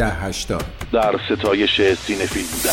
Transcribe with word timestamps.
ده 0.00 0.10
هشتاد. 0.10 0.64
در 0.92 1.20
ستایش 1.30 1.80
سینفیل 1.94 2.46
بودن. 2.46 2.72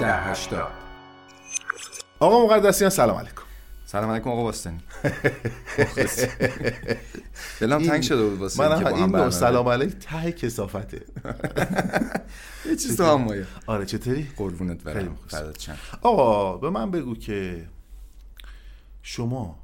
ده 0.00 0.12
هشتاد. 0.16 0.72
آقا 2.18 2.46
مقدسیان 2.46 2.90
سلام 2.90 3.16
علیکم. 3.16 3.42
سلام 3.86 4.10
علیکم 4.10 4.30
آقا 4.30 4.42
باستانی. 4.42 4.80
دلم 7.60 7.82
تنگ 7.82 8.02
شده 8.02 8.28
بود 8.28 8.38
واسه 8.38 8.68
من 8.68 8.86
این 8.86 9.12
برنامه. 9.12 9.30
سلام 9.30 9.68
علیک 9.68 9.98
ته 9.98 10.32
کسافته. 10.32 11.06
یه 12.66 12.76
چیز 12.76 12.96
تو 12.96 13.04
هم 13.04 13.22
مایه 13.22 13.46
آره 13.66 13.86
چطوری؟ 13.86 14.28
قربونت 14.36 14.82
برم 14.82 15.16
آقا 16.02 16.56
به 16.56 16.70
من 16.70 16.90
بگو 16.90 17.14
که 17.14 17.68
شما 19.02 19.58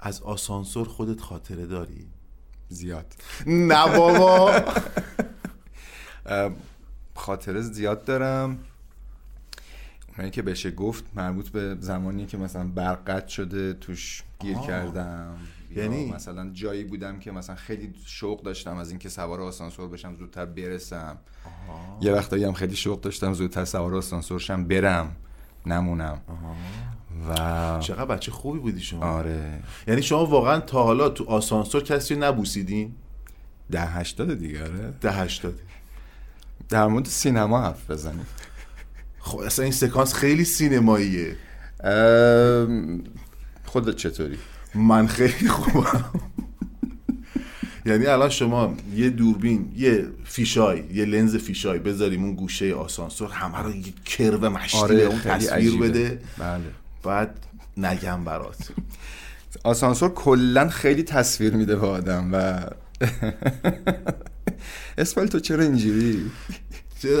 از 0.00 0.22
آسانسور 0.22 0.88
خودت 0.88 1.20
خاطره 1.20 1.66
داری؟ 1.66 2.06
زیاد. 2.68 3.06
نه 3.46 3.96
بابا. 3.96 4.52
خاطره 7.14 7.60
زیاد 7.60 8.04
دارم. 8.04 8.58
اونایی 10.08 10.30
که 10.30 10.42
بشه 10.42 10.70
گفت 10.70 11.04
مربوط 11.14 11.48
به 11.48 11.76
زمانی 11.80 12.26
که 12.26 12.36
مثلا 12.36 12.64
برق 12.64 13.10
قطع 13.10 13.28
شده 13.28 13.72
توش 13.72 14.22
گیر 14.40 14.56
آه. 14.56 14.66
کردم. 14.66 15.38
یعنی؟ 15.76 16.12
مثلا 16.12 16.50
جایی 16.52 16.84
بودم 16.84 17.18
که 17.18 17.32
مثلا 17.32 17.56
خیلی 17.56 17.94
شوق 18.06 18.42
داشتم 18.42 18.76
از 18.76 18.90
اینکه 18.90 19.08
سوار 19.08 19.40
آسانسور 19.40 19.88
بشم 19.88 20.14
زودتر 20.14 20.46
برسم. 20.46 21.18
یه 22.00 22.12
وقتایی 22.12 22.44
هم 22.44 22.52
خیلی 22.52 22.76
شوق 22.76 23.00
داشتم 23.00 23.32
زودتر 23.32 23.64
سوار 23.64 23.94
آسانسور 23.94 24.40
شم 24.40 24.64
برم 24.64 25.16
نمونم. 25.66 26.20
و 27.28 27.34
چقدر 27.80 28.04
بچه 28.04 28.32
خوبی 28.32 28.58
بودی 28.58 28.80
شما. 28.80 29.04
آره. 29.06 29.60
یعنی 29.88 30.02
شما 30.02 30.26
واقعا 30.26 30.60
تا 30.60 30.82
حالا 30.82 31.08
تو 31.08 31.24
آسانسور 31.24 31.82
کسی 31.82 32.16
نبوسیدین؟ 32.16 32.94
ده 33.70 33.80
هشتاد 33.80 34.34
دیگه 34.38 34.62
آره. 34.62 34.94
ده 35.00 35.12
هشتادی 35.12 35.62
در 36.68 36.86
مورد 36.86 37.06
سینما 37.06 37.62
حرف 37.62 37.90
بزنیم. 37.90 38.26
خب 39.18 39.38
اصلا 39.38 39.62
این 39.62 39.72
سکانس 39.72 40.14
خیلی 40.14 40.44
سینماییه. 40.44 41.36
خودت 43.64 43.96
چطوری؟ 43.96 44.38
من 44.74 45.06
خیلی 45.06 45.48
خوبم. 45.48 46.04
یعنی 47.86 48.06
الان 48.06 48.28
شما 48.28 48.76
یه 48.94 49.10
دوربین 49.10 49.72
یه 49.76 50.08
فیشای 50.24 50.84
یه 50.94 51.04
لنز 51.04 51.36
فیشای 51.36 51.78
بذاریم 51.78 52.24
اون 52.24 52.34
گوشه 52.34 52.74
آسانسور 52.74 53.30
همه 53.30 53.58
رو 53.58 53.76
یه 53.76 53.92
کرو 54.04 54.50
مشتی 54.50 54.88
به 54.88 55.04
اون 55.04 55.20
تصویر. 55.20 55.76
بده. 55.76 56.20
بله. 56.38 56.60
بعد 57.02 57.38
نگم 57.76 58.24
برات. 58.24 58.68
آسانسور 59.64 60.14
کلا 60.14 60.68
خیلی 60.68 61.02
تصویر 61.02 61.54
میده 61.54 61.76
به 61.76 61.86
آدم 61.86 62.30
و 62.32 62.58
اسمال 64.98 65.26
تو 65.26 65.40
چرا 65.40 65.62
اینجوری؟ 65.62 66.30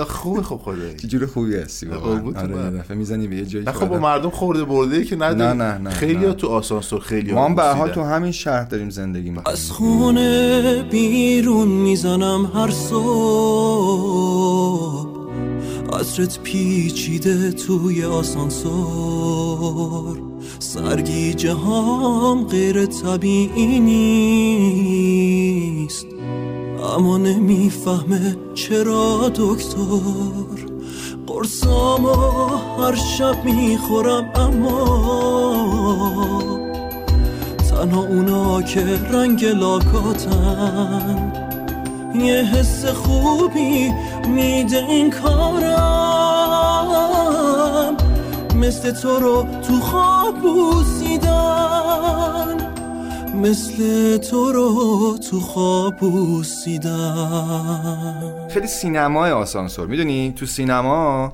خوبه 0.06 0.42
خب 0.42 0.56
خدایی. 0.56 0.96
چه 0.96 1.08
جور 1.08 1.26
خوبی 1.26 1.56
هستی 1.56 1.86
واقعا 1.86 2.14
قربونت 2.14 2.36
آره 2.36 2.54
برم. 2.54 2.74
یه 2.74 2.80
دفعه 2.82 2.96
می‌زنی 2.96 3.26
به 3.28 3.36
یه 3.36 3.46
جایی 3.46 3.64
نه 3.64 3.72
خب 3.72 3.88
با 3.88 3.98
مردم 3.98 4.30
خورده 4.30 4.64
برده 4.64 5.04
که 5.04 5.16
نداری 5.16 5.58
نه، 5.58 5.64
نه، 5.64 5.78
نه، 5.78 5.90
خیلی 5.90 6.26
نه. 6.26 6.32
تو 6.32 6.48
آسانسور 6.48 7.00
خیلی 7.00 7.32
ما 7.32 7.44
هم 7.44 7.54
به 7.54 7.62
حال 7.62 7.90
تو 7.90 8.02
همین 8.02 8.32
شهر 8.32 8.64
داریم 8.64 8.90
زندگی 8.90 9.30
می‌کنیم. 9.30 9.46
از 9.46 9.70
خونه 9.70 10.82
بیرون 10.90 11.68
می‌زنم 11.68 12.50
هر 12.54 12.70
صبح. 12.70 12.94
عصرت 15.92 16.38
پیچیده 16.42 17.52
توی 17.52 18.04
آسانسور. 18.04 19.24
سرگیجه 20.58 21.54
هم 21.54 22.44
غیر 22.44 22.86
طبیعی 22.86 23.80
نیست. 25.80 26.06
اما 26.84 27.18
نمی‌فهمه 27.18 28.36
چرا 28.54 29.32
دکتر. 29.34 30.74
قرصامو 31.26 32.46
هر 32.78 32.94
شب 32.94 33.44
می‌خورم 33.44 34.30
اما 34.34 34.74
تنها 37.70 38.06
اونا 38.06 38.62
که 38.62 39.00
رنگ 39.12 39.44
لاکاتن. 39.44 41.32
یه 42.14 42.34
حس 42.34 42.86
خوبی 42.86 43.92
میده 44.28 44.84
این 44.88 45.10
کارم. 45.10 46.04
مثل 48.54 48.90
تو 48.90 49.18
رو 49.18 49.46
تو 49.68 49.80
خواب 49.80 50.34
بوسیدن. 50.40 51.34
مثل 53.42 54.16
تو 54.16 54.52
رو 54.52 55.18
تو 55.30 55.40
خواب 55.40 55.96
بوسیدن 55.96 56.88
خیلی 58.50 58.66
سینمای 58.66 59.30
آسانسور 59.30 59.86
می‌دونی؟ 59.86 60.32
تو 60.36 60.46
سینما 60.46 61.32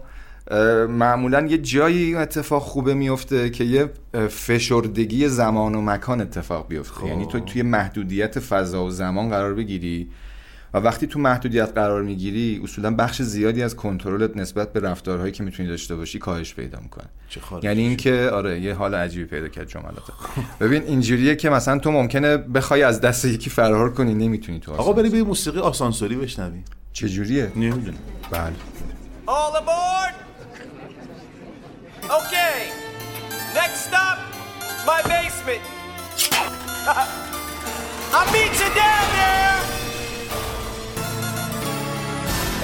معمولا 0.89 1.47
یه 1.47 1.59
جایی 1.59 2.15
اتفاق 2.15 2.63
خوبه 2.63 2.95
میفته 2.95 3.51
که 3.51 3.65
یه 3.65 3.91
فشردگی 4.29 5.29
زمان 5.29 5.75
و 5.75 5.81
مکان 5.81 6.21
اتفاق 6.21 6.69
بیفته. 6.69 7.07
یعنی 7.07 7.27
تو 7.27 7.41
توی 7.41 7.63
محدودیت 7.63 8.41
فضا 8.41 8.85
و 8.85 8.91
زمان 8.91 9.29
قرار 9.29 9.55
بگیری. 9.55 10.09
و 10.75 10.79
وقتی 10.79 11.07
تو 11.07 11.19
محدودیت 11.19 11.73
قرار 11.75 12.03
می‌گیری 12.03 12.61
اصولا 12.65 12.91
بخش 12.95 13.23
زیادی 13.23 13.63
از 13.63 13.77
کنترلت 13.77 14.37
نسبت 14.37 14.73
به 14.73 14.81
رفتارهایی 14.81 15.33
که 15.33 15.43
می‌تونی 15.43 15.69
داشته 15.69 15.97
باشی 15.97 16.19
کاهش 16.19 16.55
پیدا 16.55 16.79
می‌کنه. 16.83 17.07
چه 17.29 17.41
یعنی 17.63 17.83
اینکه 17.83 18.31
آره 18.33 18.61
یه 18.61 18.75
حال 18.75 18.95
عجیبی 18.95 19.25
پیدا 19.25 19.49
کرد 19.49 19.69
جملات 19.69 20.03
ببین 20.61 20.83
اینجوریه 20.83 21.37
که 21.37 21.51
مثلا 21.51 21.79
تو 21.79 21.91
ممکنه 21.91 22.37
بخوای 22.37 22.83
از 22.83 23.01
دست 23.01 23.25
یکی 23.25 23.51
فرار 23.51 23.95
کنی 23.95 24.15
نمی‌تونی 24.15 24.61
تو 24.61 24.73
آقا 24.73 24.93
بریم 24.93 25.15
یه 25.15 25.23
موسیقی 25.23 25.59
آسانسوری 25.59 26.17
بشنویم 26.17 26.65
چجوریه؟ 26.93 27.53
نمی‌دونم. 27.57 27.99
بله. 28.31 28.53
All 29.27 29.55
aboard! 29.63 30.15
Okay, 32.21 32.59
next 33.59 33.81
stop, 33.89 34.19
my 34.91 35.01
basement. 35.13 35.65
I'll 38.17 38.31
meet 38.35 38.55
you 38.63 38.71
down 38.83 39.07
there! 39.17 39.50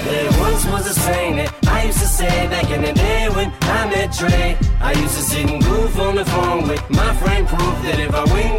There 0.06 0.30
once 0.40 0.64
was 0.66 0.86
a 0.86 0.94
saying 0.94 1.36
that 1.36 1.50
I 1.66 1.84
used 1.84 1.98
to 1.98 2.06
say 2.06 2.46
back 2.48 2.70
in 2.70 2.82
the 2.82 2.92
day 2.92 3.28
when 3.28 3.52
I 3.62 3.86
met 3.90 4.12
Trey. 4.12 4.56
I 4.80 4.92
used 4.92 5.16
to 5.18 5.22
sit 5.22 5.50
and 5.50 5.62
goof 5.64 5.98
on 5.98 6.14
the 6.14 6.24
phone 6.24 6.68
with 6.68 6.82
my 6.90 7.12
friend 7.16 7.46
Proof 7.46 7.76
that 7.82 7.98
if 7.98 8.14
I 8.14 8.24
win 8.32 8.56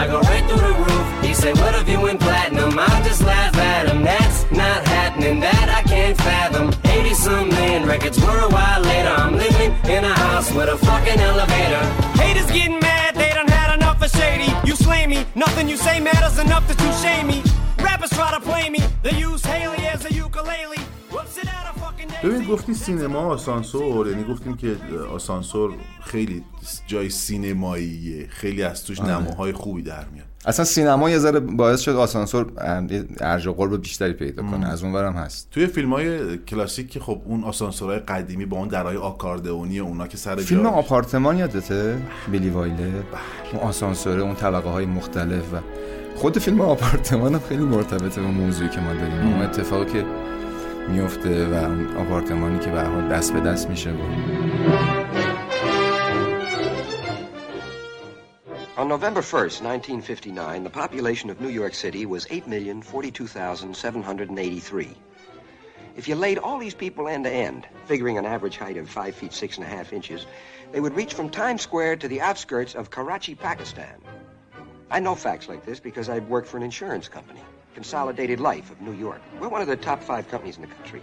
I 0.00 0.06
go 0.06 0.20
right 0.20 0.44
through 0.48 0.64
the 0.68 0.74
roof. 0.86 1.24
He 1.24 1.34
said, 1.34 1.58
What 1.58 1.74
if 1.74 1.88
you 1.88 2.00
win 2.00 2.16
platinum? 2.18 2.78
I'll 2.78 3.04
just 3.04 3.22
laugh 3.22 3.54
at 3.56 3.88
him. 3.88 4.02
That's 4.02 4.50
not 4.50 4.86
happening, 4.86 5.40
that 5.40 5.68
I 5.68 5.82
can't 5.82 6.16
fathom. 6.16 6.72
80 6.84 7.14
some 7.14 7.48
million 7.48 7.86
records 7.86 8.18
were 8.20 8.38
a 8.38 8.48
while 8.48 8.80
later. 8.80 9.08
I'm 9.08 9.36
living 9.36 9.72
in 9.90 10.04
a 10.04 10.14
house 10.14 10.52
with 10.54 10.68
a 10.68 10.78
fucking 10.78 11.20
elevator. 11.20 11.82
Haters 12.22 12.50
getting 12.50 12.78
mad, 12.80 13.16
they 13.16 13.30
done 13.30 13.48
had 13.48 13.74
enough 13.74 14.00
of 14.00 14.10
shady. 14.10 14.52
You 14.64 14.76
slay 14.76 15.06
me, 15.06 15.26
nothing 15.34 15.68
you 15.68 15.76
say 15.76 15.98
matters 16.00 16.38
enough 16.38 16.64
to 16.68 16.84
you 16.84 16.92
shame 17.02 17.26
me. 17.26 17.49
ببین 22.22 22.44
گفتی 22.44 22.74
سینما 22.74 23.18
آسانسور. 23.18 24.08
یعنی 24.10 24.24
گفتیم 24.24 24.56
که 24.56 24.76
آسانسور 25.14 25.72
خیلی 26.04 26.44
جای 26.86 27.10
سینماییه. 27.10 28.26
خیلی 28.28 28.62
از 28.62 28.84
توش 28.84 29.00
نماهای 29.00 29.52
خوبی 29.52 29.82
در 29.82 30.04
میاد. 30.12 30.26
اصلا 30.46 30.64
سینما 30.64 31.10
یه 31.10 31.18
ذره 31.18 31.40
باعث 31.40 31.80
شد 31.80 31.96
آسانسور 31.96 32.52
ارج 33.20 33.46
و 33.46 33.52
قرب 33.52 33.80
بیشتری 33.80 34.12
پیدا 34.12 34.42
کنه. 34.42 34.68
از 34.68 34.82
اون 34.84 34.96
هم 34.96 35.12
هست. 35.12 35.48
توی 35.50 35.66
فیلم 35.66 35.92
های 35.92 36.38
کلاسیک 36.38 36.90
که 36.90 37.00
خب 37.00 37.22
اون 37.24 37.44
آسانسورهای 37.44 37.98
قدیمی 37.98 38.46
با 38.46 38.56
اون 38.56 38.68
درهای 38.68 38.96
آکاردئونی 38.96 39.78
اونا 39.78 40.06
که 40.06 40.16
سر 40.16 40.36
فیلم 40.36 40.62
جاش- 40.62 40.72
آپارتمان 40.72 41.38
یادته؟ 41.38 41.98
بیلی 42.30 42.50
وایله 42.50 42.92
اون 43.52 43.62
آسانسوره 43.62 44.22
اون 44.22 44.34
طبقه 44.34 44.68
های 44.70 44.86
مختلف 44.86 45.52
و 45.54 45.56
خود 46.20 46.38
فیلم 46.38 46.60
آپارتمان 46.60 47.34
هم 47.34 47.40
خیلی 47.48 47.62
مرتبطه 47.62 48.20
با 48.20 48.28
موضوعی 48.28 48.68
که 48.68 48.80
ما 48.80 48.92
داریم 48.92 49.20
اون 49.20 49.42
اتفاقی 49.42 49.92
که 49.92 50.04
میفته 50.88 51.46
و 51.46 51.54
اون 51.54 51.96
آپارتمانی 51.96 52.58
که 52.58 52.70
به 52.70 52.82
حال 52.82 53.08
دست 53.08 53.32
به 53.32 53.40
دست 53.40 53.70
میشه 53.70 53.90
و 53.90 53.94
On 58.76 58.88
November 58.88 59.22
1st, 59.22 59.62
1959, 59.62 60.64
the 60.64 60.70
population 60.70 61.30
of 61.30 61.40
New 61.40 61.48
York 61.48 61.74
City 61.74 62.04
was 62.06 62.26
8,042,783. 62.26 64.96
If 65.96 66.08
you 66.08 66.16
laid 66.16 66.38
all 66.38 66.58
these 66.58 66.74
people 66.74 67.08
end 67.08 67.24
to 67.24 67.30
end, 67.30 67.66
figuring 67.86 68.18
an 68.18 68.26
average 68.26 68.58
height 68.58 68.76
of 68.76 68.90
5 68.90 69.14
feet 69.14 69.32
6 69.32 69.56
and 69.58 69.66
a 69.66 69.70
half 69.70 69.94
inches, 69.94 70.26
they 70.72 70.80
would 70.80 70.96
reach 70.96 71.14
from 71.14 71.30
Times 71.30 71.62
Square 71.62 71.96
to 71.96 72.08
the 72.08 72.20
outskirts 72.20 72.74
of 72.74 72.90
Karachi, 72.90 73.34
Pakistan. 73.34 73.94
I 74.92 74.98
know 74.98 75.14
facts 75.14 75.48
like 75.48 75.64
this 75.64 75.78
because 75.78 76.08
I 76.08 76.18
worked 76.18 76.48
for 76.48 76.56
an 76.56 76.64
insurance 76.64 77.06
company, 77.06 77.38
Consolidated 77.74 78.40
Life 78.40 78.72
of 78.72 78.80
New 78.80 78.92
York. 78.92 79.20
We're 79.38 79.48
one 79.48 79.62
of 79.62 79.68
the 79.68 79.76
top 79.76 80.02
five 80.02 80.28
companies 80.28 80.56
in 80.56 80.62
the 80.62 80.68
country. 80.68 81.00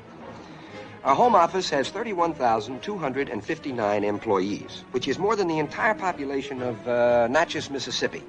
Our 1.06 1.16
home 1.16 1.36
office 1.36 1.70
has 1.70 1.90
31,259 1.90 4.04
employees, 4.04 4.84
which 4.92 5.08
is 5.08 5.18
more 5.18 5.38
than 5.38 5.48
the 5.48 5.60
entire 5.60 5.94
population 5.94 6.62
of 6.62 6.86
uh, 6.86 7.30
Natchez, 7.30 7.70
Mississippi. 7.70 8.24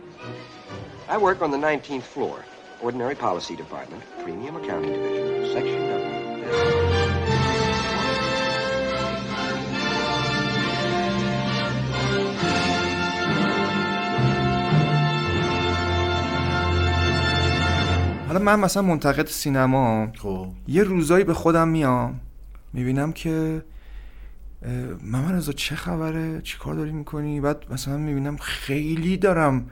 I 1.08 1.18
work 1.18 1.42
on 1.42 1.50
the 1.50 1.56
19th 1.56 2.02
floor, 2.02 2.44
Ordinary 2.80 3.16
Policy 3.16 3.56
Department, 3.56 4.04
Premium 4.22 4.54
Accounting 4.56 4.92
Division, 4.92 5.52
Section 5.52 5.88
حالا 18.28 18.40
من 18.40 18.60
مثلا 18.60 18.82
منتقد 18.82 19.26
سینما 19.26 20.08
خب. 20.18 20.48
یه 20.66 20.82
روزایی 20.82 21.24
به 21.24 21.34
خودم 21.34 21.68
میام 21.68 22.20
می‌بینم 22.72 23.12
که 23.12 23.62
محمد 25.02 25.34
رضا 25.34 25.52
چه 25.52 25.76
خبره؟ 25.76 26.40
چی 26.42 26.58
کار 26.58 26.74
داری 26.74 26.92
می‌کنی؟ 26.92 27.40
بعد 27.40 27.64
مثلا 27.70 27.96
می‌بینم 27.96 28.36
خیلی 28.36 29.16
دارم 29.16 29.66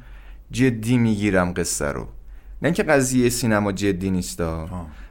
جدی 0.50 0.98
می‌گیرم 0.98 1.52
قصه 1.52 1.86
رو. 1.86 2.02
نه 2.62 2.66
اینکه 2.68 2.82
قضیه 2.82 3.28
سینما 3.28 3.72
جدی 3.72 4.10
نیستا 4.10 4.68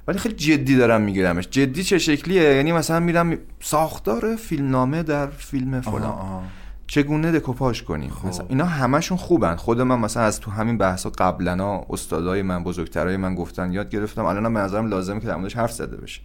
ولی 0.08 0.18
خیلی 0.18 0.36
جدی 0.36 0.76
دارم 0.76 1.02
میگیرمش. 1.02 1.48
جدی 1.48 1.84
چه 1.84 1.98
شکلیه؟ 1.98 2.44
یعنی 2.44 2.72
مثلا 2.72 3.00
میرم 3.00 3.38
ساختار 3.60 4.36
فیلمنامه 4.36 5.04
در 5.04 5.28
فیلم 5.28 5.82
فلان. 5.82 6.44
چگونه 6.88 7.32
دکوپاژ 7.32 7.82
کنیم؟ 7.82 8.12
مثلا 8.24 8.46
اینا 8.50 8.66
همشون 8.66 9.18
خوبن. 9.18 9.56
خود 9.56 9.82
من 9.82 10.00
مثلا 10.00 10.24
از 10.24 10.40
تو 10.40 10.52
همین 10.52 10.78
بحثا 10.78 11.10
قبلا 11.10 11.86
استادای 11.90 12.42
من 12.42 12.64
بزرگترای 12.64 13.18
من 13.18 13.36
گفتن 13.36 13.72
یاد 13.72 13.90
گرفتم. 13.90 14.26
الانم 14.26 14.54
به 14.54 14.60
نظرم 14.60 14.88
لازمه 14.88 15.20
که 15.20 15.28
در 15.28 15.36
موردش 15.36 15.56
حرف 15.56 15.72
زده 15.72 15.98
بشه. 15.98 16.22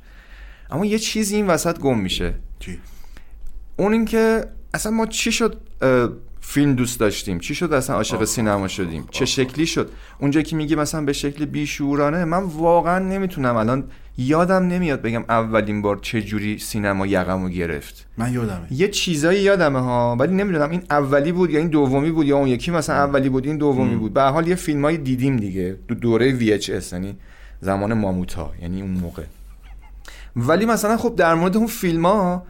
اما 0.70 0.86
یه 0.86 0.98
چیزی 0.98 1.36
این 1.36 1.46
وسط 1.46 1.78
گم 1.78 1.98
میشه. 1.98 2.34
چی؟ 2.58 2.78
اون 3.76 3.92
اینکه 3.92 4.44
اصلا 4.74 4.92
ما 4.92 5.06
چی 5.06 5.32
شد 5.32 5.60
فیلم 6.40 6.74
دوست 6.74 7.00
داشتیم؟ 7.00 7.38
چی 7.38 7.54
شد 7.54 7.72
اصلا 7.72 7.96
عاشق 7.96 8.24
سینما 8.24 8.68
شدیم؟ 8.68 9.08
چه 9.10 9.24
شکلی 9.24 9.66
شد؟ 9.66 9.90
اونجا 10.18 10.42
که 10.42 10.56
میگی 10.56 10.74
مثلا 10.74 11.04
به 11.04 11.12
شکل 11.12 11.44
بیشورانه 11.44 12.24
من 12.24 12.42
واقعا 12.42 12.98
نمی‌تونم 12.98 13.56
الان 13.56 13.84
یادم 14.18 14.66
نمیاد 14.66 15.02
بگم 15.02 15.24
اولین 15.28 15.82
بار 15.82 15.98
چه 16.02 16.22
جوری 16.22 16.58
سینما 16.58 17.06
یقمو 17.06 17.48
گرفت. 17.48 18.06
من 18.18 18.32
یادمه. 18.32 18.66
یه 18.70 18.88
چیزایی 18.88 19.40
یادمه 19.40 19.80
ها 19.80 20.16
ولی 20.18 20.34
نمی‌دونم 20.34 20.70
این 20.70 20.82
اولی 20.90 21.32
بود 21.32 21.50
یا 21.50 21.58
این 21.58 21.68
دومی 21.68 22.10
بود 22.10 22.26
یا 22.26 22.36
اون 22.36 22.48
یکی 22.48 22.70
مثلا 22.70 22.96
اولی 22.96 23.28
بود 23.28 23.46
این 23.46 23.56
دومی 23.56 23.96
بود. 23.96 24.14
به 24.14 24.22
حال 24.22 24.48
یه 24.48 24.54
فیلمایی 24.54 24.98
دیدیم 24.98 25.36
دیگه 25.36 25.76
دو 25.88 25.94
دوره 25.94 26.38
VHS 26.38 26.92
یعنی 26.92 27.16
زمان 27.60 27.94
ماموتا 27.94 28.52
یعنی 28.62 28.82
اون 28.82 28.90
موقع. 28.90 29.22
ولی 30.36 30.66
مثلا 30.66 30.96
خب 30.96 31.16
در 31.16 31.34
مورد 31.34 31.56
اون 31.56 31.66
فیلم 31.66 32.06
ها 32.06 32.42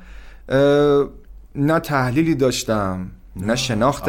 نه 1.55 1.81
تحلیلی 1.83 2.35
داشتم. 2.35 3.11
نه 3.37 3.57
شناخت 3.57 4.09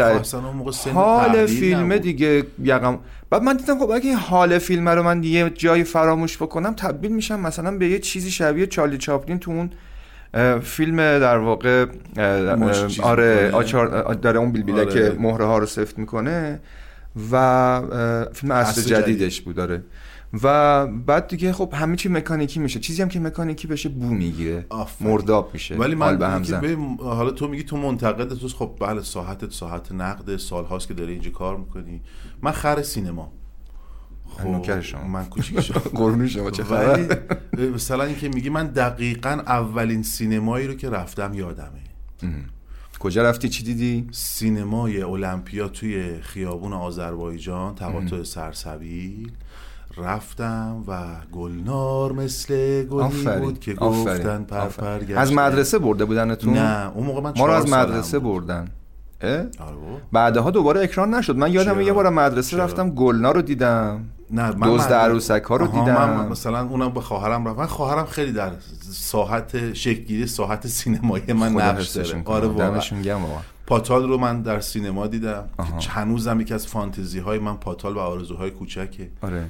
حال 0.94 1.46
نبود. 1.76 2.02
دیگه 2.02 2.44
یقم 2.64 3.00
بعد 3.30 3.42
من 3.42 3.58
دیدم 3.58 3.80
خب 3.80 3.92
اگه 3.92 4.06
این 4.06 4.18
حال 4.18 4.58
فیلم 4.58 4.90
رو 4.90 5.04
من 5.04 5.24
یه 5.24 5.50
جایی 5.50 5.84
فراموش 5.84 6.38
بکنم 6.38 6.74
تبدیل 6.74 7.12
میشم 7.12 7.40
مثلا 7.40 7.78
به 7.78 7.88
یه 7.88 8.00
چیزی 8.00 8.32
شبیه 8.32 8.68
چارلی 8.68 8.98
چاپلین 8.98 9.40
تو 9.40 9.52
اون 9.52 9.70
فیلم 10.60 10.98
در 10.98 11.38
واقع 11.38 11.86
آره. 13.02 13.52
آچار 13.52 14.14
داره 14.14 14.40
اون 14.40 14.52
بیلبیله 14.52 14.82
آره. 14.82 14.94
که 14.94 15.16
مهره 15.20 15.46
ها 15.46 15.58
رو 15.58 15.66
سفت 15.66 16.00
می‌کنه 16.00 16.60
و 17.32 17.82
فیلم 18.34 18.52
اصل 18.52 18.82
عصر 18.82 18.82
جدیدش 18.82 19.42
بود 19.42 19.56
داره 19.56 19.84
و 20.44 20.88
بعد 20.88 21.28
دیگه 21.28 21.54
خب 21.54 21.74
همه 21.74 21.96
چی 21.96 22.10
مکانیکی 22.10 22.60
میشه. 22.60 22.80
چیزی 22.80 23.02
هم 23.02 23.10
که 23.10 23.20
مکانیکی 23.20 23.68
بشه 23.68 23.90
بو 23.90 24.06
می‌گیره. 24.06 24.66
مرداب 25.02 25.50
میشه. 25.54 25.76
ولی 25.76 25.96
من 25.96 26.18
به 26.18 26.28
هم 26.28 26.44
زن. 26.44 26.98
حالا 27.00 27.32
تو 27.32 27.48
میگی 27.48 27.64
تو 27.64 27.78
منتقد 27.78 28.34
توست 28.34 28.56
خب 28.56 28.78
بله 28.80 29.02
ساحتت 29.02 29.52
ساحت 29.52 29.92
نقد 29.92 30.38
سالهاست 30.38 30.88
که 30.88 30.94
داری 30.94 31.12
اینجا 31.12 31.32
کار 31.32 31.58
می‌کنی. 31.58 32.02
من 32.42 32.52
خر 32.52 32.82
سینما. 32.82 33.32
خب 34.38 34.48
نوکر 34.48 34.82
شما. 34.82 35.08
من 35.08 35.26
کوچیک 35.26 35.60
شما. 35.60 35.80
قربون 36.00 36.28
شما 36.28 36.52
چه 36.52 36.64
خبر؟ 36.64 37.20
مثلا 37.74 38.04
اینکه 38.04 38.30
میگی 38.30 38.50
من 38.50 38.68
دقیقا 38.68 39.30
اولین 39.30 40.04
سینمایی 40.04 40.68
رو 40.68 40.74
که 40.74 40.90
رفتم 40.90 41.34
یادمه. 41.34 41.82
کجا 43.00 43.24
رفتی؟ 43.24 43.50
چی 43.50 43.64
دیدی؟ 43.64 44.08
سینمای 44.12 45.02
المپیا 45.02 45.68
توی 45.68 46.22
خیابون 46.22 46.74
آذربایجان 46.74 47.76
تقاطع 47.76 48.24
سرسبیل. 48.24 49.32
رفتم 49.98 50.84
و 50.88 51.04
گلنار 51.32 52.12
مثل 52.12 52.84
گلی 52.84 53.26
بود 53.40 53.60
که 53.60 53.76
آفرین، 53.80 54.04
گفتن 54.04 54.44
پر 54.44 54.58
آفرین. 54.58 55.08
پر. 55.08 55.18
از 55.20 55.34
مدرسه 55.34 55.80
برده 55.80 56.06
بودنتون 56.06 56.54
نه 56.54 56.92
اون 56.96 57.06
موقع 57.06 57.22
من 57.22 57.34
ما 57.38 57.46
رو 57.46 57.52
از 57.54 57.70
مدرسه. 57.70 58.20
بردن؟ 58.20 58.68
آره. 59.24 59.48
بعدها 60.12 60.52
دوباره 60.52 60.82
اکران 60.84 61.14
نشد 61.14 61.36
من 61.36 61.52
یادم 61.54 61.74
چرا؟ 61.74 61.82
یه 61.82 61.94
بار 61.94 62.10
مدرسه 62.10 62.52
چرا؟ 62.52 62.64
رفتم 62.64 62.90
گلنا 62.90 63.32
رو 63.32 63.42
دیدم 63.42 64.04
نه 64.32 64.52
من 64.52 64.70
من- 64.70 64.80
عروسک 64.80 65.44
ها 65.50 65.56
رو 65.56 65.68
دیدم. 65.68 66.10
من 66.10 66.28
مثلا 66.28 66.68
اونم 66.68 66.90
به 66.90 67.02
خواهرم 67.02 67.48
رفت 67.48 67.60
من 67.60 67.66
خواهرم 67.66 68.06
خیلی 68.06 68.32
در 68.32 68.52
ساحت 68.92 69.74
شکلگیری 69.74 70.28
ساحت 70.28 70.68
سینمایی 70.68 71.34
من 71.34 71.52
نقش 71.52 71.88
داره. 71.90 72.22
آره 72.26 72.48
پاتال 73.68 74.08
رو 74.08 74.18
من 74.18 74.42
در 74.42 74.60
سینما 74.60 75.08
دیدم 75.08 75.44
که 75.80 75.90
هنوزم 75.90 76.40
یکی 76.42 76.54
از 76.54 76.68
فانتزی 76.68 77.20
های 77.20 77.40
من 77.40 77.56
پاتال 77.58 77.96
و 77.96 78.00
آرزوهای 78.00 78.52
کوچکه 78.52 79.10
آره 79.22 79.46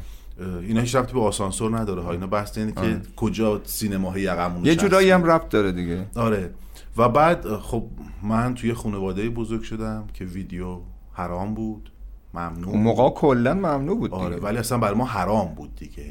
اینا 0.68 0.82
هیچ 0.82 0.96
ربطی 0.96 1.14
به 1.14 1.22
آسانسور 1.22 1.80
نداره. 1.80 2.02
ها 2.02 2.12
اینا 2.12 2.28
بحث 2.28 2.58
اینه 2.58 2.72
که 2.72 3.02
کجا 3.16 3.62
سینماهای 3.64 4.22
یقمون 4.22 4.66
یه. 4.66 4.76
جورایی 4.76 5.12
هم 5.12 5.24
ربط 5.24 5.50
داره 5.50 5.72
دیگه. 5.72 6.06
آره. 6.16 6.50
و 6.98 7.10
بعد 7.10 7.48
خب 7.58 7.84
من 8.24 8.56
توی 8.56 8.74
خانواده 8.74 9.30
بزرگ 9.30 9.62
شدم 9.62 10.04
که 10.14 10.26
ویدیو 10.26 10.78
حرام 11.14 11.54
بود 11.54 11.92
ممنوع 12.34 12.70
اون 12.74 12.82
موقع 12.84 13.10
کلا 13.10 13.54
ممنوع 13.54 13.98
بود 13.98 14.12
آره 14.14 14.36
دیگه. 14.36 14.48
ولی 14.48 14.58
اصلا 14.58 14.78
برای 14.78 14.96
ما 14.98 15.06
حرام 15.06 15.54
بود 15.56 15.76
دیگه. 15.76 16.04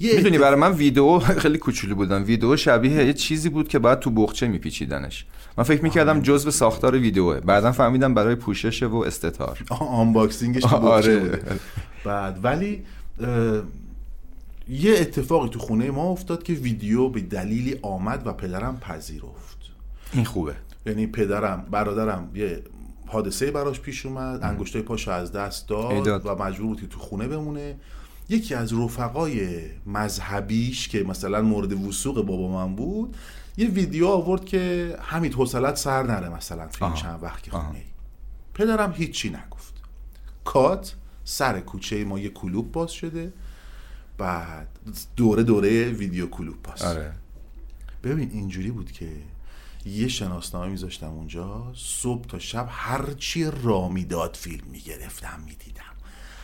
می‌دونی 0.00 0.18
اتفاق- 0.28 0.40
برای 0.40 0.60
من 0.60 0.72
ویدیو 0.72 1.18
خیلی 1.42 1.58
کوچولو 1.58 1.94
بودن. 1.94 2.22
ویدیو 2.22 2.56
شبیه 2.56 2.92
یه 3.06 3.12
چیزی 3.12 3.48
بود 3.48 3.68
که 3.68 3.78
باید 3.78 3.98
تو 3.98 4.10
بخچه 4.10 4.48
میپیچیدنش. 4.48 5.26
من 5.58 5.64
فکر 5.64 5.82
می‌کردم 5.82 6.20
جزء 6.20 6.50
ساختار 6.50 6.96
ویدیوه. 6.96 7.40
بعدا 7.40 7.72
فهمیدم 7.72 8.14
برای 8.14 8.34
پوشش 8.34 8.82
و 8.82 8.96
استتار 8.96 9.58
آه، 9.70 9.88
آنباکسینگش 9.90 10.62
تو 10.62 10.76
آره. 10.96 11.18
بوده. 11.20 11.42
بعد 12.04 12.38
ولی 12.42 12.82
یه 14.68 14.92
اتفاقی 14.98 15.48
تو 15.48 15.58
خونه 15.58 15.90
ما 15.90 16.10
افتاد 16.10 16.42
که 16.42 16.52
ویدیو 16.52 17.08
به 17.08 17.20
دلیلی 17.20 17.78
آمد 17.82 18.26
و 18.26 18.32
پدرم 18.32 18.78
پذیرفت 18.80 19.58
این 20.12 20.24
خوبه 20.24 20.54
یعنی 20.86 21.06
پدرم 21.06 21.66
برادرم 21.70 22.30
یه 22.34 22.62
حادثه 23.06 23.50
براش 23.50 23.80
پیش 23.80 24.06
اومد 24.06 24.42
انگشتای 24.42 24.82
پاشو 24.82 25.10
از 25.10 25.32
دست 25.32 25.68
داد, 25.68 25.92
ایداد. 25.92 26.22
و 26.26 26.34
مجبور 26.34 26.66
بود 26.66 26.80
که 26.80 26.86
تو 26.86 26.98
خونه 26.98 27.28
بمونه 27.28 27.76
یکی 28.28 28.54
از 28.54 28.72
رفقای 28.72 29.60
مذهبیش 29.86 30.88
که 30.88 31.04
مثلا 31.04 31.42
مورد 31.42 31.72
وسوق 31.72 32.26
بابا 32.26 32.66
من 32.66 32.76
بود 32.76 33.16
یه 33.56 33.68
ویدیو 33.68 34.06
آورد 34.06 34.44
که 34.44 34.96
همین 35.00 35.32
حوصلت 35.32 35.76
سر 35.76 36.02
نره 36.02 36.28
مثلا 36.28 36.68
آها. 36.80 36.94
چند 36.94 37.22
وقت 37.22 37.42
که. 37.42 37.50
خونه 37.50 37.78
ای 37.78 37.84
پدرم 38.54 38.92
هیچی 38.92 39.28
نگفت 39.28 39.74
کات 40.44 40.94
سر 41.28 41.60
کوچه 41.60 42.04
ما 42.04 42.18
یه 42.18 42.28
کلوب 42.28 42.72
باز 42.72 42.90
شده. 42.90 43.32
بعد 44.18 44.68
دوره 45.16 45.42
دوره 45.42 45.90
ویدیو 45.90 46.26
کلوب 46.26 46.62
باز. 46.62 46.82
آره. 46.82 47.12
ببین 48.04 48.30
اینجوری 48.30 48.70
بود 48.70 48.92
که 48.92 49.08
یه 49.86 50.08
شناسنامه 50.08 50.68
میذاشتم 50.68 51.06
اونجا. 51.06 51.72
صبح 51.76 52.26
تا 52.26 52.38
شب 52.38 52.66
هرچی 52.70 53.50
را 53.62 53.88
می‌داد 53.88 54.36
فیلم 54.40 54.64
می‌گرفتم 54.70 55.40
می‌دیدم. 55.46 55.82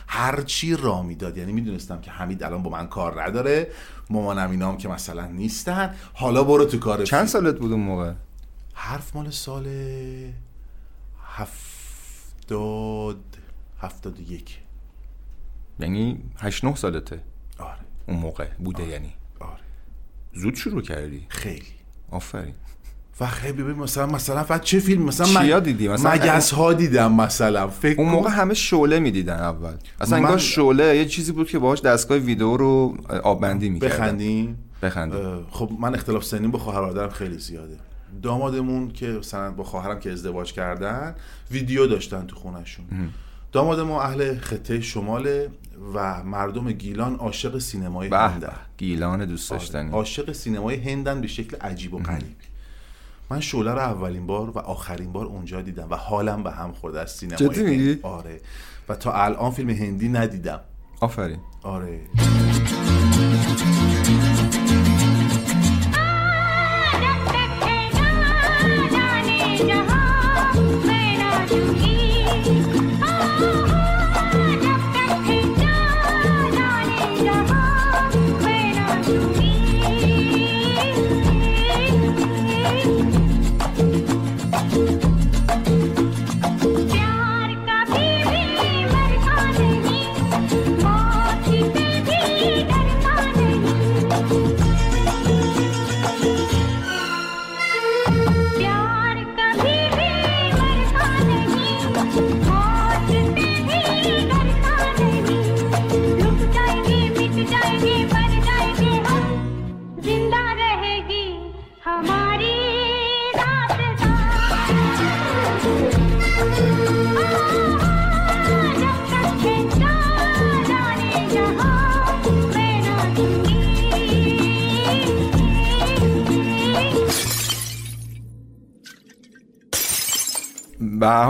هرچی 0.07 0.75
را 0.75 1.03
می‌داد. 1.03 1.37
یعنی 1.37 1.51
می‌دونستم 1.51 2.01
که 2.01 2.11
حمید 2.11 2.43
الان 2.43 2.63
با 2.63 2.69
من 2.69 2.87
کار 2.87 3.23
نداره. 3.23 3.71
مامانم 4.09 4.51
اینام 4.51 4.77
که 4.77 4.87
مثلا 4.87 5.27
نیستن. 5.27 5.95
حالا 6.13 6.43
برو 6.43 6.65
تو 6.65 6.77
کار 6.77 7.05
چند 7.05 7.19
فیلم. 7.19 7.43
سالت 7.43 7.59
بود 7.59 7.71
اون 7.71 7.81
موقع؟ 7.81 8.13
حرف 8.73 9.15
مال 9.15 9.29
سال 9.29 9.67
هفتاد 11.23 13.23
هفتاد 13.81 14.19
و 14.19 14.21
یک. 14.21 14.59
یعنی 15.79 16.17
8 16.37 16.63
9 16.65 16.75
سالته 16.75 17.19
آره. 17.59 17.77
اون 18.07 18.17
موقع 18.17 18.47
بوده 18.59 18.83
یعنی. 18.87 19.13
آره. 19.39 19.59
زود 20.33 20.55
شروع 20.55 20.81
کردی؟ 20.81 21.25
خیلی. 21.29 21.63
آفرین. 22.11 22.53
و 23.19 23.25
خیلی 23.25 23.63
ببین 23.63 23.75
مثلا 23.75 24.05
مثلا 24.05 24.43
فقط 24.43 24.61
چه 24.61 24.79
فیلم؟ 24.79 25.01
مثلا 25.03 25.41
چیا 25.41 25.59
دیدی؟ 25.59 25.87
مثلا- 25.87 26.11
مگس 26.11 26.51
ها 26.51 26.73
دیدم 26.73 27.13
مثلا. 27.13 27.67
فکر 27.67 28.01
اون 28.01 28.09
موقع 28.09 28.29
همه 28.29 28.53
شعله 28.53 28.99
می‌دیدن 28.99 29.39
اول. 29.39 29.73
اصلا 30.01 30.17
من- 30.17 30.23
انگار 30.23 30.37
شعله 30.37 30.97
یه 30.97 31.05
چیزی 31.05 31.31
بود 31.31 31.49
که 31.49 31.59
باهاش 31.59 31.81
دستگاه 31.81 32.17
ویدیو 32.17 32.57
رو 32.57 32.97
آببندی 33.23 33.69
می‌کردن. 33.69 33.93
بخندیم 33.95 34.57
بخندیم 34.81 35.45
خب 35.49 35.71
من 35.79 35.95
اختلاف 35.95 36.25
سنی 36.25 36.47
با 36.47 36.59
خواهر 36.59 36.81
برادرم 36.81 37.09
خیلی 37.09 37.37
زیاده. 37.37 37.77
دامادمون 38.21 38.91
که 38.91 39.07
مثلا 39.07 39.51
با 39.51 39.63
خواهرم 39.63 39.99
که 39.99 40.11
ازدواج 40.11 40.53
کردن 40.53 41.15
ویدیو 41.51 41.87
داشتن 41.87 42.25
تو 42.27 42.35
خونشون 42.35 42.85
داماد 43.55 43.79
ما 43.79 44.01
اهل 44.01 44.37
خطه 44.37 44.81
شماله 44.81 45.49
و 45.93 46.23
مردم 46.23 46.71
گیلان 46.71 47.15
عاشق 47.15 47.59
سینمای 47.59 48.07
هندن. 48.07 48.47
به 48.47 48.53
گیلان 48.77 49.25
دوست 49.25 49.51
داشتنی. 49.51 49.91
عاشق 49.91 50.31
سینمای 50.31 50.75
هندن 50.75 51.21
به 51.21 51.27
شکل 51.27 51.57
عجیب 51.57 51.93
و 51.93 51.99
غریبی 51.99 52.35
من 53.29 53.39
شعله 53.39 53.71
رو 53.71 53.79
اولین 53.79 54.27
بار 54.27 54.49
و 54.49 54.59
آخرین 54.59 55.11
بار 55.11 55.25
اونجا 55.25 55.61
دیدم 55.61 55.87
و 55.89 55.95
حالم 55.95 56.43
به 56.43 56.51
هم 56.51 56.71
خورده 56.71 56.99
از 56.99 57.11
سینمای 57.11 57.49
جدی 57.49 57.89
هند. 57.91 57.99
آره. 58.03 58.41
و 58.89 58.95
تا 58.95 59.13
الان 59.13 59.51
فیلم 59.51 59.69
هندی 59.69 60.09
ندیدم. 60.09 60.59
آفرین. 61.01 61.39
آره. 61.63 61.99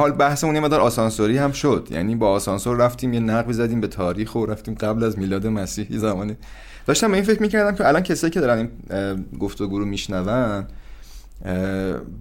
حال 0.06 0.14
بحثمون 0.14 0.56
یه 0.56 0.62
مدار 0.62 0.82
آسانسوری 0.82 1.38
هم 1.38 1.52
شد. 1.52 1.88
یعنی 1.92 2.16
با 2.16 2.30
آسانسور 2.30 2.78
رفتیم 2.78 3.14
یه 3.14 3.20
نقبی 3.20 3.54
زدیم 3.54 3.82
به 3.82 3.88
تاریخ 3.88 4.36
و 4.36 4.46
رفتیم 4.46 4.74
قبل 4.74 5.04
از 5.04 5.20
میلاد 5.20 5.48
مسیح 5.48 5.88
زمانی. 5.92 6.38
داشتم 6.86 7.14
این 7.14 7.24
فکر 7.24 7.42
می‌کردم 7.42 7.76
که 7.76 7.88
الان 7.88 8.02
کسایی 8.02 8.32
که 8.32 8.40
دارن 8.40 8.58
این 8.58 9.26
گفتگو 9.40 9.80
رو 9.80 9.86
میشنون 9.86 10.66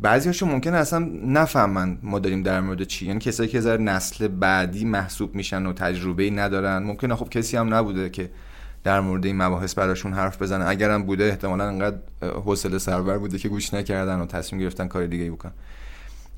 بعضی 0.03 0.29
هاشون 0.29 0.49
ممکنه 0.49 0.77
اصلا 0.77 0.99
نفهمن 1.27 1.99
ما 2.03 2.19
داریم 2.19 2.43
در 2.43 2.61
مورد 2.61 2.83
چی. 2.83 3.07
یعنی 3.07 3.19
کسایی 3.19 3.49
که 3.49 3.61
ذره 3.61 3.83
نسل 3.83 4.29
بعدی 4.29 4.85
محسوب 4.85 5.35
میشن 5.35 5.67
و 5.67 5.73
تجربه 5.73 6.31
ندارن. 6.31 6.83
ممکنه 6.83 7.17
خب 7.17 7.29
کسی 7.29 7.57
هم 7.57 7.75
نبوده 7.75 8.11
که 8.11 8.31
در 8.85 9.01
مورد 9.01 9.27
این 9.27 9.43
مباحث 9.43 9.75
براشون 9.75 10.13
حرف 10.13 10.43
بزنه. 10.43 10.69
اگرم 10.69 11.03
بوده 11.03 11.25
احتمالا 11.25 11.65
انقدر 11.65 11.97
حوصله 12.45 12.79
سربر 12.79 13.19
بوده 13.19 13.39
که 13.39 13.49
گوش 13.49 13.75
نکردن 13.75 14.21
و 14.21 14.27
تصمیم 14.27 14.63
گرفتن 14.63 14.89
کار 14.89 15.07
دیگه 15.07 15.31
بکنن. 15.31 15.53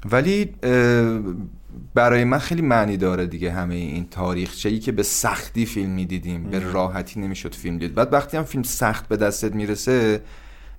ولی 0.05 0.53
برای 1.95 2.25
من 2.25 2.39
خیلی 2.39 2.63
معنی 2.63 2.97
داره 2.97 3.27
دیگه 3.27 3.53
همه 3.53 3.75
این 3.75 4.07
تاریخچه 4.11 4.69
ای 4.69 4.79
که 4.79 4.93
به 4.93 5.03
سختی 5.03 5.67
فیلم 5.67 5.91
می‌دیدیم 5.91 6.51
به 6.51 6.59
راحتی 6.59 7.21
نمی‌شد 7.21 7.55
فیلم 7.55 7.79
دید. 7.79 7.95
بعد 7.95 8.13
وقتی 8.13 8.37
هم 8.37 8.45
فیلم 8.45 8.63
سخت 8.63 9.09
به 9.09 9.17
دستت 9.17 9.55
می‌رسه 9.55 10.21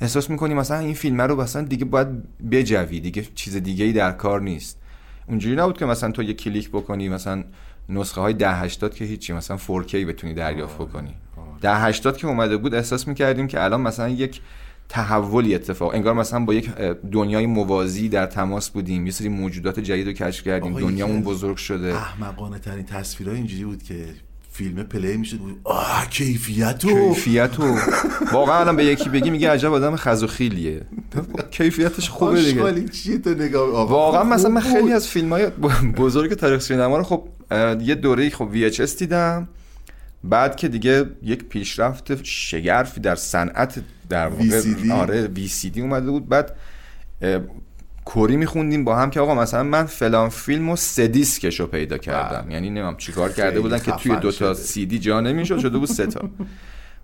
احساس 0.02 0.30
می‌کنی 0.30 0.54
مثلا 0.54 0.80
این 0.80 0.94
فیلم 0.94 1.22
رو 1.22 1.42
مثلا 1.42 1.62
دیگه 1.62 1.86
باید 1.86 2.08
بجوی 2.52 3.00
دیگه 3.00 3.24
چیز 3.36 3.56
دیگه 3.56 3.86
ای 3.86 3.94
در 3.94 4.12
کار 4.12 4.42
نیست. 4.42 4.80
اونجوری 5.28 5.56
نبود 5.56 5.78
که 5.78 5.86
مثلا 5.86 6.12
تو 6.12 6.24
یه 6.24 6.34
کلیک 6.34 6.70
بکنی 6.70 7.10
مثلا 7.10 7.44
نسخه 7.90 8.22
های 8.22 8.34
1080 8.34 8.96
که 8.96 9.06
هیچی 9.06 9.34
مثلا 9.34 9.58
4K 9.58 9.96
بتونی 9.96 10.34
دریافت 10.34 10.76
بکنی. 10.76 11.16
1080 11.64 12.18
که 12.18 12.28
اومده 12.28 12.58
بود 12.58 12.76
احساس 12.76 13.08
می‌کردیم 13.08 13.48
که 13.48 13.64
الان 13.64 13.82
مثلا 13.82 14.10
یک 14.10 14.42
تحولی 14.90 15.56
اتفاق. 15.56 15.94
انگار 15.94 16.14
مثلا 16.14 16.46
با 16.46 16.54
یک 16.54 16.70
دنیای 17.12 17.46
موازی 17.46 18.10
در 18.10 18.26
تماس 18.26 18.70
بودیم. 18.70 19.06
یه 19.06 19.12
سری 19.12 19.30
موجودات 19.30 19.80
جدید 19.80 20.08
رو 20.08 20.14
کشف 20.14 20.44
کردیم. 20.44 20.80
دنیامون 20.80 21.22
بزرگ 21.22 21.58
شده. 21.58 21.96
احمقانه 21.96 22.60
ترین 22.60 22.86
تصویرها 22.86 23.36
اینجوری 23.36 23.66
بود 23.66 23.84
که 23.84 24.06
فیلم 24.52 24.84
پلی 24.84 25.18
می‌شد. 25.18 25.38
بود 25.38 25.62
آه 25.64 26.08
کیفیت 26.10 26.86
و 26.86 27.14
کیفیت 27.14 27.60
و 27.60 27.76
واقعا 28.32 28.60
الان 28.60 28.76
به 28.76 28.86
یکی 28.86 29.10
بگی 29.10 29.30
میگه 29.30 29.50
عجب 29.50 29.74
آدم 29.74 29.96
خزوخیلیه. 29.96 30.82
کیفیتش 31.52 32.10
خوبه 32.10 32.44
دیگه. 32.44 32.90
چیه 32.90 33.18
تو 33.18 33.30
نگاه؟ 33.30 33.90
واقعا 33.90 34.24
مثلا 34.24 34.50
من. 34.50 34.62
خیلی 34.62 34.94
از 34.94 35.08
فیلم 35.08 35.30
های 35.30 35.48
بزرگ 35.98 36.34
تاریخ 36.34 36.62
سینما 36.62 36.98
رو 36.98 37.04
خب 37.04 37.28
یه 37.82 37.96
دوره 37.96 38.30
خب 38.30 38.50
VHS 38.54 38.98
دیدم. 38.98 39.48
بعد 40.30 40.56
که 40.56 40.68
دیگه 40.68 41.06
یک 41.24 41.44
پیشرفت 41.44 42.24
شگرفی 42.24 43.00
در 43.00 43.16
صنعت 43.16 43.80
در 44.10 44.28
واقع 44.28 44.62
VCD. 44.62 44.92
آره 44.92 45.30
VCD 45.36 45.78
اومده 45.78 46.12
بود. 46.12 46.30
بعد 46.30 46.56
کوری 48.06 48.38
میخوندیم 48.38 48.84
با 48.84 48.96
هم 48.96 49.10
که 49.10 49.20
آقا 49.20 49.36
مثلا 49.36 49.64
من 49.64 49.86
فلان 49.86 50.30
فیلم 50.30 50.70
و 50.70 50.76
سه 50.76 51.08
دیسکش 51.08 51.60
رو 51.60 51.68
پیدا 51.68 51.98
کردم. 51.98 52.52
یعنی 52.52 52.70
نمیم 52.70 52.98
چیکار 52.98 53.32
کرده 53.32 53.60
بودن 53.60 53.80
که 53.80 53.92
توی 53.92 54.16
دوتا. 54.16 54.54
سی 54.54 54.86
دی 54.86 55.00
جا 55.00 55.22
نمی‌شد 55.22 55.60
شده 55.60 55.78
بود 55.78 55.90
سه 55.90 56.08
تا. 56.08 56.30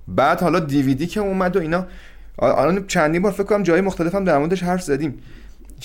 بعد 0.08 0.42
حالا 0.42 0.60
دیویدی 0.60 1.08
که 1.08 1.20
اومد 1.20 1.56
و 1.56 1.60
اینا 1.60 1.88
الان 2.40 2.88
چندین 2.88 3.22
بار 3.22 3.32
فکر 3.32 3.44
کنم 3.44 3.64
جای 3.64 3.82
مختلف 3.82 4.16
هم 4.16 4.24
در 4.24 4.38
موردش 4.38 4.64
حرف 4.64 4.84
زدیم. 4.84 5.20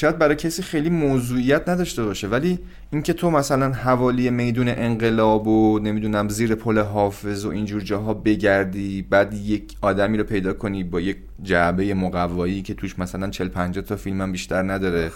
شاید 0.00 0.18
برای 0.18 0.36
کسی 0.36 0.62
خیلی 0.62 0.90
موضوعیت 0.90 1.68
نداشته 1.68 2.04
باشه 2.04 2.28
ولی 2.28 2.58
اینکه 2.90 3.12
تو 3.12 3.30
مثلا 3.30 3.72
حوالی 3.72 4.30
میدون 4.30 4.68
انقلاب 4.68 5.46
و 5.46 5.78
نمی‌دونم 5.78 6.28
زیر 6.28 6.54
پل 6.54 6.78
حافظ 6.78 7.44
و 7.44 7.48
اینجور 7.48 7.80
جاها 7.80 8.14
بگردی 8.14 9.02
بعد 9.02 9.34
یک 9.34 9.76
آدمی 9.80 10.18
رو 10.18 10.24
پیدا 10.24 10.52
کنی 10.52 10.84
با 10.84 11.00
یک 11.00 11.16
جعبه 11.42 11.94
مقوایی 11.94 12.62
که 12.62 12.74
توش 12.74 12.98
مثلا 12.98 13.30
40 13.30 13.48
50 13.48 13.84
تا 13.84 13.96
فیلم 13.96 14.20
هم 14.20 14.32
بیشتر 14.32 14.62
نداره. 14.62 15.10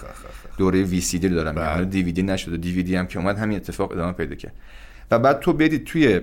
دوره 0.59 0.83
وی 0.83 1.01
سی 1.01 1.19
دی 1.19 1.29
رو 1.29 1.35
دارم. 1.35 1.55
بله. 1.55 1.85
دیویدی 1.85 2.23
نشده. 2.23 2.57
دیویدی 2.57 2.97
هم 2.97 3.07
که 3.07 3.19
اومد 3.19 3.39
همین 3.39 3.57
اتفاق 3.57 3.93
ادامه 3.93 4.13
پیدا 4.13 4.35
کرد. 4.35 4.53
و 5.11 5.19
بعد 5.19 5.41
تو 5.41 5.53
بدی 5.53 5.79
توی 5.79 6.21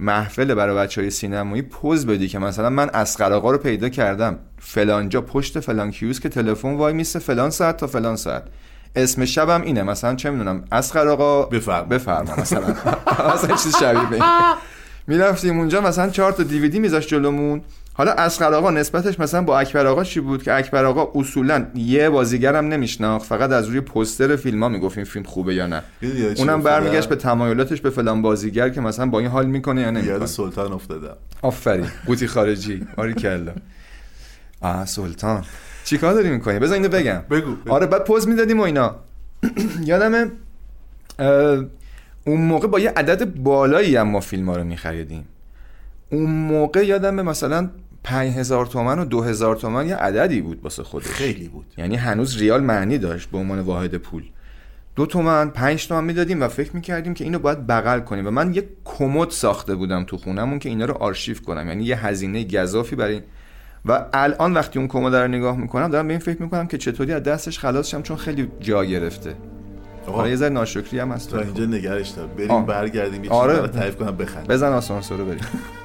محفل 0.00 0.54
برای 0.54 0.76
بچه 0.76 1.00
های 1.00 1.10
سینمایی 1.10 1.62
پوز 1.62 2.06
بدی 2.06 2.28
که 2.28 2.38
مثلا 2.38 2.70
من 2.70 2.90
اسقر 2.94 3.32
آقا 3.32 3.50
رو 3.50 3.58
پیدا 3.58 3.88
کردم. 3.88 4.38
فلانجا 4.58 5.20
پشت 5.20 5.60
فلان 5.60 5.90
کیوس 5.90 6.20
که 6.20 6.28
تلفن 6.28 6.74
وای 6.74 6.92
میسته 6.92 7.18
فلان 7.18 7.50
ساعت 7.50 7.76
تا 7.76 7.86
فلان 7.86 8.16
ساعت. 8.16 8.42
اسم 8.96 9.24
شبم 9.24 9.62
اینه. 9.62 9.82
مثلا 9.82 10.14
چه 10.14 10.30
می‌دونم 10.30 10.64
اسقر 10.72 11.08
آقا 11.08 11.42
بفرما. 11.42 11.86
بفرما 11.86 12.36
مثلا. 12.36 12.76
مثلا 13.34 13.56
چیز 13.56 13.76
شبیه 13.76 14.10
به 14.10 14.24
می‌رفتیم 15.06 15.58
اونجا 15.58 15.80
مثلا 15.80 16.10
چهار 16.10 16.32
تا 16.32 16.42
دیویدی 16.42 16.78
میذاشت 16.78 17.08
جلومون. 17.08 17.62
حالا 17.94 18.12
اسقر 18.12 18.54
آقا 18.54 18.70
نسبتش 18.70 19.20
مثلا 19.20 19.42
با 19.42 19.58
اکبر 19.58 19.86
آقا 19.86 20.04
چی 20.04 20.20
بود 20.20 20.42
که 20.42 20.54
اکبر 20.54 20.84
آقا 20.84 21.20
اصولا 21.20 21.66
یه 21.74 22.10
بازیگرم 22.10 22.68
نمیشناخت 22.68 23.26
فقط 23.26 23.50
از 23.50 23.66
روی 23.66 23.80
پوستر 23.80 24.36
فیلم 24.36 24.62
ها 24.62 24.68
می‌گفت 24.68 24.98
این 24.98 25.04
فیلم 25.04 25.24
خوبه 25.24 25.54
یا 25.54 25.66
نه. 25.66 25.82
یاد 26.02 26.38
اونم؟ 26.38 26.62
برمیگشت 26.62 27.08
به 27.08 27.16
تمایلاتش 27.16 27.80
به 27.80 27.90
فلان 27.90 28.22
بازیگر 28.22 28.68
که 28.68 28.80
مثلا 28.80 29.06
با 29.06 29.18
این 29.18 29.28
حال 29.28 29.46
می‌کنه 29.46 29.80
یا 29.80 29.86
یاد 29.86 29.96
نمی‌کنه 29.96 30.26
سلطان 30.26 30.72
افتادم 30.72 31.16
آفرین. 31.42 31.86
قوطی 32.06 32.26
خارجی. 32.26 32.86
آری 32.96 33.14
کلا. 33.14 33.52
آه 34.60 34.86
سلطان. 34.86 35.44
چیکار 35.84 36.14
داری 36.14 36.30
می‌کنی؟ 36.30 36.58
بذار 36.58 36.74
اینو 36.74 36.88
بگم. 36.88 37.22
بگو, 37.30 37.54
بگو. 37.54 37.72
آره 37.72 37.86
بعد 37.86 38.04
پوز 38.04 38.28
می‌دادیم 38.28 38.60
و 38.60 38.62
اینا. 38.62 38.96
یادمه 39.84 40.30
اون 42.24 42.40
موقع 42.40 42.66
با 42.66 42.80
یه 42.80 42.90
عدد 42.90 43.34
بالایی 43.34 43.96
هم 43.96 44.08
ما 44.08 44.20
فیلم 44.20 44.48
ها 44.48 44.56
رو 44.56 44.64
میخریدیم. 44.64 45.24
اون 46.10 46.30
موقع 46.30 46.86
یادمه 46.86 47.22
مثلا 47.22 47.70
5000 48.04 48.66
تومن 48.66 48.98
و 48.98 49.04
2000 49.04 49.56
تومن 49.56 49.88
یه 49.88 49.96
عددی 49.96 50.40
بود 50.40 50.62
واسه 50.62 50.82
خودش. 50.82 51.06
خیلی 51.06 51.48
بود. 51.48 51.66
یعنی 51.76 51.96
هنوز 51.96 52.38
ریال 52.38 52.62
معنی 52.62 52.98
داشت 52.98 53.30
به 53.30 53.38
عنوان 53.38 53.60
واحد 53.60 53.94
پول. 53.94 54.22
دو 54.96 55.06
تومن 55.06 55.50
پنج 55.50 55.88
تومن 55.88 56.04
می‌دادیم 56.04 56.42
و 56.42 56.48
فکر 56.48 56.70
می‌کردیم 56.76 57.14
که 57.14 57.24
اینو 57.24 57.38
باید 57.38 57.66
بغل 57.66 58.00
کنیم. 58.00 58.26
و 58.26 58.30
من 58.30 58.54
یه 58.54 58.68
کمد 58.84 59.30
ساخته 59.30 59.74
بودم 59.74 60.04
تو 60.04 60.16
خونمون 60.16 60.58
که 60.58 60.68
اینا 60.68 60.84
رو 60.84 60.94
آرشیو 60.94 61.36
کنم. 61.46 61.68
یعنی 61.68 61.84
یه 61.84 62.06
هزینه 62.06 62.44
گذافی 62.44 62.96
برای 62.96 63.22
و 63.86 64.06
الان 64.12 64.54
وقتی 64.54 64.78
اون 64.78 64.88
کمد 64.88 65.14
رو 65.14 65.28
نگاه 65.28 65.56
می‌کنم 65.56 65.88
دارم 65.88 66.06
به 66.06 66.12
این 66.12 66.20
فکر 66.20 66.42
می‌کنم 66.42 66.66
که 66.66 66.78
چطوری 66.78 67.12
از 67.12 67.22
دستش 67.22 67.58
خلاص 67.58 67.88
شم 67.88 68.02
چون 68.02 68.16
خیلی 68.16 68.48
جا 68.60 68.84
گرفته. 68.84 69.34
آقا 70.06 70.16
حالا 70.16 70.28
یه 70.28 70.36
ذره 70.36 70.48
ناشکری 70.48 70.98
هم 70.98 71.12
هست. 71.12 71.30
تا 71.30 71.40
اینجا 71.40 71.64
نگرش 71.64 72.08
دار 72.08 72.26
بریم 72.26 72.50
آه. 72.50 72.66
برگردیم 72.66 73.24
یه 73.24 73.30
آره. 73.30 73.68
تعریف 73.68 73.96
کنم 73.96 74.16
بخند 74.16 74.48
بزن 74.48 74.72
آسانسور 74.72 75.18
رو 75.18 75.24
بریم. 75.24 75.40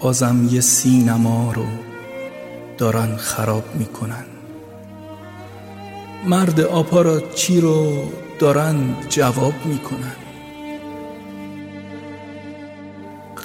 بازم 0.00 0.48
یه 0.50 0.60
سینما 0.60 1.52
رو 1.52 1.66
دارن 2.78 3.16
خراب 3.16 3.64
می‌کنن. 3.74 4.24
مرد 6.26 6.60
آپاراچی 6.60 7.60
رو 7.60 8.02
دارند 8.38 9.08
جواب 9.08 9.54
می‌کنن. 9.64 10.16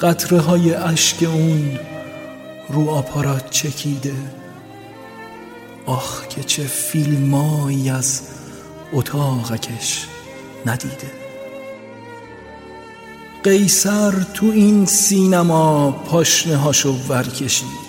قطره 0.02 0.40
های 0.40 0.74
اشک 0.74 1.24
اون 1.24 1.80
رو 2.70 2.90
آپارات 2.90 3.50
چکیده. 3.50 4.14
آخ 5.86 6.28
که 6.28 6.44
چه 6.44 6.64
فیلمایی 6.64 7.90
از 7.90 8.22
اتاقکش 8.94 10.08
ندیده. 10.66 11.23
قیصر 13.44 14.12
تو 14.34 14.46
این 14.46 14.86
سینما 14.86 15.92
پاشنه 15.92 16.56
هاشو 16.56 16.96
ور 17.10 17.24
کشید. 17.24 17.84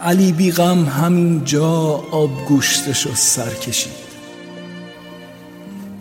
علی 0.00 0.32
بیغم 0.32 0.84
همینجا 0.84 1.70
آب 2.10 2.46
گوشتشو 2.48 3.14
سر 3.14 3.54
کشید. 3.54 3.92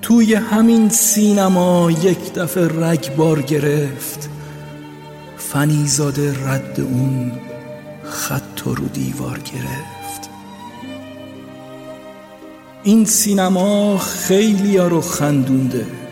توی 0.01 0.33
همین 0.33 0.89
سینما 0.89 1.91
یک 1.91 2.33
دفعه 2.33 2.67
رگبار 2.67 3.41
گرفت. 3.41 4.29
فنیزاده 5.37 6.47
رد 6.47 6.79
اون 6.79 7.31
خط 8.03 8.61
رو 8.65 8.87
دیوار 8.87 9.39
گرفت. 9.39 10.29
این 12.83 13.05
سینما 13.05 13.97
خیلی 13.97 14.77
رو 14.77 15.01
خندونده. 15.01 16.08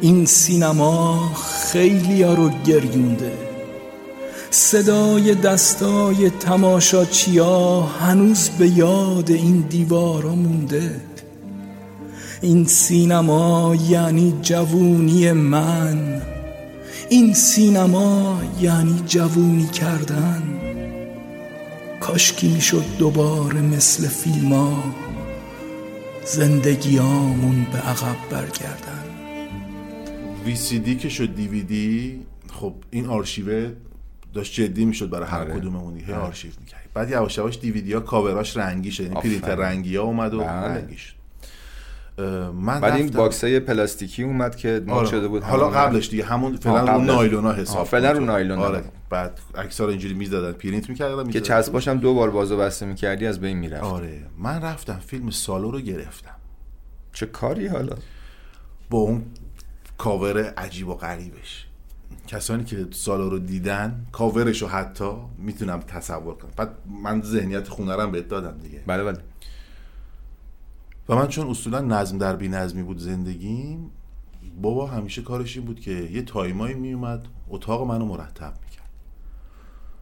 این 0.00 0.26
سینما 0.26 1.32
خیلی 1.72 2.24
رو 2.24 2.50
گریونده. 2.66 3.32
صدای 4.50 5.34
دستای 5.34 6.30
تماشاچیا 6.30 7.80
هنوز 7.80 8.48
به 8.48 8.68
یاد 8.68 9.30
این 9.30 9.60
دیوارا 9.60 10.34
مونده. 10.34 11.00
این 12.40 12.66
سینما 12.66 13.76
یعنی 13.88 14.34
جوونی 14.42 15.32
من. 15.32 16.22
این 17.08 17.34
سینما 17.34 18.40
یعنی 18.60 19.02
جوونی 19.06 19.66
کردن. 19.66 20.42
کاشکی 22.00 22.48
می‌شد 22.48 22.84
دوباره 22.98 23.60
مثل 23.60 24.08
فیلم 24.08 24.52
ها 24.52 24.82
زندگیامون 26.24 27.66
به 27.72 27.78
عقب 27.78 28.16
برگردن. 28.30 28.97
دی 30.54 30.96
که 30.96 31.08
شد 31.08 31.34
دیویدی 31.34 32.26
خب 32.52 32.74
این 32.90 33.06
آرشیوه 33.06 33.72
داشت 34.34 34.54
جدی 34.54 34.84
می‌شد 34.84 35.10
برای 35.10 35.28
هر 35.28 35.40
آره. 35.40 35.54
کدوممون 35.54 35.96
هی 35.96 36.12
آره. 36.12 36.22
آرشیو 36.22 36.50
می‌کرد 36.60 36.88
بعد 36.94 37.10
یواش 37.10 37.38
یواش 37.38 37.58
دیویدی 37.58 37.92
ها 37.92 38.00
کاوراش 38.00 38.56
رنگی 38.56 38.92
شد 38.92 39.02
یعنی. 39.02 39.14
پرینتر 39.14 39.54
رنگی 39.54 39.96
ها 39.96 40.02
اومد 40.02 40.34
و 40.34 40.38
بله. 40.38 40.48
رنگی 40.48 40.96
شد 40.96 41.18
من 42.54 42.80
بعد 42.80 42.92
این 42.92 43.06
box 43.10 43.44
های 43.44 43.60
پلاستیکی 43.60 44.22
اومد 44.22 44.56
که 44.56 44.82
مد 44.86 44.90
آره. 44.90 45.08
شده 45.08 45.28
بود 45.28 45.42
حالا 45.42 45.68
قبلش 45.68 46.08
دیگه 46.08 46.24
همون 46.24 46.56
فعلا 46.56 46.96
رو. 46.96 47.02
نایلونا 47.02 47.52
حساب 47.52 47.86
فعلا 47.86 48.12
رو 48.12 48.18
تو. 48.18 48.24
نایلونا. 48.24 48.62
آره 48.62 48.84
بعد 49.10 49.40
عکس‌ها 49.54 49.84
رو 49.84 49.90
اینجوری 49.90 50.14
می‌زدن 50.14 50.52
پرینت 50.52 50.88
می‌کردن 50.88 51.30
که 51.30 51.40
چسباش 51.40 51.88
هم 51.88 51.98
دو 51.98 52.14
بار 52.14 52.30
باز 52.30 52.47
و 52.47 52.56
بسته 52.56 52.86
می‌کردی 52.86 53.26
از 53.26 53.40
بین 53.40 53.56
می‌رفت 53.58 53.84
آره 53.84 54.22
من 54.38 54.62
رفتم 54.62 55.00
فیلم 55.06 55.30
سالو 55.30 55.70
رو 55.70 55.80
گرفتم 55.80 56.34
چه 57.12 57.26
کاری 57.26 57.66
حالا 57.66 57.96
با 58.90 58.98
اون 58.98 59.22
کاور 59.98 60.50
عجیب 60.50 60.88
و 60.88 60.94
غریبش. 60.94 61.66
کسانی 62.26 62.64
که 62.64 62.86
سالو 62.90 63.28
رو 63.28 63.38
دیدن 63.38 64.06
کاورش 64.12 64.62
رو 64.62 64.68
حتی 64.68 65.10
می‌تونم 65.38 65.80
تصور 65.80 66.34
کنم. 66.34 66.50
بعد 66.56 66.70
من 67.02 67.22
ذهنیت 67.22 67.80
هم 67.80 68.12
بهت 68.12 68.28
دادم 68.28 68.58
دیگه. 68.58 68.82
بله 68.86 69.04
بله. 69.04 69.18
و 71.08 71.16
من 71.16 71.28
چون 71.28 71.50
اصولا 71.50 71.80
نظم 71.80 72.18
در 72.18 72.36
بی 72.36 72.48
نظمی 72.48 72.82
بود 72.82 72.98
زندگیم 72.98 73.90
بابا 74.62 74.86
همیشه 74.86 75.22
کارش 75.22 75.56
این 75.56 75.66
بود 75.66 75.80
که 75.80 75.90
یه 75.90 76.22
تایمایی 76.22 76.74
میومد 76.74 77.26
اتاق 77.48 77.86
منو 77.86 78.04
مرتب 78.04 78.52
می‌کرد. 78.64 78.88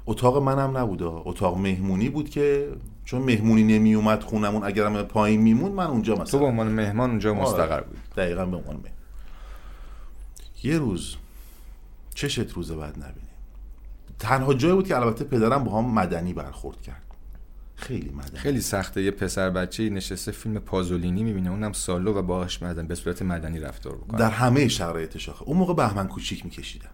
اتاق 0.07 0.43
منم 0.43 0.77
نبود. 0.77 1.03
اتاق 1.03 1.59
مهمونی 1.59 2.09
بود 2.09 2.31
که 2.31 2.69
چون 3.05 3.23
مهمونی 3.23 3.63
نمیومد 3.79 4.23
خونمون 4.23 4.65
اگرم 4.65 5.03
پایین 5.03 5.41
میمون 5.41 5.73
من 5.73 5.87
اونجا 5.87 6.15
مثلا 6.15 6.25
تو 6.25 6.39
به 6.39 6.45
عنوان 6.45 6.69
مهمان 6.69 7.11
اونجا 7.11 7.31
آره. 7.31 7.43
مستقر 7.43 7.81
بود 7.81 7.99
دقیقا 8.17 8.47
به 8.47 8.57
عنوان 8.57 8.77
مهمان. 8.77 8.96
یه 10.67 10.79
روز 10.79 11.17
چشت 12.15 12.53
روز 12.53 12.73
بعد 12.73 12.97
نبینی. 12.97 13.27
تنها 14.19 14.55
جایی 14.55 14.75
بود 14.75 14.89
که 14.89 14.97
البته 14.97 15.25
پدرم 15.25 15.65
با 15.65 15.79
هم 15.79 15.85
مدنی 15.85 16.33
برخورد 16.33 16.83
کرد. 16.83 17.03
خیلی 17.77 18.11
مدنی. 18.11 18.39
خیلی 18.39 18.61
سخته. 18.61 19.03
یه 19.03 19.11
پسر 19.11 19.51
بچه 19.51 19.91
نشسته 19.91 20.33
فیلم 20.33 20.59
پازولینی 20.59 21.23
می‌بینه. 21.23 21.51
اونم 21.51 21.73
سالو 21.73 22.15
و 22.15 22.23
باهاش 22.23 22.63
مدن 22.63 22.87
به 22.87 22.95
صورت 22.95 23.23
مدنی 23.23 23.61
رفتار 23.61 23.97
بکنه 23.97 24.19
در 24.19 24.31
همه 24.31 24.69
شرایطش 24.69 25.29
آخه. 25.29 25.43
اون 25.43 25.57
موقع 25.57 25.75
بهمن 25.75 26.09
کوچیک 26.09 26.45
میکشیدم. 26.45 26.89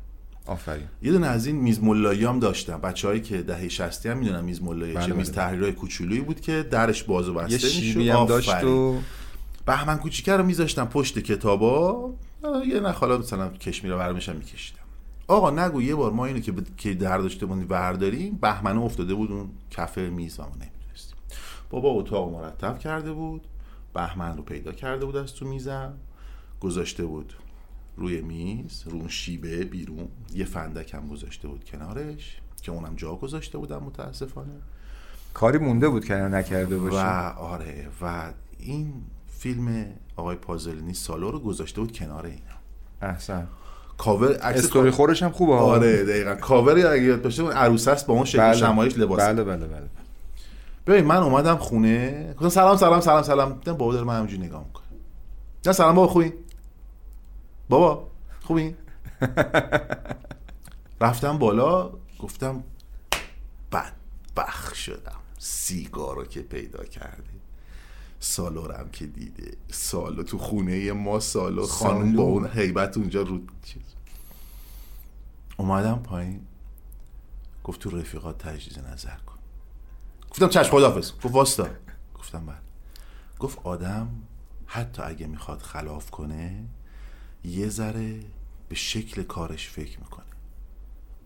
آفرین. 0.46 0.87
یه 1.02 1.12
دونه 1.12 1.26
از 1.26 1.46
این 1.46 1.56
میز 1.56 1.82
ملایی 1.82 2.24
هم 2.24 2.40
داشتم. 2.40 2.80
بچه‌هایی 2.80 3.20
که 3.20 3.42
دهه 3.42 3.68
60 3.68 4.06
هم 4.06 4.18
می‌دونن 4.18 4.44
میز 4.44 4.62
ملایی 4.62 4.94
بله، 4.94 5.06
چه 5.06 5.12
میز 5.12 5.32
بله. 5.32 5.37
تحریرای 5.37 5.72
کوچولویی 5.72 6.20
بود 6.20 6.40
که 6.40 6.62
درش 6.70 7.02
باز 7.02 7.28
و 7.28 7.35
بسته 7.35 7.66
می‌شد. 7.66 8.26
داشت. 8.28 8.64
و 8.64 8.98
بهمن 9.66 9.98
کوچیکه 9.98 10.32
رو 10.32 10.44
میذاشتم 10.44 10.85
پشت 10.85 11.18
کتابا. 11.18 12.11
یه 12.66 12.81
نه 12.81 12.90
حالا 12.90 13.18
مثلا 13.18 13.48
کشمیر 13.48 13.94
ورمش 13.94 14.28
هم 14.28 14.37
میکشیدم. 14.37 14.83
آقا 15.28 15.50
نگو 15.50 15.83
یه 15.83 15.94
بار 15.94 16.12
ما 16.12 16.26
اینو 16.26 16.40
که, 16.40 16.52
ب... 16.52 16.76
که 16.76 16.94
در 16.94 17.18
داشته 17.18 17.46
بودیم 17.46 17.66
ورداریم 17.70 18.38
بهمنه 18.42 18.81
افتاده 18.81 19.14
بود 19.14 19.33
اون 19.33 19.50
کف 19.70 19.98
میز 19.98 20.40
و 20.40 20.42
ما 20.42 20.48
نمی‌دونستیم. 20.48 21.16
بابا 21.70 21.90
اتاق 21.90 22.33
مرتب 22.33 22.78
کرده 22.78 23.12
بود 23.12 23.46
بهمن 23.94 24.37
رو 24.37 24.42
پیدا 24.42 24.72
کرده 24.72 25.05
بود 25.05 25.16
از 25.16 25.35
تو 25.35 25.46
میزم 25.46 25.94
گذاشته 26.61 27.05
بود 27.05 27.35
روی 27.96 28.20
میز 28.20 28.85
رو 28.87 29.09
شیبه 29.09 29.64
بیرون 29.64 30.09
یه 30.35 30.44
فندک 30.44 30.94
هم 30.94 31.09
گذاشته 31.09 31.48
بود 31.48 31.64
کنارش 31.64 32.40
که 32.62 32.72
اونم 32.72 32.94
جا 32.96 33.14
گذاشته 33.14 33.59
بودم 33.59 33.83
متاسفانه. 33.83 34.52
کاری 35.35 35.59
مونده 35.59 35.88
بود 35.88 36.05
که 36.05 36.14
نکرده 36.14 36.76
و 36.76 36.81
باشه 36.81 37.35
آره 37.35 37.88
و 38.02 38.33
این 38.59 38.92
فیلم 39.38 39.87
آقای 40.16 40.37
پازلینی 40.37 40.94
سالو 40.94 41.31
رو 41.31 41.38
گذاشته 41.38 41.81
بود 41.81 41.92
کنار 41.98 42.27
اینا. 42.27 42.38
احسن. 43.03 43.46
کاور 43.98 44.37
عکس 44.37 44.59
استوری 44.59 44.90
خورش 44.90 45.22
هم 45.22 45.31
خوبه. 45.31 45.53
آره 45.53 46.05
دقیقا. 46.05 46.35
کاوری 46.35 46.83
اگه 46.83 47.03
یاد 47.03 47.22
باشه 47.22 47.42
اون 47.42 47.53
عروسه 47.53 47.90
است 47.90 48.07
با 48.07 48.14
اون 48.14 48.25
شکل 48.25 48.53
شمایش 48.53 48.98
لباس. 48.98 49.20
بله 49.20 49.44
بله 49.44 49.66
بله. 49.66 49.88
ببین 50.87 51.05
من 51.05 51.16
اومدم 51.16 51.57
خونه 51.57 52.33
گفتم 52.35 52.48
سلام 52.48 52.77
سلام 52.77 53.01
سلام 53.01 53.22
سلام. 53.22 53.53
دیدم 53.53 53.72
بابا 53.77 53.92
داره 53.92 54.05
من 54.05 54.16
همینجوری 54.16 54.42
نگاه 54.42 54.64
می‌کنه. 54.66 54.85
نه 55.66 55.72
سلام 55.72 55.94
بابا 55.94 56.09
خوبی؟ 56.12 56.33
بابا 57.68 58.09
خوبی؟ 58.42 58.75
رفتم 61.01 61.38
بالا 61.38 61.90
گفتم 62.18 62.64
بدبخ 63.72 64.75
شدم. 64.75 65.12
سیگار 65.38 66.16
رو 66.16 66.25
که 66.25 66.40
پیدا 66.40 66.85
کرده. 66.85 67.31
سالو 68.24 68.66
رو 68.66 68.74
هم 68.74 68.90
که 68.90 69.06
دیده. 69.06 69.56
سالو 69.70 70.22
تو 70.22 70.38
خونه 70.38 70.92
ما 70.92 71.20
سالو 71.20 71.66
خانم. 71.66 72.16
با 72.16 72.22
اون 72.22 72.46
حیبت 72.46 72.96
اونجا 72.96 73.22
رو 73.22 73.40
چیز. 73.62 73.82
اومدم 75.56 75.98
پایین. 75.98 76.40
گفت 77.64 77.80
تو 77.80 77.90
رفیقات 77.90 78.38
تجدید 78.38 78.78
نظر 78.78 79.16
کن. 79.16 79.38
گفتم 80.30 80.48
چشم 80.48 80.70
خدافز 80.70 81.12
گفت 81.12 81.26
واستا. 81.26 81.68
گفتم 82.14 82.46
بله. 82.46 82.56
گفت 83.38 83.58
آدم 83.64 84.08
حتی 84.66 85.02
اگه 85.02 85.26
می‌خواد 85.26 85.62
خلاف 85.62 86.11
کنه 86.11 86.64
یه 87.44 87.68
ذره 87.68 88.20
به 88.68 88.74
شکل 88.74 89.22
کارش 89.22 89.68
فکر 89.68 90.00
می‌کنه. 90.00 90.24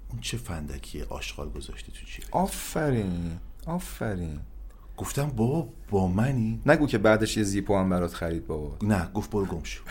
اون 0.09 0.21
چه 0.21 0.37
فندکی 0.37 1.03
آشغال 1.03 1.51
گذاشتی 1.51 1.93
تو 1.93 2.07
جیبه 2.07 2.29
آفرین. 2.31 3.39
آفرین. 3.67 4.41
گفتم 4.97 5.33
بابا 5.37 5.69
با 5.91 6.09
منی؟ 6.09 6.61
نگو 6.67 6.87
که 6.87 6.99
بعدش 6.99 7.37
یه 7.37 7.43
زیپو 7.43 7.79
هم 7.79 7.89
برات 7.89 8.15
خرید 8.15 8.47
بابا. 8.47 8.77
نه 8.83 9.09
گفت 9.15 9.31
برو 9.31 9.45
گم 9.45 9.61
شو. 9.63 9.83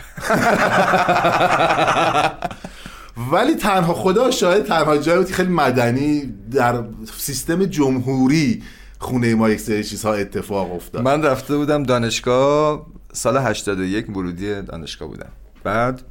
ولی 3.32 3.54
تنها 3.54 3.94
خدا 3.94 4.30
شاید 4.30 4.64
تنها 4.64 4.96
جایی 4.96 5.18
بود 5.18 5.30
خیلی 5.30 5.48
مدنی 5.48 6.34
در 6.50 6.84
سیستم 7.16 7.64
جمهوری 7.64 8.62
خونه 8.98 9.34
ما 9.34 9.50
یک 9.50 9.60
سری 9.60 9.84
چیزها 9.84 10.14
اتفاق 10.14 10.74
افتاد. 10.74 11.02
من 11.02 11.22
رفته 11.22 11.56
بودم 11.56 11.82
دانشگاه 11.82 12.86
سال 13.12 13.36
81 13.36 14.08
ورودی 14.08 14.62
دانشگاه 14.62 15.08
بودم. 15.08 15.28
بعد 15.64 16.02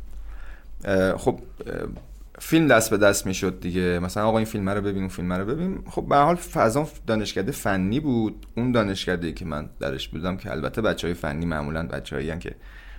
خب 1.17 1.39
فیلم 2.47 2.67
دست 2.67 2.89
به 2.89 2.97
دست 2.97 3.25
می‌شد 3.25 3.59
دیگه. 3.59 3.99
مثلا 3.99 4.27
آقا 4.27 4.37
این 4.37 4.45
فیلم 4.45 4.69
رو 4.69 4.81
ببین 4.81 4.99
اون 4.99 5.07
فیلم 5.07 5.33
رو 5.33 5.45
ببین. 5.45 5.79
خب 5.89 6.05
به 6.09 6.15
حال 6.15 6.35
فضا 6.35 6.87
دانشکده 7.07 7.51
فنی 7.51 7.99
بود. 7.99 8.45
اون 8.57 8.71
دانشکده 8.71 9.31
که 9.31 9.45
من 9.45 9.69
درش 9.79 10.07
بودم 10.07 10.37
که 10.37 10.51
البته 10.51 10.81
بچه 10.81 11.07
های 11.07 11.13
فنی 11.13 11.45
معمولا 11.45 11.87
بچه 11.87 12.37
که 12.39 12.55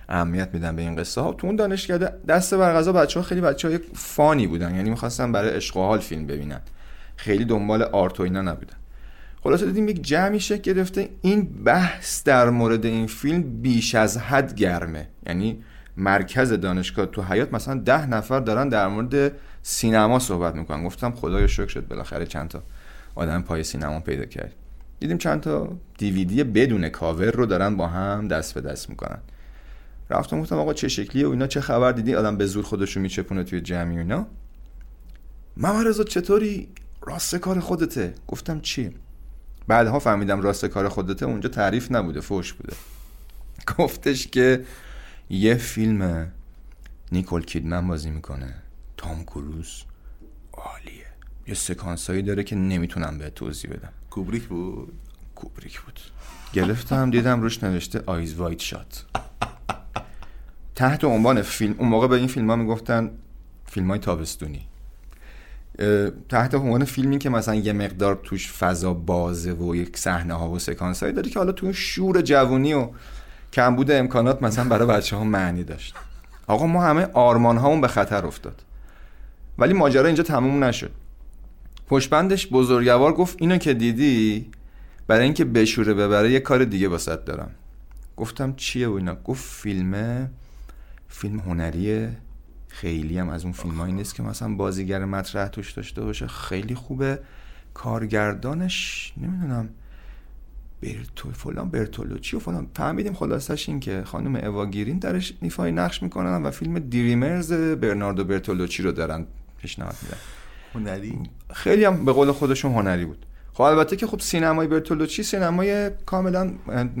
اهمیت 0.09 0.49
میدن 0.53 0.75
به 0.75 0.81
این 0.81 0.95
قصه 0.95 1.21
ها 1.21 1.33
تو 1.33 1.47
اون 1.47 1.55
دانشکده 1.55 2.13
دست 2.27 2.53
بر 2.53 2.73
غذا 2.73 2.93
بچه 2.93 3.19
ها 3.19 3.25
خیلی 3.25 3.41
بچه 3.41 3.67
های 3.67 3.79
فانی 3.93 4.47
بودن. 4.47 4.75
یعنی 4.75 4.89
می‌خواستن 4.89 5.31
برای 5.31 5.49
عشق 5.49 5.77
و 5.77 5.81
حال 5.81 5.99
فیلم 5.99 6.27
ببینن. 6.27 6.61
خیلی 7.15 7.45
دنبال 7.45 7.83
آرت 7.83 8.19
و 8.19 8.23
اینا 8.23 8.41
نبودن. 8.41 8.77
خلاصه 9.43 9.65
دیدیم 9.65 9.87
یک 9.87 10.01
جمعی 10.01 10.39
شکل 10.39 10.73
گرفته. 10.73 11.09
این 11.21 11.63
بحث 11.63 12.23
در 12.23 12.49
مورد 12.49 12.85
این 12.85 13.07
فیلم 13.07 13.61
بیش 13.61 13.95
از 13.95 14.17
حد 14.17 14.55
گرمه. 14.55 15.07
یعنی 15.27 15.63
مرکز 15.97 16.53
دانشگاه 16.53 17.05
تو 17.05 17.23
حیات 17.23 17.53
مثلا 17.53 17.79
ده 17.79 18.05
نفر 18.05 18.39
دارن 18.39 18.69
در 18.69 18.87
مورد 18.87 19.31
سینما 19.63 20.19
صحبت 20.19 20.55
می‌کنن. 20.55 20.83
گفتم 20.83 21.11
خدایا 21.11 21.47
شکر 21.47 21.67
شد. 21.67 21.87
بالاخره 21.87 22.25
چند 22.25 22.49
تا 22.49 22.63
آدم 23.15 23.41
پای 23.41 23.63
سینما 23.63 23.99
پیدا 23.99 24.25
کرد. 24.25 24.53
دیدیم 24.99 25.17
چند 25.17 25.41
تا 25.41 25.77
دیویدی 25.97 26.43
بدون 26.43 26.89
کاور 26.89 27.31
رو 27.31 27.45
دارن 27.45 27.75
با 27.75 27.87
هم 27.87 28.27
دست 28.27 28.53
به 28.53 28.61
دست 28.61 28.89
می‌کنن. 28.89 29.19
رفتم 30.09 30.41
گفتم 30.41 30.55
آقا 30.55 30.73
چه 30.73 30.87
شکلیه 30.87 31.27
و 31.27 31.31
اینا 31.31 31.47
چه 31.47 31.61
خبر 31.61 31.91
دیدی؟ 31.91 32.15
آدم 32.15 32.37
به 32.37 32.45
زور 32.45 32.65
خودشو 32.65 32.99
میچپونه 32.99 33.43
توی 33.43 33.61
جمعی 33.61 33.97
اینا. 33.97 34.27
محمد 35.57 35.87
رضا 35.87 36.03
چطوری؟ 36.03 36.67
راست 37.01 37.35
کار 37.35 37.59
خودته. 37.59 38.13
گفتم 38.27 38.59
چی؟ 38.59 38.95
بعدها 39.67 39.99
فهمیدم 39.99 40.41
راست 40.41 40.65
کار 40.65 40.89
خودته. 40.89 41.25
اونجا 41.25 41.49
تعریف 41.49 41.91
نبوده 41.91 42.21
فوش 42.21 42.53
بوده. 42.53 42.73
گفتش 43.77 44.27
که 44.27 44.65
یه 45.29 45.55
فیلم 45.55 46.31
نیکول 47.11 47.43
کیدمن 47.43 47.87
بازی 47.87 48.09
می‌کنه. 48.09 48.53
تام 48.97 49.23
کروز. 49.23 49.83
عالیه. 50.53 51.05
یه 51.47 51.53
سکانسایی 51.53 52.21
داره 52.21 52.43
که 52.43 52.55
نمی‌تونم 52.55 53.17
به 53.17 53.29
توضیح 53.29 53.71
بدم. 53.71 53.93
کوبریک 54.09 54.43
بود؟ 54.43 54.93
کوبریک 55.35 55.81
بود. 55.81 55.99
گرفتم 56.53 57.11
دیدم 57.11 57.41
روش 57.41 57.63
نوشته 57.63 58.03
آیز 58.05 58.35
وایت 58.35 58.59
شات. 58.59 59.05
تحت 60.75 61.03
عنوان 61.03 61.41
فیلم 61.41 61.75
اون 61.77 61.89
موقع 61.89 62.07
به 62.07 62.15
این 62.15 62.27
فیلم 62.27 62.49
ها 62.49 62.55
می‌گفتن 62.55 63.11
فیلم 63.65 63.87
های 63.89 63.99
تابستونی 63.99 64.67
تحت 66.29 66.55
عنوان 66.55 66.85
فیلمی 66.85 67.17
که 67.17 67.29
مثلا 67.29 67.55
یه 67.55 67.73
مقدار 67.73 68.19
توش 68.23 68.51
فضا 68.51 68.93
بازه 68.93 69.51
و 69.53 69.75
یک 69.75 69.97
صحنه 69.97 70.33
ها 70.33 70.49
و 70.49 70.59
سکانس 70.59 71.03
هایی 71.03 71.15
داره 71.15 71.29
که 71.29 71.39
حالا 71.39 71.51
تو 71.51 71.73
شور 71.73 72.21
جوونی 72.21 72.73
و 72.73 72.89
کمبود 73.53 73.91
امکانات 73.91 74.43
مثلا 74.43 74.69
برای 74.69 74.87
بچه 74.87 75.15
ها 75.15 75.23
معنی 75.23 75.63
داشت. 75.63 75.95
آقا 76.47 76.67
ما 76.67 76.83
همه 76.83 77.07
آرمان 77.13 77.57
هامون 77.57 77.81
به 77.81 77.87
خطر 77.87 78.25
افتاد. 78.25 78.63
ولی 79.57 79.73
ماجرا 79.73 80.05
اینجا 80.05 80.23
تموم 80.23 80.63
نشد. 80.63 80.91
پشبندش 81.87 82.47
بزرگوار 82.47 83.13
گفت 83.13 83.37
اینو 83.41 83.57
که 83.57 83.73
دیدی 83.73 84.51
برای 85.07 85.23
اینکه 85.23 85.45
بشوره 85.45 85.93
ببره 85.93 86.31
یه 86.31 86.39
کار 86.39 86.63
دیگه 86.63 86.87
واسط 86.87 87.25
دارم. 87.25 87.51
گفتم 88.17 88.53
چیه 88.55 88.87
و 88.87 88.93
اینا؟ 88.93 89.15
گفت 89.15 89.43
فیلمه 89.43 90.29
فیلم 91.07 91.39
هنریه. 91.39 92.17
خیلی 92.67 93.17
هم 93.17 93.29
از 93.29 93.43
اون 93.43 93.53
فیلم 93.53 93.81
نیست 93.81 94.15
که 94.15 94.23
مثلا 94.23 94.55
بازیگر 94.55 95.05
مطرح 95.05 95.47
توش 95.47 95.71
داشته 95.71 96.01
باشه. 96.01 96.27
خیلی 96.27 96.75
خوبه. 96.75 97.19
کارگردانش 97.73 99.13
نمی‌دونم. 99.17 99.69
برتو 100.81 101.31
فلان 101.31 101.69
برتولوچی 101.69 102.35
و 102.35 102.39
فلان. 102.39 102.67
فهمیدیم 102.75 103.13
خلاصش 103.13 103.69
این 103.69 103.79
که 103.79 104.03
خانم 104.05 104.35
اواگیرین 104.35 104.99
درش 104.99 105.33
ایفای 105.41 105.71
نقش 105.71 106.03
می‌کنن 106.03 106.43
و 106.43 106.51
فیلم 106.51 106.79
دریمرز 106.79 107.53
برناردو 107.53 108.23
برتولوچی 108.23 108.83
رو 108.83 108.91
دارن 108.91 109.25
پیشنهاد 109.61 109.95
میدن. 110.01 110.17
هنری؟ 110.73 111.19
خیلی 111.53 111.85
هم 111.85 112.05
به 112.05 112.11
قول 112.11 112.31
خودشون 112.31 112.73
هنری 112.73 113.05
بود. 113.05 113.25
خب 113.53 113.61
البته 113.61 113.95
که 113.95 114.07
خب 114.07 114.19
سینمای 114.19 114.67
برتولوچی 114.67 115.23
سینمای 115.23 115.91
کاملا 116.05 116.51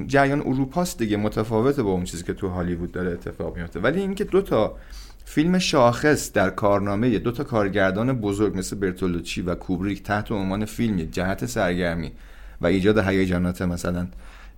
جریان 0.07 0.41
اروپاست 0.41 0.99
دیگه 0.99 1.17
متفاوته 1.17 1.83
با 1.83 1.91
اون 1.91 2.03
چیزی 2.03 2.23
که 2.23 2.33
تو 2.33 2.47
هالیوود 2.47 2.91
داره 2.91 3.11
اتفاق 3.11 3.57
میفته. 3.57 3.79
ولی 3.79 4.01
اینکه 4.01 4.23
دو 4.23 4.41
تا 4.41 4.75
فیلم 5.25 5.59
شاخص 5.59 6.31
در 6.31 6.49
کارنامه 6.49 7.19
دو 7.19 7.31
تا 7.31 7.43
کارگردان 7.43 8.13
بزرگ 8.13 8.57
مثل 8.57 8.75
برتولوچی 8.75 9.41
و 9.41 9.55
کوبریک 9.55 10.03
تحت 10.03 10.31
عنوان 10.31 10.65
فیلمی 10.65 11.05
جهت 11.05 11.45
سرگرمی 11.45 12.11
و 12.61 12.65
ایجاد 12.65 12.97
هیجانات 12.97 13.61
مثلا 13.61 14.07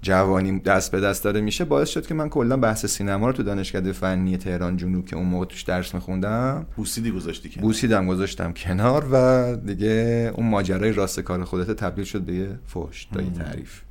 جوانی 0.02 0.60
دست 0.60 0.92
به 0.92 1.00
دست 1.00 1.24
داره 1.24 1.42
میشه 1.42 1.66
باعث 1.66 1.90
شد 1.90 2.08
که 2.08 2.14
من 2.14 2.30
کلا 2.30 2.58
بحث 2.58 2.86
سینما 2.86 3.28
رو 3.28 3.34
تو 3.34 3.44
دانشکده 3.44 3.92
فنی 3.92 4.38
تهران 4.38 4.78
جنوب 4.78 5.06
که 5.06 5.16
اون 5.16 5.26
موقع 5.26 5.46
توش 5.46 5.62
درس 5.62 5.94
میخوندم 5.94 6.66
بوسیدی 6.76 7.12
گذاشتی 7.12 7.50
که 7.50 7.60
بوسیدم 7.60 8.08
گذاشتم 8.08 8.54
کنار 8.54 9.06
و 9.12 9.56
دیگه 9.56 10.32
اون 10.36 10.50
ماجرای 10.50 10.92
راست 10.94 11.20
کار 11.20 11.44
خودت 11.44 11.72
تبدیل 11.72 12.06
شد 12.06 12.22
به 12.22 12.34
یه 12.34 12.60
فوش 12.66 13.06
تا 13.06 13.22
یه 13.22 13.30
تعریف. 13.30 13.82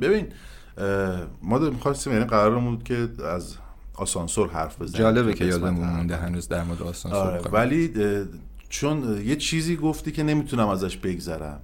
ببین 0.00 0.26
ما 1.42 1.58
می‌خواستیم 1.58 2.12
یعنی 2.12 2.24
قرارمون 2.24 2.74
بود 2.74 2.84
که 2.84 3.08
از 3.24 3.56
آسانسور 3.94 4.50
حرف 4.50 4.82
بزنیم. 4.82 4.98
جالبه 4.98 5.34
که 5.34 5.44
یادمون 5.44 5.84
اول. 5.84 5.96
مونده 5.96 6.16
هنوز 6.16 6.48
در 6.48 6.62
مورد 6.62 6.82
آسانسور 6.82 7.20
آره. 7.20 7.50
ولی 7.50 7.92
چون 8.68 9.22
یه 9.26 9.36
چیزی 9.36 9.76
گفتی 9.76 10.12
که 10.12 10.22
نمی‌تونم 10.22 10.68
ازش 10.68 10.96
بگذرم. 10.96 11.60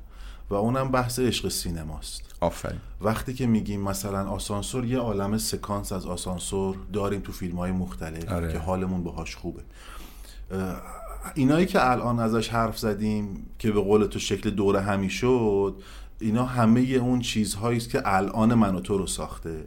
و 0.51 0.55
اونم 0.55 0.91
بحث 0.91 1.19
عشق 1.19 1.49
سینماست. 1.49 2.23
آفرین. 2.41 2.81
وقتی 3.01 3.35
که 3.35 3.47
میگیم 3.47 3.81
مثلا 3.81 4.29
آسانسور 4.29 4.85
یه 4.85 4.99
عالم 4.99 5.39
سکانس 5.39 5.93
از 5.93 6.07
آسانسور 6.07 6.77
داریم 6.93 7.21
تو 7.21 7.33
فیلم 7.33 7.57
های 7.57 7.73
مختلف 7.73 8.33
آره. 8.33 8.53
که 8.53 8.59
حالمون 8.59 9.03
باهاش 9.03 9.37
خوبه. 9.37 9.63
اینایی 11.35 11.67
که 11.67 11.91
الان 11.91 12.19
ازش 12.19 12.49
حرف 12.49 12.79
زدیم 12.79 13.47
که 13.59 13.73
به 13.73 13.81
قول 13.81 14.07
تو 14.07 14.19
شکل 14.19 14.51
دوره 14.51 14.81
همی 14.81 15.11
شد 15.11 15.83
اینا 16.21 16.45
همه 16.45 16.81
اون 16.81 17.21
چیزهایی 17.21 17.77
است 17.77 17.91
که 17.91 18.03
الان 18.05 18.55
من 18.55 18.75
و 18.75 18.81
تو 18.81 18.99
رو 18.99 19.07
ساخته. 19.07 19.67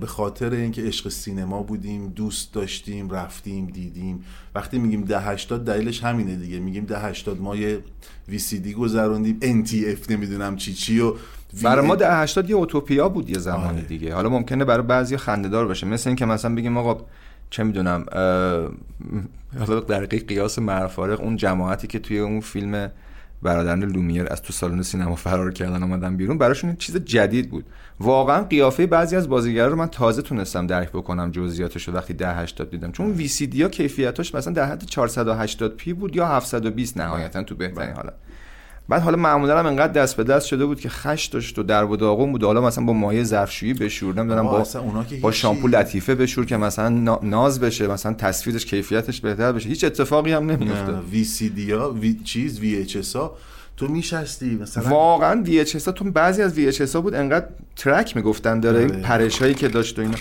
به 0.00 0.06
خاطر 0.06 0.50
اینکه 0.50 0.82
عشق 0.82 1.08
سینما 1.08 1.62
بودیم 1.62 2.08
دوست 2.08 2.54
داشتیم 2.54 3.10
رفتیم 3.10 3.66
دیدیم. 3.66 4.24
وقتی 4.54 4.78
میگیم 4.78 5.04
ده 5.04 5.20
هشتاد 5.20 5.64
دلیلش 5.64 6.04
همینه 6.04 6.36
دیگه. 6.36 6.58
میگیم 6.58 6.84
ده 6.84 6.98
هشتاد 6.98 7.40
ما 7.40 7.56
یه 7.56 7.78
VCD 8.28 8.72
گذروندیم 8.74 9.64
NTF 9.64 10.10
نمی‌دونم 10.10 10.56
چی 10.56 10.74
چی 10.74 11.00
و 11.00 11.14
برای 11.62 11.86
ما 11.86 11.96
ده 11.96 12.16
80 12.16 12.50
یه 12.50 12.56
اوتوپیا 12.56 13.08
بود 13.08 13.30
یه 13.30 13.38
زمانی 13.38 13.78
آره. 13.78 13.80
دیگه. 13.80 14.14
حالا 14.14 14.28
ممکنه 14.28 14.64
برای 14.64 14.86
بعضی 14.86 15.16
خنده‌دار 15.16 15.66
باشه. 15.66 15.86
مثل 15.86 16.10
اینکه 16.10 16.26
مثلا 16.26 16.54
بگیم 16.54 16.76
آقا 16.76 17.04
چه 17.50 17.62
می‌دونم 17.62 18.04
حالا 19.58 19.80
در 19.80 20.06
قیاس 20.06 20.58
مع‌الفارق 20.58 21.20
اون 21.20 21.36
جماعتی 21.36 21.86
که 21.86 21.98
توی 21.98 22.18
اون 22.18 22.40
فیلم 22.40 22.90
برادران 23.42 23.84
لومیر 23.84 24.26
از 24.30 24.42
تو 24.42 24.52
سالن 24.52 24.82
سینما 24.82 25.14
فرار 25.14 25.52
کردن 25.52 25.82
آمدن 25.82 26.16
بیرون 26.16 26.38
براشون 26.38 26.70
این 26.70 26.76
چیز 26.76 26.96
جدید 26.96 27.50
بود. 27.50 27.64
واقعا 28.00 28.44
قیافه 28.44 28.86
بعضی 28.86 29.16
از 29.16 29.28
بازیگرا 29.28 29.66
رو 29.66 29.76
من 29.76 29.86
تازه 29.86 30.22
تونستم 30.22 30.66
درک 30.66 30.88
بکنم 30.88 31.30
جزئیاتش 31.30 31.88
رو 31.88 31.94
وقتی 31.94 32.14
10 32.14 32.36
80 32.36 32.70
دیدم. 32.70 32.92
چون 32.92 33.10
VCD 33.10 33.62
ها 33.62 33.68
کیفیتاش 33.68 34.34
مثلا 34.34 34.52
در 34.52 34.64
حد 34.64 34.84
480 34.84 35.76
p 35.76 35.92
بود 35.92 36.16
یا 36.16 36.26
720 36.26 36.96
نهایتا 36.96 37.42
تو 37.42 37.54
بهترین 37.54 37.94
حالت. 37.94 38.14
بعد 38.88 39.02
حالا 39.02 39.16
معمولا 39.16 39.58
هم 39.58 39.66
انقدر 39.66 39.92
دست 39.92 40.16
به 40.16 40.24
دست 40.24 40.46
شده 40.46 40.66
بود 40.66 40.80
که 40.80 40.88
خش 40.88 41.26
داشت 41.26 41.58
و 41.58 41.62
درب 41.62 41.90
و 41.90 41.96
داغون 41.96 42.32
بود 42.32 42.44
حالا 42.44 42.60
مثلا 42.60 42.84
با 42.84 42.92
مایع 42.92 43.24
ظرفشویی 43.24 43.74
بشور 43.74 44.14
نمی‌دونم 44.14 44.42
با 44.42 44.66
با. 45.22 45.30
شامپو 45.30 45.68
لطیفه 45.68 46.14
بشور 46.14 46.44
که 46.44 46.56
مثلا 46.56 46.88
نا- 46.88 47.20
ناز 47.22 47.60
بشه 47.60 47.86
مثلا 47.86 48.12
تصویرش 48.12 48.66
کیفیتش 48.66 49.20
بهتر 49.20 49.52
بشه 49.52 49.68
هیچ 49.68 49.84
اتفاقی 49.84 50.32
هم 50.32 50.50
نمیفته 50.50 50.92
VCD 51.12 51.72
ها 51.72 51.90
وی 51.92 52.20
چیز 52.24 52.60
VHS 52.60 53.16
ها 53.16 53.36
تو 53.76 53.88
میشستی 53.88 54.58
مثلا 54.62 54.88
واقعا 54.88 55.42
VHS 55.42 55.84
تو 55.84 56.04
بعضی 56.04 56.42
از 56.42 56.54
VHS 56.54 56.96
ها 56.96 57.02
بود 57.02 57.14
انقدر 57.14 57.46
ترک 57.76 58.16
می‌گفتن 58.16 58.60
داره 58.60 58.78
این 58.78 58.90
آره. 58.90 59.02
پرش 59.02 59.38
هایی 59.38 59.54
که 59.54 59.68
داشت 59.68 59.98
و 59.98 60.02
اینا 60.02 60.16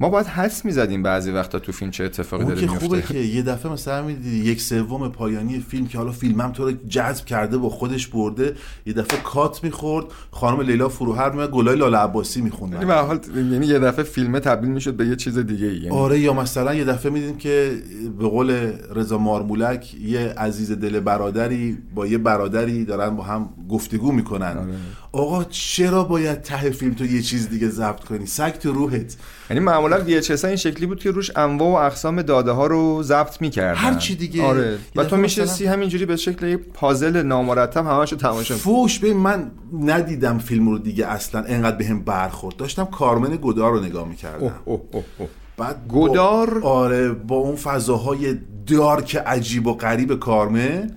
ما 0.00 0.08
باید 0.08 0.26
حدس 0.26 0.64
می‌زدیم 0.64 1.02
بعضی 1.02 1.30
وقتا 1.30 1.58
تو 1.58 1.72
فیلم 1.72 1.90
چه 1.90 2.04
اتفاقی 2.04 2.44
داره 2.44 2.60
که 2.60 2.66
خوبه 2.66 2.96
میفته 2.96 3.14
که 3.14 3.20
یه 3.20 3.42
دفعه 3.42 3.72
مثلا 3.72 4.02
می‌دیدی 4.02 4.50
یک 4.50 4.60
سوم 4.60 5.08
پایانی 5.08 5.60
فیلم 5.60 5.86
که 5.86 5.98
حالا 5.98 6.12
فیلمم 6.12 6.52
تو 6.52 6.64
رو 6.64 6.72
جذب 6.88 7.24
کرده 7.24 7.58
با 7.58 7.68
خودش 7.68 8.06
برده 8.06 8.54
یه 8.86 8.92
دفعه 8.92 9.20
کات 9.20 9.64
می‌خورد 9.64 10.06
خانم 10.30 10.60
لیلا 10.60 10.88
فروهر 10.88 11.30
میاد 11.30 11.50
گلای 11.50 11.76
لاله 11.76 11.98
عباسی 11.98 12.40
یعنی 12.40 12.84
به 12.84 12.94
هر 12.94 13.02
حال 13.02 13.20
یعنی 13.36 13.66
یه 13.66 13.78
دفعه 13.78 14.04
فیلمه 14.04 14.40
تبدیل 14.40 14.70
می‌شد 14.70 14.94
به 14.94 15.06
یه 15.06 15.16
چیز 15.16 15.38
دیگه 15.38 15.74
یعنی. 15.74 15.90
آره 15.96 16.20
یا 16.20 16.32
مثلا 16.32 16.74
یه 16.74 16.84
دفعه 16.84 17.12
میدیم 17.12 17.36
که 17.36 17.82
به 18.18 18.28
قول 18.28 18.50
رضا 18.94 19.18
مارمولک 19.18 19.94
یه 19.94 20.20
عزیز 20.20 20.72
دل 20.72 21.00
برادری 21.00 21.78
با 21.94 22.06
یه 22.06 22.18
برادری 22.18 22.84
دارن 22.84 23.16
با 23.16 23.22
هم 23.22 23.48
گفتگو 23.68 24.12
می‌کنن. 24.12 24.56
آره. 24.56 24.74
آقا 25.14 25.44
چرا 25.44 26.04
باید 26.04 26.42
ته 26.42 26.70
فیلم 26.70 26.94
تو 26.94 27.06
یه 27.06 27.22
چیز 27.22 27.48
دیگه 27.48 27.68
ضبط 27.68 28.04
کنی 28.04 28.26
سگ 28.26 28.52
تو 28.52 28.72
روحت 28.72 29.16
یعنی 29.50 29.60
معمولا 29.60 30.04
VHS 30.04 30.44
این 30.44 30.56
شکلی 30.56 30.86
بود 30.86 31.00
که 31.00 31.10
روش 31.10 31.30
انواع 31.36 31.68
و 31.70 31.86
اقسام 31.86 32.22
داده 32.22 32.50
ها 32.52 32.66
رو 32.66 33.02
ضبط 33.02 33.40
می‌کردن 33.40 33.80
هر 33.80 33.94
چی 33.94 34.14
دیگه. 34.16 34.42
آره 34.42 34.78
و 34.96 35.04
تو 35.04 35.16
میشستی 35.16 35.66
همینجوری 35.66 36.06
به 36.06 36.16
شکل 36.16 36.46
یه 36.46 36.56
پازل 36.56 37.22
نامرتب 37.22 37.86
همشو 37.86 38.16
تماشا 38.16 38.38
می‌کردی. 38.54 38.60
فوش 38.60 38.98
به 38.98 39.14
من 39.14 39.50
ندیدم 39.80 40.38
فیلم 40.38 40.68
رو 40.68 40.78
دیگه 40.78 41.06
اصلا 41.06 41.42
انقدر 41.44 41.76
بهم 41.76 42.00
برخورد 42.04 42.56
داشتم 42.56 42.84
کارمن 42.84 43.38
گدار 43.42 43.72
رو 43.72 43.80
نگاه 43.84 44.08
می‌کردم 44.08 44.42
اوه 44.44 44.52
اوه 44.64 44.80
اوه 44.92 45.04
اوه. 45.18 45.28
بعد 45.56 45.88
با- 45.88 46.08
گدار؟ 46.08 46.60
آره 46.62 47.08
با 47.12 47.36
اون 47.36 47.56
فضاهای 47.56 48.38
دارک 48.66 49.16
عجیب 49.16 49.66
و 49.66 49.74
غریب 49.74 50.18
کارمن 50.18 50.90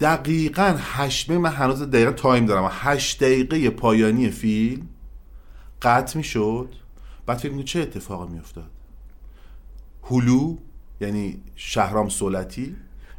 دقیقا 0.00 0.76
هشت 0.78 1.30
من 1.30 1.52
هنوز 1.52 1.82
دقیقا 1.82 2.12
تایم 2.12 2.46
دارم. 2.46 2.68
هشت 2.72 3.24
دقیقه 3.24 3.70
پایانی 3.70 4.30
فیلم 4.30 4.88
قطع 5.82 6.16
می‌شد. 6.16 6.68
بعد 7.26 7.38
فکر 7.38 7.62
چه 7.62 7.80
اتفاقی 7.80 8.32
میافتاد؟ 8.32 8.70
هلو 10.02 10.56
یعنی 11.00 11.42
شهرام 11.56 12.08
سولتی 12.08 12.76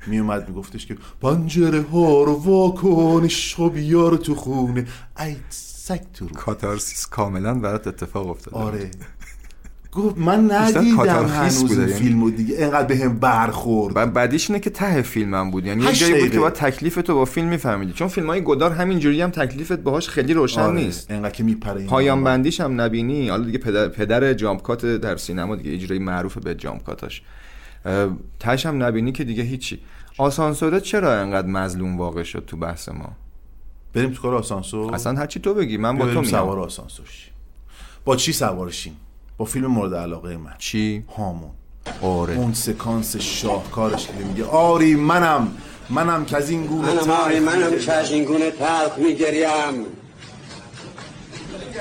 میومد 0.07 0.49
میگفتش 0.49 0.85
که 0.85 0.97
پنجره 1.21 1.81
ها 1.81 2.23
رو 2.23 2.33
واکن 2.33 3.23
عشق 3.23 3.71
بیار 3.71 4.17
تو 4.17 4.35
خونه. 4.35 4.87
ای 5.19 5.35
سگ 5.49 6.01
تو 6.13 6.27
رو. 6.27 6.35
کاتارسیس 6.35 7.07
کاملا 7.07 7.53
برات 7.53 7.87
اتفاق 7.87 8.29
افتاد 8.29 8.53
آره. 8.53 8.91
گفت 9.91 10.17
من 10.17 10.51
ندیدم 10.51 11.25
هنوز 11.25 11.71
این 11.71 11.79
یعنی. 11.79 11.93
فیلمو 11.93 12.31
دیگه. 12.31 12.55
اینقدر 12.55 12.87
به 12.87 12.97
هم 12.97 13.19
برخورد. 13.19 13.93
و 13.95 14.05
بعدیش 14.05 14.49
اینه 14.49 14.59
که 14.59 14.69
ته 14.69 15.01
فیلمم 15.01 15.51
بود. 15.51 15.65
یعنی 15.65 15.83
یه 15.83 15.93
جایی 15.93 16.23
بود. 16.23 16.31
که 16.31 16.39
با 16.39 16.49
تکلیف 16.49 16.95
تو 16.95 17.15
با 17.15 17.25
فیلم 17.25 17.47
میفهمیدی. 17.47 17.93
چون 17.93 18.07
فیلم 18.07 18.27
های 18.27 18.43
گدار 18.43 18.71
همینجوری 18.71 19.21
هم 19.21 19.29
تکلیفت 19.29 19.79
باهاش 19.79 20.09
خیلی 20.09 20.33
روشن 20.33 20.61
آره، 20.61 20.75
نیست. 20.75 21.11
اینقدر 21.11 21.31
که 21.31 21.43
میپره 21.43 21.85
پایان. 21.85 22.23
بندیش 22.23 22.61
هم 22.61 22.81
نبینی. 22.81 23.29
حالا 23.29 23.43
دیگه 23.43 23.57
پدر, 23.57 23.87
پدر 23.87 24.33
جامپ 24.33 24.61
کات 24.61 24.85
در 24.85 25.17
سینما 25.17 25.55
دیگه 25.55 25.73
اجرای 25.73 25.99
معروف 25.99 26.37
به 26.37 26.55
جامپ 26.55 26.83
کاتاش. 26.83 27.21
اه، 27.85 28.09
تهش 28.39 28.65
هم 28.65 28.83
نبینی 28.83 29.11
که 29.11 29.23
دیگه 29.23 29.43
هیچی. 29.43 29.79
آسانسوره 30.17 30.79
چرا 30.79 31.21
انقدر 31.21 31.47
مظلوم 31.47 31.97
واقع 31.97 32.23
شد 32.23 32.43
تو 32.47 32.57
بحث 32.57 32.89
ما؟ 32.89 33.09
بریم 33.93 34.11
تو 34.11 34.21
کار 34.21 34.35
آسانسور. 34.35 34.95
اصلا 34.95 35.19
هرچی 35.19 35.39
تو 35.39 35.53
بگی 35.53 35.77
من 35.77 35.97
با 35.97 36.05
تو 36.05 36.19
میگم. 36.19 36.31
سوار 36.31 36.59
آسانسور. 36.59 37.05
با 38.05 38.15
چی 38.15 38.33
سوارشیم؟ 38.33 38.97
با 39.41 39.45
فیلم 39.45 39.67
مورد 39.67 39.93
علاقه 39.93 40.37
من. 40.37 40.53
چی؟ 40.57 41.05
هامون. 41.17 41.49
آره. 42.01 42.35
اون 42.35 42.53
سکانس 42.53 43.17
شاهکارش 43.17 44.07
که 44.07 44.13
میگه 44.13 44.45
آری 44.45 44.95
منم. 44.95 45.57
منم 45.89 46.25
که 46.25 46.37
از 46.37 46.49
این 46.49 46.65
گونه 46.65 46.87
منم 46.87 46.99
تلخ 46.99 47.19
آری 47.19 47.39
منم. 47.39 47.79
که 47.79 47.93
از 47.93 48.11
این 48.11 48.23
گونه 48.23 48.51
تلخ 48.51 48.97
میگریم. 48.97 49.47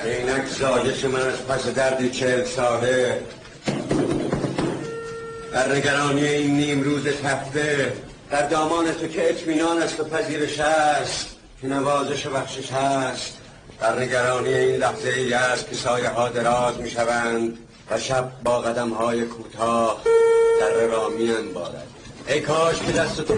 اینک 0.04 0.46
زایش 0.46 1.04
من 1.04 1.20
از 1.20 1.46
پس 1.46 1.66
دردی 1.66 2.10
چهل 2.10 2.44
ساله. 2.44 3.22
در 5.52 5.76
نگرانی 5.76 6.24
این 6.24 6.56
نیم 6.56 6.82
روز 6.82 7.04
تفته 7.04 7.92
در 8.30 8.48
دامان 8.48 8.92
تو 8.92 9.06
که 9.06 9.30
اطمینان 9.30 9.82
است 9.82 10.00
و 10.00 10.04
پذیرش 10.04 10.60
است 10.60 11.26
که 11.60 11.66
نوازش 11.66 12.26
و 12.26 12.30
بخشش 12.30 12.72
هست. 12.72 13.39
در 13.80 14.02
نگرانی 14.02 14.48
این 14.54 14.76
لحظه 14.76 15.08
ای 15.08 15.32
است 15.34 15.68
که 15.70 15.74
سایه 15.76 16.08
ها 16.08 16.28
دراز 16.28 16.80
می 16.80 16.90
شوند 16.90 17.58
و 17.90 17.98
شب 17.98 18.30
با 18.44 18.58
قدم 18.60 18.88
های 18.90 19.24
کوتاه 19.24 20.02
در 20.60 20.86
را 20.86 21.08
می 21.08 21.30
انبارد. 21.30 21.86
ای 22.28 22.40
کاش 22.40 22.78
که 22.82 22.92
دست 22.92 23.20
تو 23.22 23.34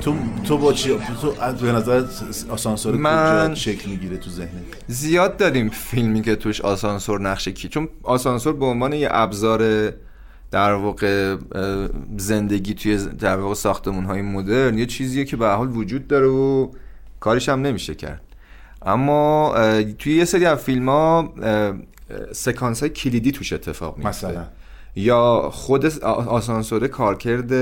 تو 0.00 0.14
تو 0.48 0.58
با 0.58 0.72
چی 0.72 0.98
تو 1.20 1.34
از- 1.40 1.54
به 1.54 1.72
نظر 1.72 2.04
آسانسور 2.50 2.94
من- 2.94 3.46
کجا 3.46 3.54
شکل 3.54 3.90
می‌گیره 3.90 4.16
تو 4.16 4.30
ذهنت؟ 4.30 4.50
زیاد 4.88 5.36
داریم 5.36 5.68
فیلمی 5.70 6.22
که 6.22 6.36
توش 6.36 6.60
آسانسور 6.60 7.20
نقشه 7.20 7.52
کی 7.52 7.68
چون 7.68 7.88
آسانسور 8.02 8.52
به 8.56 8.66
عنوان 8.66 8.92
یه 8.92 9.08
ابزار 9.10 9.92
در 10.54 10.72
واقع 10.72 11.36
زندگی 12.16 12.74
توی 12.74 12.96
در 12.96 13.36
واقع 13.36 13.54
ساختمون 13.54 14.04
های 14.04 14.22
مدرن 14.22 14.78
یه 14.78 14.86
چیزیه 14.86 15.24
که 15.24 15.36
به 15.36 15.48
حال 15.48 15.76
وجود 15.76 16.08
داره 16.08 16.26
و 16.26 16.70
کارش 17.20 17.48
هم 17.48 17.62
نمیشه 17.62 17.94
کرد. 17.94 18.22
اما 18.82 19.54
توی 19.98 20.16
یه 20.16 20.24
سری 20.24 20.46
از 20.46 20.58
فیلم 20.58 20.88
ها 20.88 21.32
سکانس 22.32 22.80
های 22.80 22.90
کلیدی 22.90 23.32
توش 23.32 23.52
اتفاق 23.52 23.98
میفته 23.98 24.28
مثلا؟ 24.28 24.46
یا 24.96 25.50
خود 25.52 25.86
آ- 25.86 26.08
آسانسور 26.12 26.86
کارکرد 26.88 27.54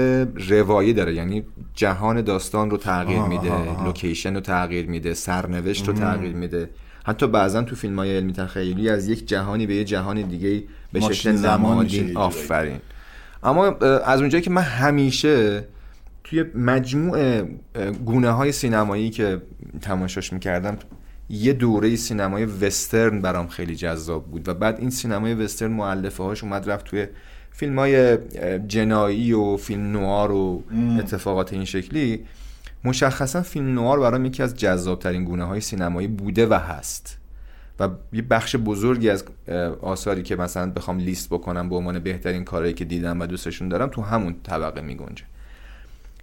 روایی 0.51 0.93
داره. 0.93 1.15
یعنی 1.15 1.45
جهان 1.75 2.23
داستان 2.23 2.71
رو 2.71 2.77
تغییر 2.77 3.23
میده. 3.23 3.85
لوکیشن 3.85 4.35
رو 4.35 4.41
تغییر 4.41 4.87
میده 4.87 5.15
سرنوشت 5.15 5.89
رو 5.89 5.95
تغییر 5.95 6.35
میده. 6.35 6.71
حتی 7.05 7.27
بعضا 7.27 7.63
تو 7.63 7.77
فیلم 7.77 7.99
های 7.99 8.17
علمی 8.17 8.33
تخیلی 8.33 8.89
از 8.89 9.09
یک 9.09 9.29
جهانی 9.29 9.67
به 9.67 9.75
یه 9.75 9.85
جهان 9.85 10.23
دیگه 10.23 10.65
به 10.93 11.01
شکل 11.01 11.31
نمادین. 11.31 12.17
آفرین. 12.17 12.79
اما 13.43 13.67
از 14.05 14.21
اونجایی 14.21 14.43
که 14.43 14.51
من 14.51 14.63
همیشه 14.63 15.65
توی 16.25 16.45
مجموع 16.55 17.43
گونه 18.05 18.31
های 18.31 18.53
سینمایی 18.53 19.11
که 19.11 19.43
تماشاش 19.81 20.33
می‌کردم 20.33 20.79
یه 21.29 21.53
دوره 21.53 21.97
سینمای 21.97 22.45
وسترن 22.45 23.21
برام 23.21 23.49
خیلی 23.49 23.77
جذاب 23.77 24.31
بود 24.31 24.49
و 24.49 24.55
بعد 24.55 24.81
این 24.81 24.91
سینمای 24.91 25.35
وسترن 25.35 25.71
معلفه 25.71 26.23
هاش 26.23 26.45
اومد 26.45 26.71
رفت 26.71 26.85
توی 26.85 27.07
فیلم 27.51 27.79
های 27.79 28.19
جنایی 28.69 29.33
و 29.33 29.57
فیلم 29.57 29.93
نوار 29.93 30.33
و 30.33 30.63
اتفاقات 30.99 31.53
این 31.53 31.65
شکلی. 31.65 32.25
مشخصا 32.85 33.43
فیلم 33.43 33.75
نوار 33.75 34.01
برام 34.01 34.25
یکی 34.25 34.43
از 34.43 34.55
جذابترین 34.55 35.25
گونه 35.25 35.45
های 35.45 35.61
سینمایی 35.61 36.09
بوده 36.09 36.47
و 36.47 36.55
هست. 36.55 37.19
و 37.81 37.89
یه 38.13 38.23
بخش 38.23 38.57
بزرگی 38.57 39.11
از 39.11 39.25
آثاری 39.81 40.23
که 40.23 40.37
مثلا 40.37 40.71
بخوام 40.71 40.99
لیست 40.99 41.29
بکنم 41.29 41.69
به 41.69 41.77
عنوان 41.77 41.99
بهترین 41.99 42.45
کارهایی 42.45 42.75
که 42.75 42.85
دیدم 42.85 43.21
و 43.21 43.27
دوستشون 43.27 43.69
دارم 43.69 43.89
تو 43.89 44.03
همون 44.03 44.37
طبقه 44.43 44.81
میگنجه. 44.81 45.25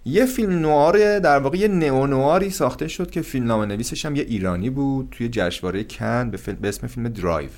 یه 0.04 0.26
فیلم 0.26 0.58
نوآر 0.58 1.18
در 1.18 1.38
واقع 1.38 1.58
یه 1.58 1.68
نئو 1.68 2.06
نوآری 2.06 2.50
ساخته 2.50 2.88
شد 2.88 3.10
که 3.10 3.22
فیلمنامه 3.22 3.62
نویسش 3.62 4.06
هم 4.06 4.16
یه 4.16 4.22
ایرانی 4.22 4.70
بود 4.70 5.08
توی 5.10 5.28
جشنواره 5.28 5.84
کن 5.84 6.30
به, 6.30 6.36
فیلم- 6.36 6.58
به 6.60 6.68
اسم 6.68 6.86
فیلم 6.86 7.08
درایو. 7.08 7.48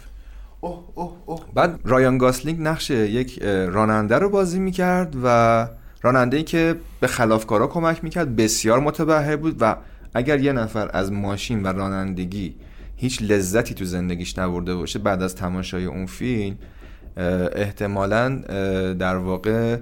اوه 0.60 0.84
اوه 0.94 1.12
اوه. 1.26 1.40
بعد 1.54 1.80
رایان 1.84 2.18
گاسلینگ 2.18 2.60
نقش 2.60 2.90
یک 2.90 3.42
راننده 3.42 4.18
رو 4.18 4.30
بازی 4.30 4.58
می‌کرد 4.58 5.16
و 5.24 5.68
راننده 6.02 6.36
ای 6.36 6.42
که 6.42 6.76
به 7.00 7.06
خلافکارا 7.06 7.66
کمک 7.66 8.04
می‌کرد 8.04 8.36
بسیار 8.36 8.80
متبحر 8.80 9.36
بود 9.36 9.56
و 9.60 9.76
اگر 10.14 10.40
یه 10.40 10.52
نفر 10.52 10.90
از 10.92 11.12
ماشین 11.12 11.62
و 11.62 11.66
رانندگی 11.66 12.54
هیچ 13.02 13.22
لذتی 13.22 13.74
تو 13.74 13.84
زندگیش 13.84 14.38
نبرده 14.38 14.74
باشه 14.74 14.98
بعد 14.98 15.22
از 15.22 15.34
تماشای 15.34 15.84
اون 15.84 16.06
فیلم 16.06 16.58
احتمالا 17.56 18.28
در 18.98 19.16
واقع 19.16 19.76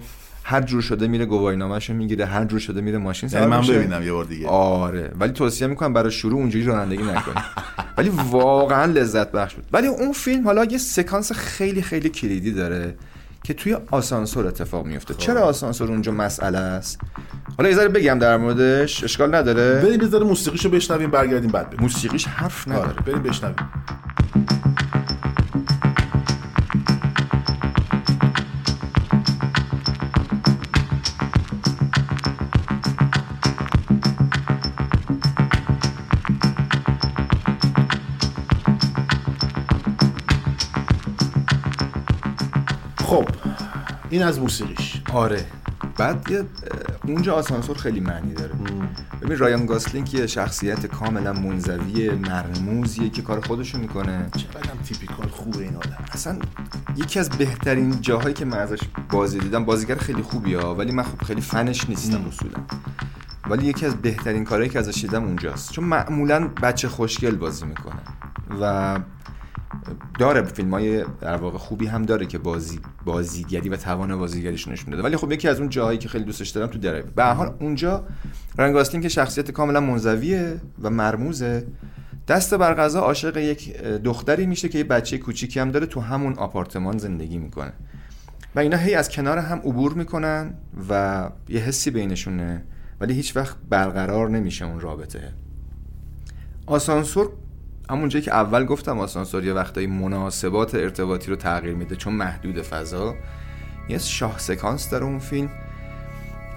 هر 0.45 0.63
جور 0.63 0.83
شده 0.83 1.09
میره 1.09 1.27
گواهینامه‌ش 1.27 1.91
رو 1.91 1.97
می‌گیره 1.97 2.27
هر 2.27 2.45
جور 2.45 2.59
شده 2.59 2.81
میره 2.81 2.99
ماشین 2.99 3.29
یعنی 3.29 3.47
سوار 3.47 3.61
من. 3.61 3.67
ببینم 3.67 4.03
یه 4.03 4.13
بار 4.13 4.25
دیگه. 4.25 4.47
آره. 4.49 5.13
ولی 5.21 5.33
توصیه 5.33 5.67
می‌کنم 5.67 5.93
برای 5.93 6.11
شروع 6.11 6.41
اونجوری 6.41 6.65
رانندگی 6.65 7.03
نکنی. 7.03 7.35
ولی 7.99 8.11
واقعا 8.31 8.85
لذت 8.85 9.33
بخش 9.33 9.55
بود. 9.55 9.65
ولی 9.73 9.87
اون 9.87 10.13
فیلم 10.13 10.45
حالا 10.45 10.65
یه 10.65 10.79
سکانس 10.79 11.33
خیلی 11.33 11.83
خیلی 11.83 12.09
کلیدی 12.09 12.53
داره. 12.53 12.95
که 13.45 13.55
توی 13.55 13.77
آسانسور 13.91 14.47
اتفاق 14.47 14.87
میفته 14.87 15.15
چرا 15.15 15.41
آسانسور 15.41 15.89
اونجا 15.89 16.13
مسئله 16.13 16.59
است؟ 16.59 17.01
حالا 17.59 17.69
یه 17.69 17.77
ذره 17.77 17.89
بگم 17.89 18.19
در 18.19 18.37
موردش 18.37 19.05
اشکال 19.05 19.35
نداره. 19.35 19.81
بریم 19.83 20.01
بذاره 20.01 20.25
موسیقیشو 20.25 20.71
بشنویم 20.71 21.11
برگردیم 21.11 21.51
بعد 21.51 21.67
بریم 21.71 21.81
موسیقیش 21.81 22.27
حرف 22.27 22.69
نداره. 22.69 22.89
آره 22.89 23.03
بریم 23.03 23.23
بشنویم. 23.23 23.57
این 44.11 44.23
از 44.23 44.39
موسیقیش. 44.39 45.03
آره. 45.13 45.47
بعد 45.97 46.31
یه 46.31 46.45
اونجا 47.05 47.35
آسانسور 47.35 47.77
خیلی 47.77 48.01
معنی 48.01 48.35
داره. 48.35 48.53
ببین 49.23 49.39
رایان 49.39 49.67
گاسلینگ 49.67 50.15
یه 50.15 50.27
شخصیت 50.27 50.87
کاملا 50.87 51.33
منزوی 51.33 52.11
مرموزیه 52.11 53.11
که 53.11 53.23
کار 53.23 53.41
خودشو 53.41 53.79
می‌کنه. 53.79 54.29
چقدرم 54.37 54.79
typical 54.85 55.29
خوبه 55.29 55.59
این 55.59 55.77
آدم. 55.77 56.05
اصلا 56.13 56.39
یکی 56.97 57.19
از 57.19 57.31
بهترین 57.31 58.01
جاهایی 58.01 58.35
که 58.35 58.45
من 58.45 58.59
ازش 58.59 58.79
بازی 59.11 59.39
دیدم 59.39 59.65
بازیگر 59.65 59.95
خیلی 59.95 60.23
خوبی 60.23 60.55
ها 60.55 60.75
ولی 60.75 60.93
من 60.93 61.03
خب 61.03 61.25
خیلی 61.25 61.41
فنش 61.41 61.89
نیستم 61.89 62.25
اصولا. 62.29 62.59
ولی 63.51 63.67
یکی 63.67 63.87
از 63.87 63.95
بهترین 63.95 64.45
کارهایی 64.45 64.71
که 64.71 64.79
ازش 64.79 65.01
دیدم 65.01 65.25
اونجاست. 65.25 65.73
چون 65.73 65.85
معمولا 65.85 66.49
بچه 66.63 66.89
خوشگل 66.89 67.35
بازی 67.35 67.67
می‌کنه. 67.67 68.01
و 68.61 68.99
داره 70.19 70.43
فیلم 70.43 70.71
های 70.71 71.05
در 71.21 71.37
واقع 71.37 71.59
خوبی 71.59 71.87
هم 71.87 72.03
داره 72.03 72.27
که 72.27 72.39
بازی 72.39 72.81
بازیگری 73.05 73.69
و 73.69 73.77
توان 73.77 74.19
بازیگریش 74.19 74.69
نشون 74.69 74.91
داده. 74.91 75.03
ولی 75.03 75.17
خب 75.17 75.33
یکی 75.33 75.49
از 75.49 75.61
اون 75.61 75.69
جاهایی 75.69 75.99
که 75.99 76.09
خیلی 76.09 76.25
دوستش 76.25 76.49
دارم 76.49 76.67
تو 76.67 76.79
درایو 76.79 77.05
به 77.17 77.21
هر 77.21 77.25
حال 77.25 77.55
اونجا 77.61 78.05
رایان 78.57 78.75
گاسلینگ 78.75 79.03
که 79.03 79.09
شخصیت 79.09 79.51
کاملا 79.51 79.81
منزویه 79.81 80.61
و 80.83 80.91
مرموزه. 80.91 81.67
دست 82.29 82.55
بر 82.55 82.75
قضا 82.75 83.01
عاشق 83.01 83.37
یک 83.37 83.77
دختری 83.83 84.47
میشه 84.47 84.69
که 84.69 84.79
یه 84.79 84.85
بچه 84.85 85.19
کوچیکی 85.19 85.61
هم 85.61 85.71
داره 85.71 85.87
تو 85.87 86.01
همون 86.01 86.35
آپارتمان 86.35 86.99
زندگی 86.99 87.39
می‌کنه. 87.39 87.73
و 88.55 88.59
اینا 88.61 88.77
هی 88.77 88.95
از 88.95 89.09
کنار 89.09 89.39
هم 89.39 89.59
عبور 89.59 89.93
می‌کنن 89.93 90.55
و 90.91 91.31
یه 91.49 91.61
حسی 91.61 91.91
بینشونه 91.91 92.65
ولی 93.01 93.15
هیچ 93.15 93.37
وقت 93.37 93.57
برقرار 93.71 94.31
نمیشه 94.31 94.65
اون 94.65 94.81
رابطه. 94.81 95.33
آسانسور 96.67 97.33
همون 97.91 98.09
جایی 98.09 98.25
که 98.25 98.35
اول 98.35 98.65
گفتم 98.65 98.99
آسانسور 98.99 99.45
یه 99.45 99.53
وقتایی 99.53 99.87
مناسبات 99.87 100.75
ارتباطی 100.75 101.31
رو 101.31 101.37
تغییر 101.37 101.75
میده 101.75 101.97
چون 101.97 102.13
محدود 102.13 102.63
فضا 102.63 103.15
یه 103.89 103.99
شاه 103.99 104.39
سکانس 104.39 104.91
داره 104.91 105.05
اون 105.05 105.19
فیلم. 105.19 105.51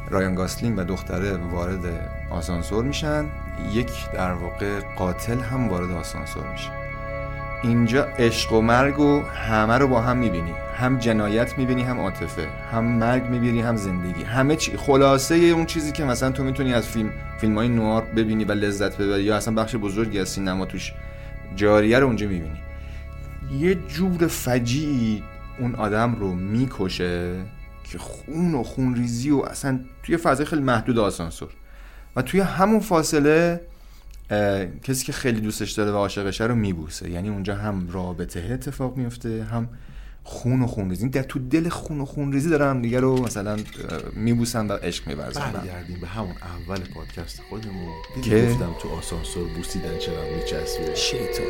رایان 0.10 0.36
گاسلینگ 0.36 0.78
و 0.78 0.84
دختره 0.84 1.38
وارد 1.38 2.10
آسانسور 2.32 2.84
میشن. 2.84 3.26
یک 3.74 3.91
در 4.13 4.32
واقع 4.32 4.80
قاتل 4.98 5.39
هم 5.39 5.69
وارد 5.69 5.91
آسانسور 5.91 6.52
میشه. 6.52 6.69
اینجا 7.63 8.04
عشق 8.04 8.54
و 8.54 8.62
مرگ 8.62 9.00
و 9.00 9.22
همه 9.22 9.78
رو 9.78 9.88
با 9.88 10.02
هم 10.02 10.17
می‌بینی. 10.17 10.54
هم 10.78 11.00
جنایت 11.00 11.58
می‌بینی 11.58 11.84
هم 11.84 12.00
عاطفه. 12.00 12.48
هم 12.72 12.84
مرگ 12.84 13.24
می‌بینی 13.24 13.62
هم 13.62 13.76
زندگی. 13.76 14.24
همه 14.24 14.56
چی 14.56 14.78
خلاصه 14.78 15.36
اون 15.36 15.65
چیزی 15.65 15.91
که 15.91 16.04
مثلا 16.04 16.32
تو 16.32 16.43
می‌تونی 16.43 16.74
از 16.74 16.88
فیلم 16.88 17.10
فیلم 17.39 17.58
های 17.58 17.67
نوار 17.67 18.02
ببینی 18.02 18.46
و 18.46 18.52
لذت 18.52 18.98
ببری 18.98 19.24
یا 19.24 19.36
اصلا 19.36 19.54
بخش 19.54 19.76
بزرگی 19.76 20.19
از 20.19 20.30
سینما 20.30 20.65
توش 20.65 20.93
جاریه 21.56 22.00
رو 22.00 22.08
اونجا 22.08 22.28
می‌بینی. 22.28 22.60
یه 23.60 23.76
جور 23.76 24.28
فجیعی 24.28 25.24
اون 25.60 25.76
آدم 25.76 26.16
رو 26.16 26.34
می‌کشه 26.34 27.42
که 27.84 27.98
خون 27.98 28.56
و 28.56 28.63
خونریزی 28.63 29.30
و 29.30 29.38
اصلا 29.39 29.80
توی 30.04 30.18
فضای 30.18 30.46
خیلی 30.46 30.62
محدود 30.62 31.00
آسانسور. 31.00 31.50
و 32.16 32.22
توی 32.22 32.39
همون 32.39 32.80
فاصله 32.80 33.62
کسی 34.84 35.06
که 35.06 35.12
خیلی 35.12 35.42
دوستش 35.42 35.72
داره 35.72 35.92
و 35.92 35.96
عاشقشه 35.96 36.44
رو 36.44 36.56
میبوسه. 36.56 37.10
یعنی 37.10 37.30
اونجا 37.30 37.56
هم 37.56 37.89
رابطه 37.92 38.50
اتفاق 38.54 38.98
میفته 38.98 39.44
هم 39.44 39.70
خون 40.24 40.62
و 40.62 40.68
خونریزی 40.68 41.10
در 41.10 41.24
تو 41.24 41.40
دل 41.40 41.70
خون 41.70 42.02
و 42.02 42.06
خونریزی 42.06 42.50
دارن 42.50 42.70
هم 42.70 42.82
دیگه 42.82 43.00
رو 43.00 43.24
مثلا 43.24 43.58
میبوسن 44.14 44.68
و 44.68 44.74
عشق 44.74 45.08
میورزن 45.08 45.52
برگردیم 45.52 46.00
به 46.02 46.08
همون 46.08 46.36
اول 46.42 46.80
پادکست 46.80 47.42
خودمون. 47.50 47.94
که؟ 48.24 48.48
گفتم 48.52 48.76
تو 48.80 48.90
آسانسور 48.90 49.48
بوسیدن 49.48 49.98
چرا 49.98 50.24
میچسبه 50.36 50.96
شیطان. 50.96 51.46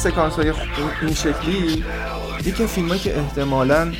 سکانس 0.00 0.32
های 0.32 0.52
این 1.02 1.14
شکلی 1.14 1.84
یکی 2.44 2.66
فیلم 2.66 2.98
که 2.98 3.18
احتمالا 3.18 3.92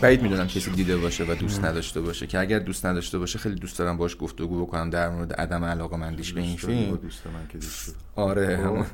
بعید 0.00 0.22
می‌دونم 0.22 0.46
کسی 0.46 0.70
دیده 0.70 0.96
باشه 0.96 1.24
و 1.24 1.34
دوست 1.34 1.64
نداشته 1.64 2.00
باشه 2.00 2.26
که 2.26 2.38
اگر 2.38 2.58
دوست 2.58 2.86
نداشته 2.86 3.18
باشه 3.18 3.38
خیلی 3.38 3.54
دوست 3.54 3.78
دارم 3.78 3.96
باش 3.96 4.16
گفتگو 4.20 4.66
بکنم 4.66 4.90
در 4.90 5.08
مورد 5.08 5.32
عدم 5.32 5.64
علاقه 5.64 5.96
مندیش 5.96 6.32
به 6.32 6.40
این 6.40 6.56
فیلم. 6.56 6.96
دوست 6.96 7.26
من 7.26 7.48
که 7.48 7.58
دوست. 7.58 7.94
آره 8.16 8.56
همون. 8.56 8.86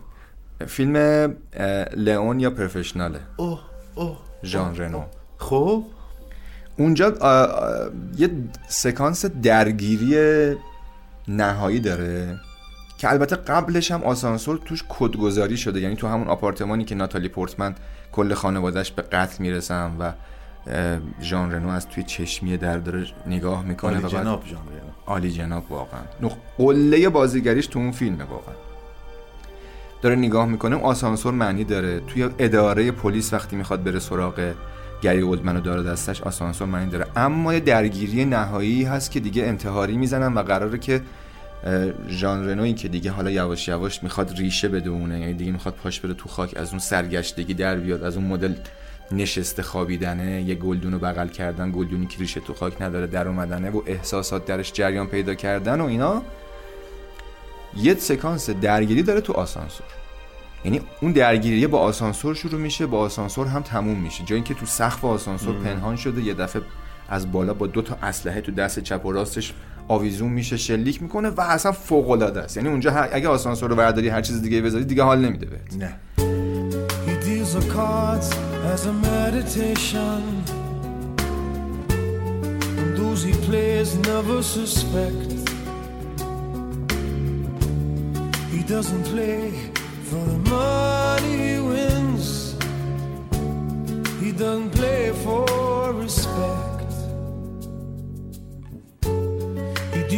فیلم 0.66 0.96
لئون 1.96 2.40
یا 2.40 2.50
پروفشناله 2.50 3.20
اوه 3.36 3.60
اوه 3.94 4.18
ژان 4.44 4.76
رنو. 4.76 5.02
خب. 5.38 5.84
اونجا 6.76 7.14
آه، 7.20 7.48
آه، 7.48 7.90
یه 8.16 8.30
سکانس 8.68 9.24
درگیری 9.24 10.56
نهایی 11.28 11.80
داره. 11.80 12.40
که 13.04 13.10
البته 13.10 13.36
قبلش 13.36 13.90
هم 13.90 14.02
آسانسور 14.02 14.60
توش 14.64 14.84
کدگذاری 14.88 15.56
شده. 15.56 15.80
یعنی 15.80 15.96
تو 15.96 16.08
همون 16.08 16.28
آپارتمانی 16.28 16.84
که 16.84 16.94
ناتالی 16.94 17.28
پورتمن 17.28 17.74
کل 18.12 18.34
خانوادهش 18.34 18.90
به 18.90 19.02
قتل 19.02 19.42
می‌رسن 19.42 19.96
و 19.98 20.12
ژان 21.22 21.52
رنو 21.52 21.68
از 21.68 21.88
توی 21.88 22.02
چشمی 22.02 22.56
در 22.56 22.78
داره 22.78 23.06
نگاه 23.26 23.64
می‌کنه 23.64 24.00
بعد 24.00 24.10
جناب 24.10 24.44
جان 24.44 24.60
رنو. 24.60 24.90
عالی 25.06 25.30
جناب 25.30 25.64
واقعا. 25.70 26.00
قله 26.58 27.08
بازیگریش 27.08 27.66
تو 27.66 27.78
اون 27.78 27.90
فیلمه 27.92 28.24
واقعا. 28.24 28.54
داره 30.02 30.16
نگاه 30.16 30.46
می‌کنه 30.46 30.76
آسانسور 30.76 31.34
معنی 31.34 31.64
داره. 31.64 32.00
توی 32.00 32.28
اداره 32.38 32.90
پلیس 32.90 33.32
وقتی 33.32 33.56
می‌خواد 33.56 33.84
بره 33.84 33.98
سراغ 33.98 34.52
گری 35.02 35.20
اولدمن 35.20 35.56
و 35.56 35.60
داره 35.60 35.82
دستش 35.82 36.22
آسانسور 36.22 36.68
معنی 36.68 36.90
داره. 36.90 37.06
اما 37.16 37.54
یه 37.54 37.60
درگیری 37.60 38.24
نهایی 38.24 38.84
هست 38.84 39.10
که 39.10 39.20
دیگه 39.20 39.44
انتحاری 39.44 39.96
می‌زنن 39.96 40.34
و 40.34 40.42
قراره 40.42 40.78
که 40.78 41.00
اه، 41.64 42.08
ژان 42.08 42.48
رنوی 42.48 42.72
که 42.74 42.88
دیگه 42.88 43.10
حالا 43.10 43.30
یواش 43.30 43.68
یواش 43.68 44.02
می‌خواد 44.02 44.38
ریشه 44.38 44.68
بدونه 44.68 45.20
یعنی 45.20 45.34
دیگه 45.34 45.52
می‌خواد 45.52 45.74
پاش 45.74 46.00
بره 46.00 46.14
تو 46.14 46.28
خاک 46.28 46.56
از 46.56 46.70
اون 46.70 46.78
سرگشتگی 46.78 47.54
در 47.54 47.76
بیاد 47.76 48.02
از 48.02 48.16
اون 48.16 48.26
مدل 48.26 48.54
نشسته 49.12 49.62
خوابیدنه 49.62 50.42
یه 50.42 50.54
گلدون 50.54 50.92
رو 50.92 50.98
بغل 50.98 51.28
کردن 51.28 51.70
گلدونی 51.70 52.06
که 52.06 52.18
ریشه 52.18 52.40
تو 52.40 52.54
خاک 52.54 52.82
نداره 52.82 53.06
در 53.06 53.28
اومدنه 53.28 53.70
و 53.70 53.82
احساسات 53.86 54.46
درش 54.46 54.72
جریان 54.72 55.06
پیدا 55.06 55.34
کردن 55.34 55.80
و 55.80 55.84
اینا. 55.84 56.22
یه 57.76 57.94
سکانس 57.94 58.50
درگیری 58.50 59.02
داره 59.02 59.20
تو 59.20 59.32
آسانسور. 59.32 59.86
یعنی 60.64 60.80
اون 61.00 61.12
درگیری 61.12 61.66
با 61.66 61.78
آسانسور 61.78 62.34
شروع 62.34 62.60
میشه 62.60 62.86
با 62.86 62.98
آسانسور 62.98 63.46
هم 63.46 63.62
تموم 63.62 63.98
میشه. 63.98 64.24
جایی 64.24 64.42
که 64.42 64.54
تو 64.54 64.66
سقف 64.66 65.04
آسانسور 65.04 65.54
پنهان 65.54 65.96
شده 65.96 66.22
یه 66.22 66.34
دفعه 66.34 66.62
از 67.08 67.32
بالا 67.32 67.54
با 67.54 67.66
دو 67.66 67.82
تا 67.82 67.98
اسلحه 68.02 68.40
تو 68.40 68.52
دست 68.52 68.80
چپ 68.80 69.06
و 69.06 69.12
راستش 69.12 69.52
آویزون 69.88 70.32
میشه 70.32 70.56
شلیک 70.56 71.02
می‌کنه 71.02 71.28
و 71.28 71.40
اصلا 71.40 71.72
فوق 71.72 72.10
العاده 72.10 72.40
است. 72.40 72.56
یعنی 72.56 72.68
اونجا 72.68 72.90
هر- 72.90 73.08
اگه 73.12 73.28
آسانسور 73.28 73.70
رو 73.70 73.76
برداری 73.76 74.08
هر 74.08 74.22
چیز 74.22 74.42
دیگه 74.42 74.60
بذاری 74.62 74.84
دیگه 74.84 75.02
حال 75.02 75.18
نمیده 75.24 75.46
بهت. 75.46 75.82
نه. 75.82 75.96
He 77.06 77.26
deals 77.26 77.54
the 77.58 77.64
cards 77.76 78.28
as 78.74 78.86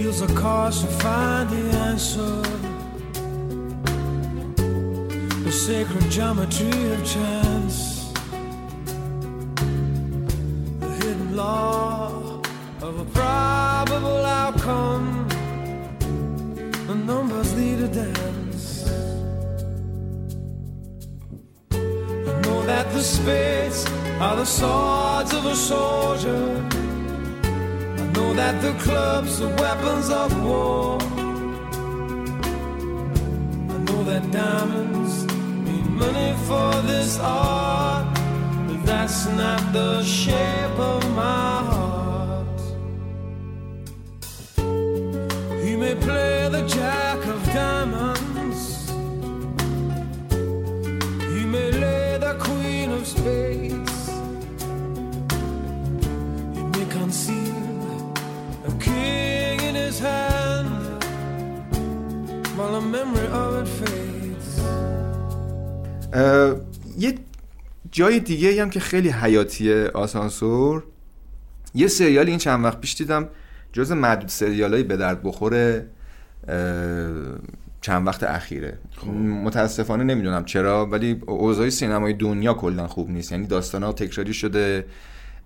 deals 0.03 0.21
the 0.21 0.35
cards 0.35 0.83
to 0.83 0.89
find 1.05 1.49
the 1.49 1.65
answer 1.89 2.43
the 5.45 5.53
sacred 5.53 6.11
geometry 6.11 6.93
of 6.95 7.01
chance, 7.15 8.13
the 10.81 10.91
hidden 11.01 11.35
law 11.35 12.43
of 12.83 12.95
a 13.05 13.07
probable 13.21 14.25
outcome. 14.43 15.07
The 16.89 16.95
numbers 16.95 17.49
lead 17.59 17.79
a 17.89 17.91
dance. 18.03 18.67
I 22.31 22.35
know 22.45 22.59
that 22.71 22.87
the 22.93 23.03
spades 23.03 23.87
are 24.21 24.37
the 24.37 24.45
swords 24.45 25.33
of 25.33 25.47
a 25.47 25.57
soldier. 25.57 26.86
That 28.37 28.61
the 28.61 28.75
clubs 28.85 29.41
are 29.41 29.55
weapons 29.57 30.11
of 30.11 30.31
war. 30.45 30.99
I 33.73 33.79
know 33.87 34.03
that 34.05 34.31
diamonds 34.31 35.25
mean 35.65 35.97
money 35.97 36.35
for 36.47 36.71
this 36.83 37.19
art, 37.19 38.07
but 38.67 38.81
that's 38.85 39.27
not 39.43 39.73
the 39.73 40.03
shape 40.05 40.79
of 40.79 41.03
my 41.15 41.63
heart. 41.71 42.61
He 45.65 45.73
may 45.77 45.95
play 45.95 46.49
the 46.51 46.63
jack 46.69 47.21
of 47.27 47.43
diamonds, 47.55 48.91
he 51.33 51.43
may 51.55 51.71
lay 51.73 52.19
the 52.19 52.35
queen 52.39 52.91
of 52.93 53.07
spades, 53.07 53.46
جای 67.97 68.21
دیگه 68.21 68.63
هم 68.63 68.71
که 68.71 68.81
خیلی 68.81 69.09
حیاتیه 69.09 69.91
آسانسور. 69.95 70.85
یه 71.75 71.89
سریال 71.89 72.29
این 72.29 72.39
چند 72.39 72.65
وقت 72.65 72.81
پیش 72.81 72.95
دیدم 72.95 73.29
جز 73.73 73.93
معدود 73.93 74.29
سریالایی 74.29 74.83
به 74.83 74.97
درد 74.97 75.23
بخوره 75.23 75.87
چند 77.81 78.07
وقت 78.07 78.23
اخیره. 78.23 78.79
متاسفانه 79.45 80.05
نمی‌دونم 80.05 80.45
چرا 80.45 80.87
ولی 80.87 81.23
اوضاع 81.27 81.69
سینمای 81.69 82.13
دنیا 82.13 82.55
کلا 82.55 82.87
خوب 82.87 83.11
نیست. 83.11 83.33
یعنی 83.33 83.47
داستان 83.47 83.83
ها 83.83 83.93
تکراری 83.93 84.35
شده 84.35 84.87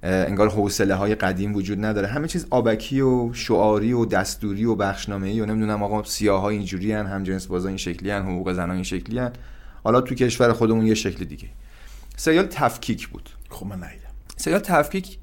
انگار 0.03 0.49
حوصله 0.49 0.95
های 0.95 1.15
قدیم 1.15 1.55
وجود 1.55 1.85
نداره. 1.85 2.09
همه 2.09 2.29
چیز 2.29 2.47
آبکی 2.51 3.01
و 3.01 3.33
شعاری 3.33 3.93
و 3.93 4.05
دستوری 4.05 4.65
و 4.65 4.75
بخشنامه 4.75 5.29
ای 5.29 5.41
و 5.41 5.47
نمی‌دونم 5.47 5.83
آقا 5.83 6.03
سیاه 6.03 6.41
ها 6.41 6.49
اینجوری 6.49 6.93
هن 6.93 7.07
هم 7.07 7.23
جنس 7.23 7.47
بازا 7.47 7.69
این 7.69 7.77
شکلی 7.77 8.11
هن 8.11 8.23
حقوق 8.23 8.53
زن 8.53 8.71
این 8.71 8.83
شکلی 8.83 9.19
هن 9.19 9.33
حالا 9.85 10.01
تو 10.01 10.15
کشور 10.15 10.53
خودمون 10.53 10.87
یه 10.87 10.95
شکل 10.95 11.25
دیگه. 11.25 11.49
سریال 12.21 12.47
تفکیک 12.47 13.09
بود. 13.09 13.31
خب 13.49 13.67
من 13.67 13.77
ندیدم. 13.77 14.11
سریال 14.37 14.61
تفکیک 14.61 15.19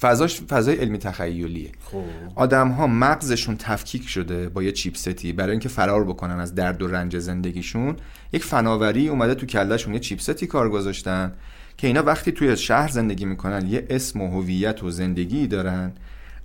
فضاش 0.00 0.40
فضای 0.40 0.76
علمی 0.76 0.98
تخیلیه. 0.98 1.72
خب. 1.84 2.04
آدم 2.34 2.68
ها 2.68 2.86
مغزشون 2.86 3.56
تفکیک 3.56 4.08
شده 4.08 4.48
با 4.48 4.62
یه 4.62 4.72
چیپستی. 4.72 5.32
برای 5.32 5.50
اینکه 5.50 5.68
فرار 5.68 6.04
بکنن 6.04 6.40
از 6.40 6.54
درد 6.54 6.82
و 6.82 6.86
رنج 6.86 7.18
زندگیشون 7.18 7.96
یک 8.32 8.44
فناوری 8.44 9.08
اومده 9.08 9.34
تو 9.34 9.46
کلهشون 9.46 9.94
یه 9.94 10.00
چیپستی 10.00 10.46
کار 10.46 10.70
گذاشتن 10.70 11.32
که 11.76 11.86
اینا 11.86 12.02
وقتی 12.02 12.32
توی 12.32 12.56
شهر 12.56 12.88
زندگی 12.88 13.24
می‌کنن 13.24 13.66
یه 13.66 13.86
اسم 13.90 14.20
و 14.20 14.30
هویت 14.30 14.82
و 14.82 14.90
زندگی 14.90 15.46
دارن. 15.46 15.92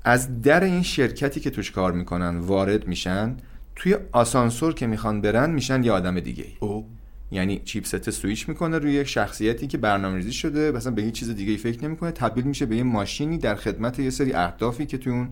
از 0.04 0.42
در 0.42 0.64
این 0.64 0.84
شرکتی 0.84 1.40
که 1.40 1.50
توش 1.50 1.72
کار 1.72 1.92
می‌کنن 1.92 2.38
وارد 2.38 2.88
میشن 2.88 3.38
توی 3.76 3.98
آسانسور 4.12 4.74
که 4.74 4.88
می‌خوان 4.88 5.22
برن 5.22 5.50
میشن 5.50 5.84
یه 5.84 5.92
آدم 5.92 6.20
دیگه 6.20 6.46
او. 6.60 6.90
یعنی 7.32 7.62
چیپست 7.66 8.10
سویچ 8.10 8.50
می‌کنه 8.50 8.78
روی 8.78 8.94
یک 8.94 9.08
شخصیتی 9.08 9.68
که 9.68 9.78
برنامه‌ریزی 9.78 10.32
شده 10.32 10.72
مثلا 10.72 10.92
به 10.92 11.02
هیچ 11.02 11.14
چیز 11.14 11.30
دیگه 11.30 11.52
ای 11.52 11.58
فکر 11.58 11.84
نمی‌کنه. 11.84 12.12
تبدیل 12.12 12.44
میشه 12.44 12.66
به 12.66 12.76
یه 12.76 12.84
ماشینی 12.84 13.38
در 13.38 13.56
خدمت 13.56 14.00
یه 14.00 14.10
سری 14.10 14.34
اهدافی 14.34 14.86
که 14.86 14.98
توی 14.98 15.14
اون 15.14 15.30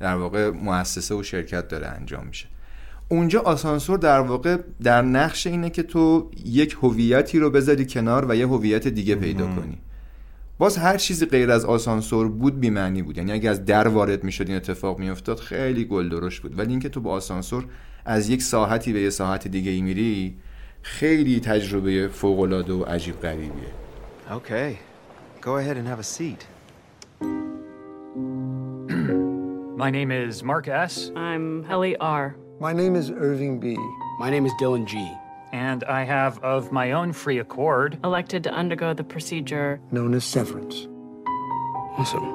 در 0.00 0.14
واقع 0.14 0.50
مؤسسه 0.50 1.14
و 1.14 1.22
شرکت 1.22 1.68
داره 1.68 1.86
انجام 1.86 2.26
میشه. 2.26 2.46
اونجا 3.08 3.40
آسانسور 3.40 3.98
در 3.98 4.20
واقع 4.20 4.56
در 4.82 5.02
نقش 5.02 5.46
اینه 5.46 5.70
که 5.70 5.82
تو 5.82 6.30
یک 6.44 6.76
هویتی 6.82 7.38
رو 7.38 7.50
بذاری 7.50 7.86
کنار 7.86 8.26
و 8.28 8.34
یه 8.34 8.46
هویت 8.46 8.88
دیگه 8.88 9.14
پیدا 9.14 9.46
کنی. 9.46 9.78
باز 10.58 10.76
هر 10.76 10.96
چیزی 10.96 11.26
غیر 11.26 11.50
از 11.50 11.64
آسانسور 11.64 12.28
بود 12.28 12.60
بی‌معنی 12.60 13.02
بود. 13.02 13.18
یعنی 13.18 13.32
اگه 13.32 13.50
از 13.50 13.64
در 13.64 13.88
وارد 13.88 14.24
می‌شد 14.24 14.48
این 14.48 14.56
اتفاق 14.56 14.98
میافتاد 14.98 15.38
خیلی 15.38 15.84
گل 15.84 16.08
درشت 16.08 16.42
بود. 16.42 16.58
ولی 16.58 16.70
اینکه 16.70 16.88
تو 16.88 17.00
با 17.00 17.10
آسانسور 17.10 17.66
از 18.04 18.28
یک 18.28 18.42
ساحتی 18.42 18.92
به 18.92 19.00
یه 19.00 19.10
ساحت 19.10 19.48
دیگه 19.48 19.70
ای 19.70 19.82
میری 19.82 20.36
خیلی 20.81 21.39
تجربه 21.39 22.07
فوق 22.07 22.39
العاده 22.39 22.73
و 22.73 22.83
عجیب 22.83 23.21
غریبیه 23.21 23.73
Okay. 24.31 24.79
Go 25.41 25.57
ahead 25.57 25.77
and 25.77 25.87
have 25.87 25.99
a 25.99 26.03
seat. 26.03 26.47
My 29.77 29.91
name 29.91 30.11
is 30.11 30.41
Mark 30.43 30.67
S. 30.67 31.11
I'm 31.15 31.65
Ellie 31.69 31.97
R. 31.97 32.35
My 32.59 32.73
name 32.73 32.95
is 32.95 33.11
Irving 33.11 33.59
B. 33.59 33.77
My 34.19 34.29
name 34.29 34.45
is 34.45 34.53
Dylan 34.53 34.85
G. 34.87 35.11
And 35.51 35.83
I 35.83 36.03
have, 36.03 36.39
of 36.43 36.71
my 36.71 36.93
own 36.93 37.13
free 37.13 37.39
accord, 37.39 37.99
Elected 38.03 38.43
to 38.45 38.51
undergo 38.51 38.93
the 38.93 39.03
procedure. 39.03 39.79
Known 39.91 40.13
as 40.15 40.23
severance. 40.23 40.87
Awesome. 41.97 42.27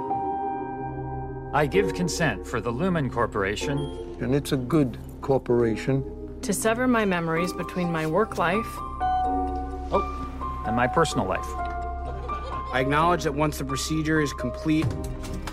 I 1.53 1.67
give 1.67 1.93
consent 1.95 2.47
for 2.47 2.61
the 2.61 2.71
Lumen 2.71 3.11
Corporation 3.11 3.79
And 4.21 4.35
it's 4.35 4.53
a 4.53 4.57
good 4.57 4.99
corporation. 5.21 6.05
to 6.46 6.54
sever 6.54 6.88
my 6.88 7.06
memories 7.06 7.52
between 7.52 7.92
my 7.92 8.06
work 8.06 8.38
life 8.38 8.68
Oh, 9.02 10.64
and 10.68 10.76
my 10.76 10.86
personal 10.86 11.26
life. 11.26 11.44
I 12.72 12.82
acknowledge 12.82 13.24
that 13.24 13.34
once 13.34 13.58
the 13.58 13.66
procedure 13.66 14.22
is 14.22 14.32
complete, 14.34 14.86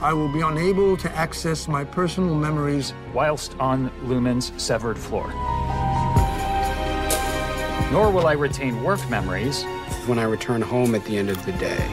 I 0.03 0.13
will 0.13 0.31
be 0.31 0.43
unable 0.43 0.99
to 0.99 1.11
access 1.13 1.67
my 1.67 1.83
personal 1.83 2.35
memories 2.35 2.93
whilst 3.15 3.59
on 3.59 3.91
Lumen's 4.07 4.53
severed 4.63 4.99
floor. 4.99 5.29
Nor 7.91 8.11
will 8.11 8.27
I 8.27 8.35
retain 8.39 8.83
work 8.83 9.01
memories 9.09 9.65
when 10.05 10.19
I 10.19 10.25
return 10.25 10.61
home 10.61 10.95
at 10.95 11.07
the 11.07 11.17
end 11.17 11.31
of 11.31 11.43
the 11.47 11.53
day. 11.53 11.89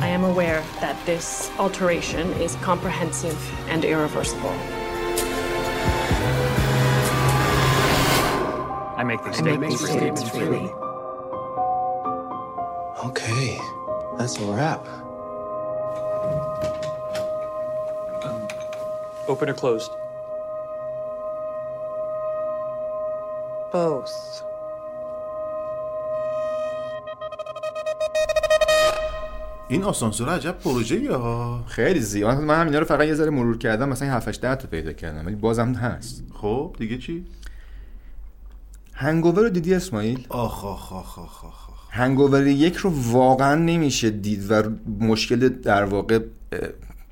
I 0.00 0.06
am 0.06 0.22
aware 0.22 0.62
that 0.80 0.96
this 1.06 1.50
alteration 1.58 2.30
is 2.34 2.54
comprehensive 2.56 3.36
and 3.68 3.84
irreversible. 3.84 4.54
Make 9.14 9.24
these 9.24 9.38
I 9.38 9.42
make 9.42 9.54
statements 9.54 9.80
these 9.80 9.90
statements 9.90 10.28
freely. 10.30 10.66
Okay, 13.08 13.60
that's 14.18 14.36
a 14.38 14.44
wrap. 14.44 14.84
Open 19.28 19.48
or 19.48 19.54
closed? 19.54 19.92
Both. 23.72 24.42
این 29.68 29.84
آسانسور 29.84 30.28
عجب 30.28 30.58
پروژه 30.58 31.16
ها 31.16 31.64
خیلی 31.66 32.00
زیاد 32.00 32.38
من 32.38 32.60
همینا 32.60 32.78
رو 32.78 32.84
فقط 32.84 33.06
یه 33.06 33.14
ذره 33.14 33.30
مرور 33.30 33.58
کردم 33.58 33.88
مثلا 33.88 34.08
7 34.08 34.28
8 34.28 34.40
10 34.40 34.54
تا 34.54 34.68
پیدا 34.68 34.92
کردم 34.92 35.26
ولی 35.26 35.34
بازم 35.34 35.72
هست 35.72 36.24
خب 36.34 36.76
دیگه 36.78 36.98
چی 36.98 37.26
هنگوور 38.94 39.42
رو 39.42 39.48
دیدی 39.48 39.74
اسماعیل؟ 39.74 40.26
آخ 40.28 40.64
آخ 40.64 40.92
آخ 40.92 41.18
آخ 41.18 41.44
آخ. 41.44 41.64
هنگوور 41.90 42.46
یک 42.46 42.76
رو 42.76 42.92
واقعا 43.12 43.54
نمیشه 43.54 44.10
دید 44.10 44.50
و 44.50 44.62
مشکل 45.00 45.48
در 45.48 45.84
واقع 45.84 46.18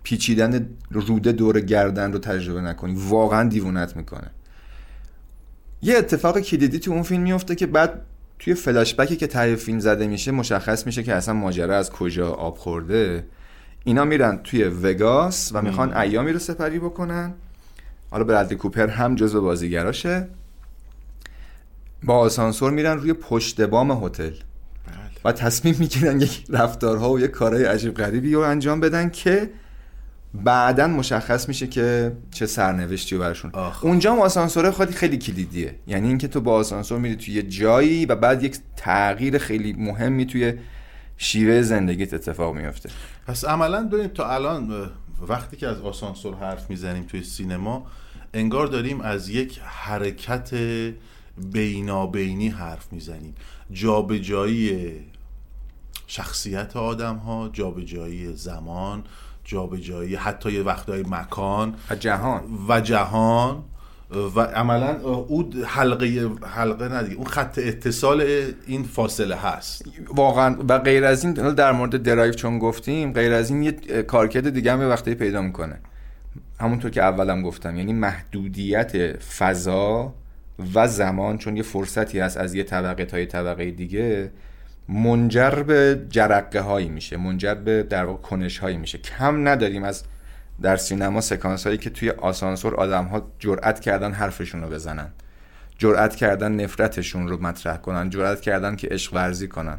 پیچیدن 0.02 0.68
روده 0.90 1.32
دور 1.32 1.60
گردن 1.60 2.12
رو 2.12 2.18
تجربه 2.18 2.60
نکنی. 2.60 2.94
واقعا 3.08 3.48
دیوونت 3.48 3.96
می‌کنه. 3.96 4.30
یه 5.82 5.96
اتفاق 5.96 6.40
کلیدی 6.40 6.78
تو 6.78 6.90
اون 6.90 7.02
فیلم 7.02 7.22
میفته 7.22 7.54
که 7.54 7.66
بعد 7.66 8.00
توی 8.38 8.54
فلاشبکی 8.54 9.16
که 9.16 9.26
ته 9.26 9.56
فیلم 9.56 9.78
زده 9.78 10.06
میشه 10.06 10.30
مشخص 10.30 10.86
میشه 10.86 11.02
که 11.02 11.14
اصلا 11.14 11.34
ماجرا 11.34 11.76
از 11.76 11.90
کجا 11.90 12.30
آب 12.30 12.56
خورده. 12.58 13.24
اینا 13.84 14.04
میرن 14.04 14.40
توی 14.44 14.64
وگاس 14.64 15.50
و 15.54 15.62
می‌خوان 15.62 15.96
ایامی 15.96 16.32
رو 16.32 16.38
سپری 16.38 16.78
بکنن. 16.78 17.34
حالا 18.10 18.24
برادلی 18.24 18.56
کوپر 18.56 18.86
هم 18.88 19.14
جزو 19.14 19.40
بازیگراشه. 19.40 20.28
با 22.04 22.18
آسانسور 22.18 22.70
میرن 22.70 22.96
روی 22.96 23.12
پشت 23.12 23.60
بام 23.60 24.04
هتل. 24.04 24.32
و 25.24 25.32
تصمیم 25.32 25.76
می‌گیرن 25.78 26.20
یک 26.20 26.44
رفتارها 26.48 27.10
و 27.10 27.20
یک 27.20 27.30
کارهای 27.30 27.64
عجیب 27.64 27.94
غریبی 27.94 28.34
رو 28.34 28.40
انجام 28.40 28.80
بدن 28.80 29.10
که 29.10 29.50
بعدا 30.34 30.86
مشخص 30.86 31.48
میشه 31.48 31.66
که 31.66 32.12
چه 32.30 32.46
سرنوشتی 32.46 33.18
براشون. 33.18 33.50
آخ. 33.54 33.84
اونجا 33.84 34.12
هم 34.12 34.20
آسانسور 34.20 34.70
خیلی 34.70 34.92
خیلی 34.92 35.18
کلیدیه. 35.18 35.74
یعنی 35.86 36.08
اینکه 36.08 36.28
تو 36.28 36.40
با 36.40 36.54
آسانسور 36.54 36.98
میری 36.98 37.16
توی 37.16 37.34
یه 37.34 37.42
جایی 37.42 38.06
و 38.06 38.16
بعد 38.16 38.42
یک 38.42 38.56
تغییر 38.76 39.38
خیلی 39.38 39.72
مهمی 39.72 40.26
توی 40.26 40.54
شیوه 41.16 41.62
زندگیت 41.62 42.14
اتفاق 42.14 42.54
میفته 42.54 42.90
پس 43.26 43.44
عملا 43.44 43.88
ببین 43.88 44.08
تا 44.08 44.30
الان 44.30 44.90
وقتی 45.28 45.56
که 45.56 45.68
از 45.68 45.80
آسانسور 45.80 46.34
حرف 46.34 46.70
می‌زنیم 46.70 47.02
توی 47.02 47.22
سینما 47.22 47.86
انگار 48.34 48.66
داریم 48.66 49.00
از 49.00 49.28
یک 49.28 49.60
حرکت 49.64 50.50
بینابینی 51.52 52.48
حرف 52.48 52.92
می‌زنیم. 52.92 53.34
جابجایی 53.70 54.92
شخصیت 56.06 56.76
آدم 56.76 57.16
ها 57.16 57.50
جابجایی 57.52 58.32
زمان 58.36 59.04
جابجایی 59.44 60.14
حتی 60.14 60.52
یه 60.52 60.62
وقتهای 60.62 61.02
مکان 61.02 61.74
و 61.90 61.94
جهان. 61.94 62.42
و 62.68 62.80
جهان. 62.80 63.64
و 64.36 64.40
عملا 64.40 65.00
اون 65.00 65.52
حلقه 65.66 66.30
حلقه 66.42 66.88
ندیگه 66.88 67.16
اون 67.16 67.26
خط 67.26 67.58
اتصال 67.58 68.20
این 68.66 68.82
فاصله 68.82 69.36
هست. 69.36 69.84
واقعا 70.08 70.56
و 70.68 70.78
غیر 70.78 71.04
از 71.04 71.24
این 71.24 71.32
در 71.32 71.72
مورد 71.72 72.02
درایو 72.02 72.32
چون 72.32 72.58
گفتیم 72.58 73.12
غیر 73.12 73.32
از 73.32 73.50
این 73.50 73.62
یه 73.62 73.72
کارکرد 74.02 74.50
دیگه 74.50 74.72
هم 74.72 74.80
یه 74.80 74.86
وقتی 74.86 75.14
پیدا 75.14 75.42
می‌کنه. 75.42 75.80
همونطور 76.60 76.90
که 76.90 77.02
اولم 77.02 77.42
گفتم 77.42 77.76
یعنی 77.76 77.92
محدودیت 77.92 79.22
فضا 79.22 80.14
و 80.74 80.88
زمان 80.88 81.38
چون 81.38 81.56
یه 81.56 81.62
فرصتی 81.62 82.20
هست 82.20 82.36
از 82.36 82.54
یه 82.54 82.62
طبقه 82.62 83.04
تا 83.04 83.18
یه 83.18 83.26
طبقه 83.26 83.70
دیگه 83.70 84.30
منجر 84.88 85.50
به 85.50 86.00
جرقه 86.08 86.60
هایی 86.60 86.88
میشه 86.88 87.16
منجر 87.16 87.54
به 87.54 87.82
در 87.82 88.04
واقع 88.04 88.22
کنش 88.22 88.58
هایی 88.58 88.76
میشه. 88.76 88.98
کم 88.98 89.48
نداریم 89.48 89.84
از 89.84 90.04
در 90.62 90.76
سینما 90.76 91.20
سکانس 91.20 91.66
هایی 91.66 91.78
که 91.78 91.90
توی 91.90 92.10
آسانسور 92.10 92.74
آدم 92.74 93.04
ها 93.04 93.32
جرأت 93.38 93.80
کردن 93.80 94.12
حرفشون 94.12 94.62
رو 94.62 94.68
بزنن. 94.68 95.08
جرأت 95.78 96.16
کردن 96.16 96.52
نفرتشون 96.52 97.28
رو 97.28 97.42
مطرح 97.42 97.76
کنن. 97.76 98.10
جرأت 98.10 98.40
کردن 98.40 98.76
که 98.76 98.88
عشق 98.90 99.14
ورزی 99.14 99.48
کنن. 99.48 99.78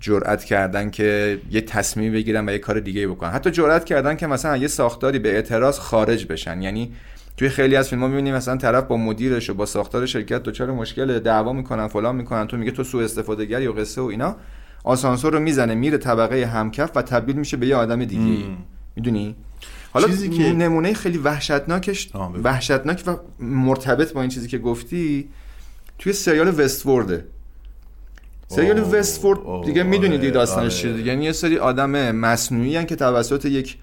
جرأت 0.00 0.44
کردن 0.44 0.90
که 0.90 1.38
یه 1.50 1.60
تصمیم 1.60 2.12
بگیرن 2.12 2.48
و 2.48 2.52
یه 2.52 2.58
کار 2.58 2.80
دیگه 2.80 3.08
بکنن. 3.08 3.30
حتی 3.30 3.50
جرأت 3.50 3.84
کردن 3.84 4.16
که 4.16 4.26
مثلا 4.26 4.56
یه 4.56 4.68
ساختاری 4.68 5.18
به 5.18 5.34
اعتراض 5.34 5.78
خارج 5.78 6.26
بشن. 6.26 6.62
یعنی 6.62 6.92
توی 7.36 7.48
خیلی 7.48 7.76
از 7.76 7.88
فیلم 7.88 8.02
ها 8.02 8.08
می‌بینیم 8.08 8.34
مثلا 8.34 8.56
طرف 8.56 8.84
با 8.84 8.96
مدیرش 8.96 9.50
و 9.50 9.54
با 9.54 9.66
ساختار 9.66 10.06
شرکت 10.06 10.42
دچار 10.42 10.70
مشکل 10.72 11.18
دعوا 11.18 11.52
می‌کنن 11.52 11.86
فلان 11.88 12.16
می‌کنن 12.16 12.46
تو 12.46 12.56
میگه 12.56 12.70
تو 12.70 12.84
سوء 12.84 13.04
استفاده 13.04 13.44
گری 13.44 13.66
و 13.66 13.72
قصه 13.72 14.00
و 14.00 14.04
اینا. 14.04 14.36
آسانسور 14.84 15.32
رو 15.32 15.40
می‌زنه 15.40 15.74
میره 15.74 15.98
طبقه 15.98 16.46
همکف 16.46 16.90
و 16.94 17.02
تبدیل 17.02 17.36
میشه 17.36 17.56
به 17.56 17.66
یه 17.66 17.76
آدم 17.76 18.04
دیگه 18.04 18.44
می‌دونی؟ 18.96 19.36
حالا 19.92 20.06
چیزی 20.06 20.28
که- 20.28 20.52
نمونه 20.52 20.92
خیلی 20.92 21.18
وحشتناکش. 21.18 22.10
وحشتناک 22.44 23.02
و 23.06 23.16
مرتبط 23.44 24.12
با 24.12 24.20
این 24.20 24.30
چیزی 24.30 24.48
که 24.48 24.58
گفتی 24.58 25.28
توی 25.98 26.12
سریال 26.12 26.60
وستورده 26.60 27.24
سریال 28.48 28.78
وستفورد 28.94 29.66
دیگه 29.66 29.82
می‌دونی 29.82 30.16
آره، 30.16 30.30
داستانش 30.30 30.84
آره. 30.84 30.94
چیه. 30.94 31.06
یعنی 31.06 31.24
یه 31.24 31.32
سری 31.32 31.58
آدم 31.58 32.10
مصنوعی 32.10 32.76
هن 32.76 32.86
که 32.86 32.96
توسط 32.96 33.44
یک 33.44 33.76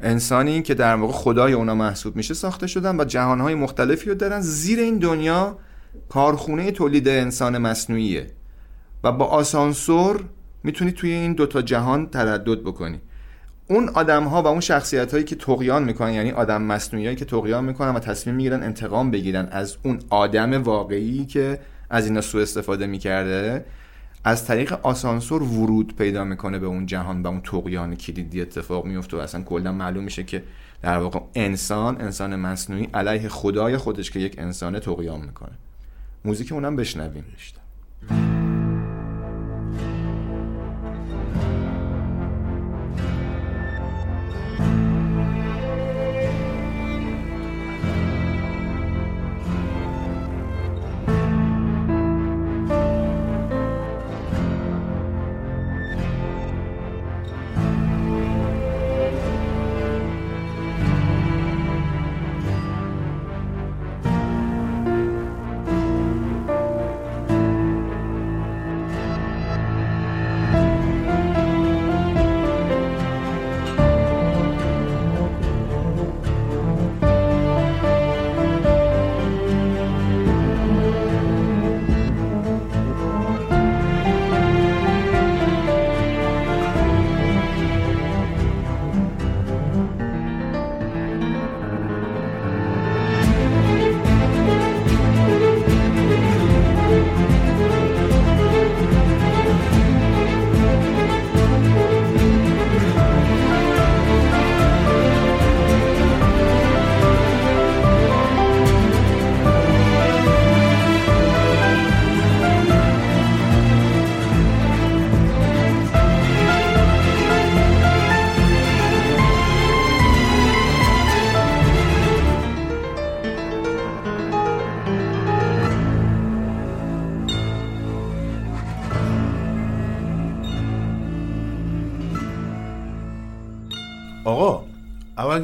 انسانی 0.00 0.62
که 0.62 0.74
در 0.74 0.94
واقع 0.94 1.12
خدای 1.12 1.52
اونا 1.52 1.74
محسوب 1.74 2.16
میشه 2.16 2.34
ساخته 2.34 2.66
شدن 2.66 3.00
و 3.00 3.04
جهانهای 3.04 3.54
مختلفی 3.54 4.08
رو 4.08 4.14
دارن. 4.14 4.40
زیر 4.40 4.78
این 4.78 4.98
دنیا 4.98 5.58
کارخونه 6.08 6.70
تولید 6.70 7.08
انسان 7.08 7.58
مصنوعیه. 7.58 8.26
و 9.04 9.12
با 9.12 9.24
آسانسور 9.24 10.24
می‌تونی 10.64 10.92
توی 10.92 11.10
این 11.10 11.32
دوتا 11.32 11.62
جهان 11.62 12.06
تردد 12.06 12.60
بکنی. 12.60 13.00
اون 13.68 13.88
آدم 13.88 14.24
ها 14.24 14.42
و 14.42 14.46
اون 14.46 14.60
شخصیت 14.60 15.12
هایی 15.12 15.24
که 15.24 15.36
تقیان 15.36 15.84
می‌کنن 15.84 16.12
یعنی 16.12 16.30
آدم 16.30 16.62
مصنوعی 16.62 17.14
که 17.14 17.24
تقیان 17.24 17.64
می‌کنن 17.64 17.90
و 17.90 17.98
تصمیم 17.98 18.36
می‌گیرن 18.36 18.62
انتقام 18.62 19.10
بگیرن 19.10 19.48
از 19.50 19.76
اون 19.82 20.00
آدم 20.10 20.62
واقعی 20.62 21.26
که 21.26 21.60
از 21.90 22.06
اینا 22.06 22.20
سوء 22.20 22.42
استفاده 22.42 22.86
می‌کرده 22.86 23.64
از 24.26 24.44
طریق 24.46 24.72
آسانسور 24.82 25.42
ورود 25.42 25.96
پیدا 25.96 26.24
می‌کنه 26.24 26.58
به 26.58 26.66
اون 26.66 26.86
جهان 26.86 27.22
و 27.22 27.26
اون 27.26 27.40
تقیان 27.40 27.96
کلیدی 27.96 28.40
اتفاق 28.40 28.84
میفته 28.84 29.16
و 29.16 29.20
اصلا 29.20 29.42
کلا 29.42 29.72
معلوم 29.72 30.04
میشه 30.04 30.24
که 30.24 30.42
در 30.82 30.98
واقع 30.98 31.20
انسان 31.34 32.00
انسان 32.00 32.36
مصنوعی 32.36 32.88
علیه 32.94 33.28
خدای 33.28 33.76
خودش 33.76 34.10
که 34.10 34.20
یک 34.20 34.38
انسان 34.38 34.78
تقیان 34.78 35.20
می‌کنه. 35.20 35.52
موزیک 36.24 36.52
اونم 36.52 36.76
بشنویم. 36.76 37.24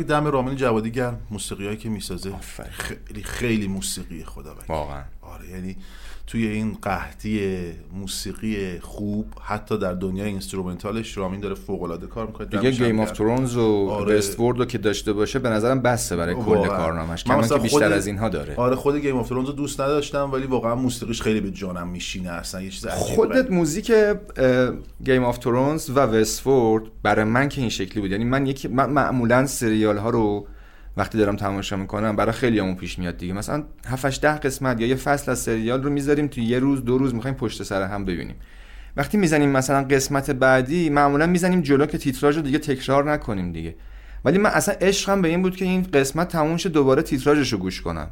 که 0.02 0.08
دم 0.08 0.26
رامین 0.26 0.56
جوادی 0.56 0.90
گرم 0.90 1.20
موسیقی 1.30 1.64
هایی 1.64 1.76
که 1.76 1.88
می‌سازه 1.88 2.32
خیلی 2.70 3.22
خیلی 3.22 3.68
موسیقی 3.68 4.24
خدا 4.24 4.56
واقعا. 4.68 5.02
آره 5.22 5.48
یعنی 5.48 5.76
توی 6.26 6.46
این 6.46 6.76
قحطی 6.82 7.60
موسیقی 7.94 8.78
خوب 8.80 9.26
حتی 9.42 9.78
در 9.78 9.94
دنیای 9.94 10.28
instrumental 10.28 11.04
ش 11.04 11.16
رامین 11.16 11.40
داره 11.40 11.54
فوق 11.54 11.82
العاده 11.82 12.06
کار 12.06 12.26
می‌کنه. 12.26 12.46
دیگه 12.46 12.70
Game 12.70 13.00
of 13.00 13.10
Thrones 13.10 13.56
و 13.56 13.88
آره. 13.90 14.20
رو 14.38 14.64
که 14.64 14.78
داشته 14.78 15.12
باشه 15.12 15.38
به 15.38 15.48
نظرم 15.48 15.80
بسه 15.80 16.16
برای 16.16 16.34
کل. 16.34 16.66
کارنامش 16.66 17.24
کما 17.24 17.48
اینکه 17.48 17.54
بیشتر 17.58 17.78
خود- 17.78 17.82
از 17.92 18.06
اینها 18.06 18.28
داره. 18.28 18.54
آره 18.56 18.76
خود 18.76 18.96
Game 18.96 19.16
of 19.16 19.28
Thrones 19.28 19.46
رو 19.46 19.52
دوست 19.52 19.80
نداشتم 19.80 20.30
ولی 20.32 20.46
واقعا 20.46 20.74
موسیقیش 20.74 21.22
خیلی 21.22 21.40
به 21.40 21.50
جانم 21.50 21.88
میشینه. 21.88 22.30
اصلا 22.30 22.62
یه 22.62 22.70
چیز 22.70 22.86
خودت 22.86 23.50
موزیک 23.50 23.92
Game 25.04 25.24
of 25.24 25.38
Thrones 25.38 25.90
و 25.90 25.98
Westworld 26.00 26.84
برای 27.02 27.24
من 27.24 27.48
که 27.48 27.60
این 27.60 27.70
شکلی 27.70 28.00
بود. 28.00 28.10
یعنی 28.10 28.24
من 28.24 28.46
یکی 28.46 28.68
من 28.68 28.90
معمولا 28.90 29.46
سریال 29.46 29.98
ها 29.98 30.10
رو 30.10 30.46
وقتی 30.96 31.18
دارم 31.18 31.36
تماشا 31.36 31.76
می‌کنم 31.76 32.16
برای 32.16 32.32
خیلی 32.32 32.58
همون 32.58 32.74
پیش 32.74 32.98
میاد 32.98 33.16
دیگه. 33.16 33.32
مثلا 33.32 33.64
7 33.86 34.20
ده 34.20 34.38
قسمت 34.38 34.80
یا 34.80 34.86
یه 34.86 34.94
فصل 34.94 35.30
از 35.30 35.38
سریال 35.38 35.82
رو 35.82 35.90
می‌ذاریم 35.90 36.26
تو 36.26 36.40
یه 36.40 36.58
روز 36.58 36.84
دو 36.84 36.98
روز 36.98 37.14
می‌خوایم 37.14 37.36
پشت 37.36 37.62
سر 37.62 37.82
هم 37.82 38.04
ببینیم. 38.04 38.36
وقتی 38.96 39.18
می‌زنیم 39.18 39.50
مثلا 39.50 39.84
قسمت 39.84 40.30
بعدی 40.30 40.90
معمولا 40.90 41.26
می‌زنیم 41.26 41.60
جلو 41.60 41.86
که 41.86 41.98
تیتراژ 41.98 42.36
رو 42.36 42.42
دیگه 42.42 42.58
تکرار 42.58 43.12
نکنیم 43.12 43.52
دیگه. 43.52 43.74
ولی 44.24 44.38
من 44.38 44.50
اصلا 44.50 44.74
عشقم 44.80 45.22
به 45.22 45.28
این 45.28 45.42
بود 45.42 45.56
که 45.56 45.64
این 45.64 45.82
قسمت 45.82 46.28
تموم 46.28 46.56
شه 46.56 46.68
دوباره 46.68 47.02
تیتراژش 47.02 47.52
رو 47.52 47.58
گوش 47.58 47.80
کنم. 47.80 48.10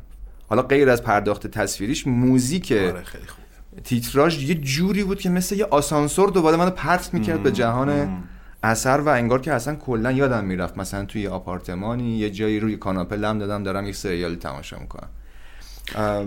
حالا 0.48 0.62
غیر 0.62 0.90
از 0.90 1.02
پرداخت 1.02 1.46
تصویریش 1.46 2.06
موزیک 2.06 2.72
آره 2.72 3.02
خیلی 3.04 3.26
خوب. 3.26 3.44
تیتراژ 3.84 4.42
یه 4.42 4.54
جوری 4.54 5.04
بود 5.04 5.20
که 5.20 5.30
مثل 5.30 5.54
یه 5.54 5.64
آسانسور 5.64 6.30
دوباره 6.30 6.56
منو 6.56 6.70
پرت 6.70 7.14
می‌کرد 7.14 7.42
به 7.42 7.52
جهان 7.52 8.22
اثر 8.62 9.00
و 9.00 9.08
انگار 9.08 9.40
که 9.40 9.52
اصلا 9.52 9.74
کلا 9.74 10.12
یادم 10.12 10.44
می‌رفت. 10.44 10.78
مثلا 10.78 11.04
توی 11.04 11.26
آپارتمانی 11.26 12.18
یه 12.18 12.30
جایی 12.30 12.60
روی 12.60 12.76
کاناپه 12.76 13.16
لم 13.16 13.38
دادم 13.38 13.62
دارم 13.62 13.86
یک 13.86 13.96
سریال 13.96 14.34
تماشا 14.34 14.78
می‌کنم. 14.78 15.08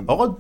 آقا 0.08 0.38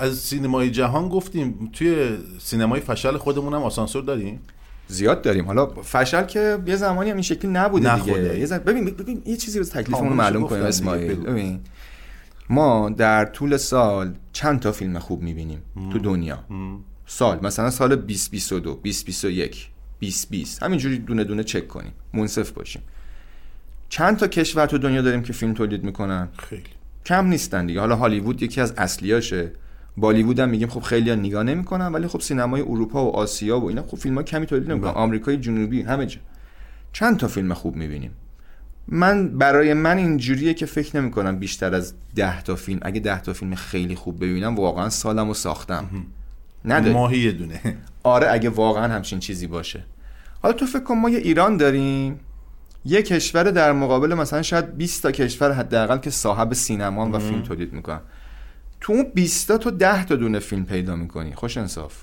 از 0.00 0.18
سینمای 0.18 0.70
جهان 0.70 1.08
گفتیم 1.08 1.70
توی 1.72 2.18
سینمای 2.38 2.80
فشل 2.80 3.16
خودمون 3.16 3.54
هم 3.54 3.62
آسانسور 3.62 4.04
داریم؟ 4.04 4.40
زیاد 4.88 5.22
داریم. 5.22 5.46
حالا 5.46 5.66
فشل 5.66 6.22
که 6.22 6.58
یه 6.66 6.76
زمانی 6.76 7.10
هم 7.10 7.16
این 7.16 7.22
شکلی 7.22 7.50
نبوده 7.50 8.04
دیگه. 8.04 8.38
یه 8.38 8.46
زم- 8.46 8.58
ببین 8.58 8.84
ببین 8.84 9.22
یه 9.26 9.36
چیزی 9.36 9.58
رو 9.58 9.64
تکلیفمون 9.64 10.12
معلوم 10.12 10.46
کنیم 10.48 10.62
اسماعیل. 10.62 11.14
ببین 11.14 11.60
ما 12.50 12.90
در 12.90 13.24
طول 13.24 13.56
سال 13.56 14.14
چند 14.32 14.60
تا 14.60 14.72
فیلم 14.72 14.98
خوب 14.98 15.22
می‌بینیم 15.22 15.62
تو 15.92 15.98
دنیا؟ 15.98 16.38
سال 17.06 17.38
مثلا 17.42 17.70
سال 17.70 17.96
2022 17.96 18.74
2021 18.74 19.68
2020 20.00 20.62
همینجوری 20.62 20.98
دونه 20.98 21.24
دونه 21.24 21.44
چک 21.44 21.68
کنیم. 21.68 21.92
منصف 22.14 22.50
باشیم. 22.50 22.82
چند 23.88 24.16
تا 24.16 24.26
کشور 24.26 24.66
تو 24.66 24.78
دنیا 24.78 25.02
داریم 25.02 25.22
که 25.22 25.32
فیلم 25.32 25.54
تولید 25.54 25.84
می‌کنن؟ 25.84 26.28
خیلی. 26.38 26.62
کم 27.06 27.26
نیستن 27.26 27.66
دیگه. 27.66 27.80
حالا 27.80 27.96
هالیوود 27.96 28.42
یکی 28.42 28.60
از 28.60 28.74
اصلیاشه. 28.76 29.52
بالیوود 29.96 30.38
هم 30.38 30.48
میگیم 30.48 30.68
خب 30.68 30.80
خیلی 30.80 31.16
نگاه 31.16 31.42
نمی‌کنن 31.42 31.86
ولی 31.86 32.06
خب 32.06 32.20
سینمای 32.20 32.60
اروپا 32.60 33.04
و 33.04 33.16
آسیا 33.16 33.60
و 33.60 33.68
اینا 33.68 33.82
خب 33.82 33.96
فیلم 33.96 34.14
ها 34.14 34.22
کمی 34.22 34.46
تولید 34.46 34.70
نمی‌کنن. 34.70 34.90
آمریکای 34.90 35.36
جنوبی 35.36 35.82
همه 35.82 36.06
جا. 36.06 36.20
چند 36.92 37.16
تا 37.16 37.28
فیلم 37.28 37.54
خوب 37.54 37.76
می‌بینیم؟ 37.76 38.10
من 38.88 39.28
برای 39.28 39.74
من 39.74 39.98
اینجوریه 39.98 40.54
که 40.54 40.66
فکر 40.66 41.00
نمی 41.00 41.10
کنم 41.10 41.38
بیشتر 41.38 41.74
از 41.74 41.94
ده 42.14 42.42
تا 42.42 42.56
فیلم. 42.56 42.78
اگه 42.82 43.00
ده 43.00 43.20
تا 43.20 43.32
فیلم 43.32 43.54
خیلی 43.54 43.94
خوب 43.94 44.16
ببینم 44.16 44.56
واقعا 44.56 44.88
سالمو 44.88 45.34
ساختم. 45.34 45.90
نداری. 46.64 46.92
ماهی 46.92 47.18
یه 47.18 47.32
دونه. 47.32 47.60
آره 48.02 48.30
اگه 48.30 48.50
واقعا 48.50 48.94
همچین 48.94 49.18
چیزی 49.18 49.46
باشه. 49.46 49.84
حالا 50.42 50.54
تو 50.54 50.66
فکر 50.66 50.82
کن 50.82 50.94
ما 50.94 51.10
یه 51.10 51.18
ایران 51.18 51.56
داریم 51.56 52.20
یه 52.84 53.02
کشور 53.02 53.42
در 53.42 53.72
مقابل 53.72 54.14
مثلا 54.14 54.42
شاید 54.42 54.76
20 54.76 55.02
تا 55.02 55.10
کشور 55.10 55.52
حداقل 55.52 55.98
که 55.98 56.10
صاحب 56.10 56.52
سینما 56.52 57.10
و 57.10 57.18
فیلم 57.18 57.42
تولید 57.42 57.72
می‌کنن. 57.72 58.00
تو 58.80 58.92
اون 58.92 59.06
20 59.14 59.48
تا 59.48 59.58
تو 59.58 59.70
10 59.70 60.04
تا 60.04 60.16
دونه 60.16 60.38
فیلم 60.38 60.64
پیدا 60.64 60.96
می‌کنی. 60.96 61.34
خوش 61.34 61.56
انصاف. 61.56 61.96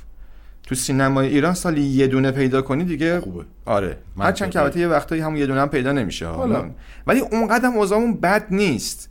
تو 0.63 0.75
سینمای 0.75 1.27
ایران 1.27 1.53
سالی 1.53 1.81
یه 1.81 2.07
دونه 2.07 2.31
پیدا 2.31 2.61
کنی 2.61 2.83
دیگه. 2.83 3.19
خوبه. 3.19 3.45
آره. 3.65 3.97
هرچند 4.19 4.49
که 4.51 4.61
البته 4.61 4.79
یه 4.79 4.87
وقتایی 4.87 5.21
هم 5.21 5.35
یه 5.35 5.45
دونه 5.45 5.61
هم 5.61 5.69
پیدا 5.69 5.91
نمیشه. 5.91 6.27
حالا. 6.27 6.71
ولی 7.07 7.19
اونقدر 7.19 7.65
اوضاعمون 7.65 8.13
بد 8.13 8.45
نیست. 8.51 9.09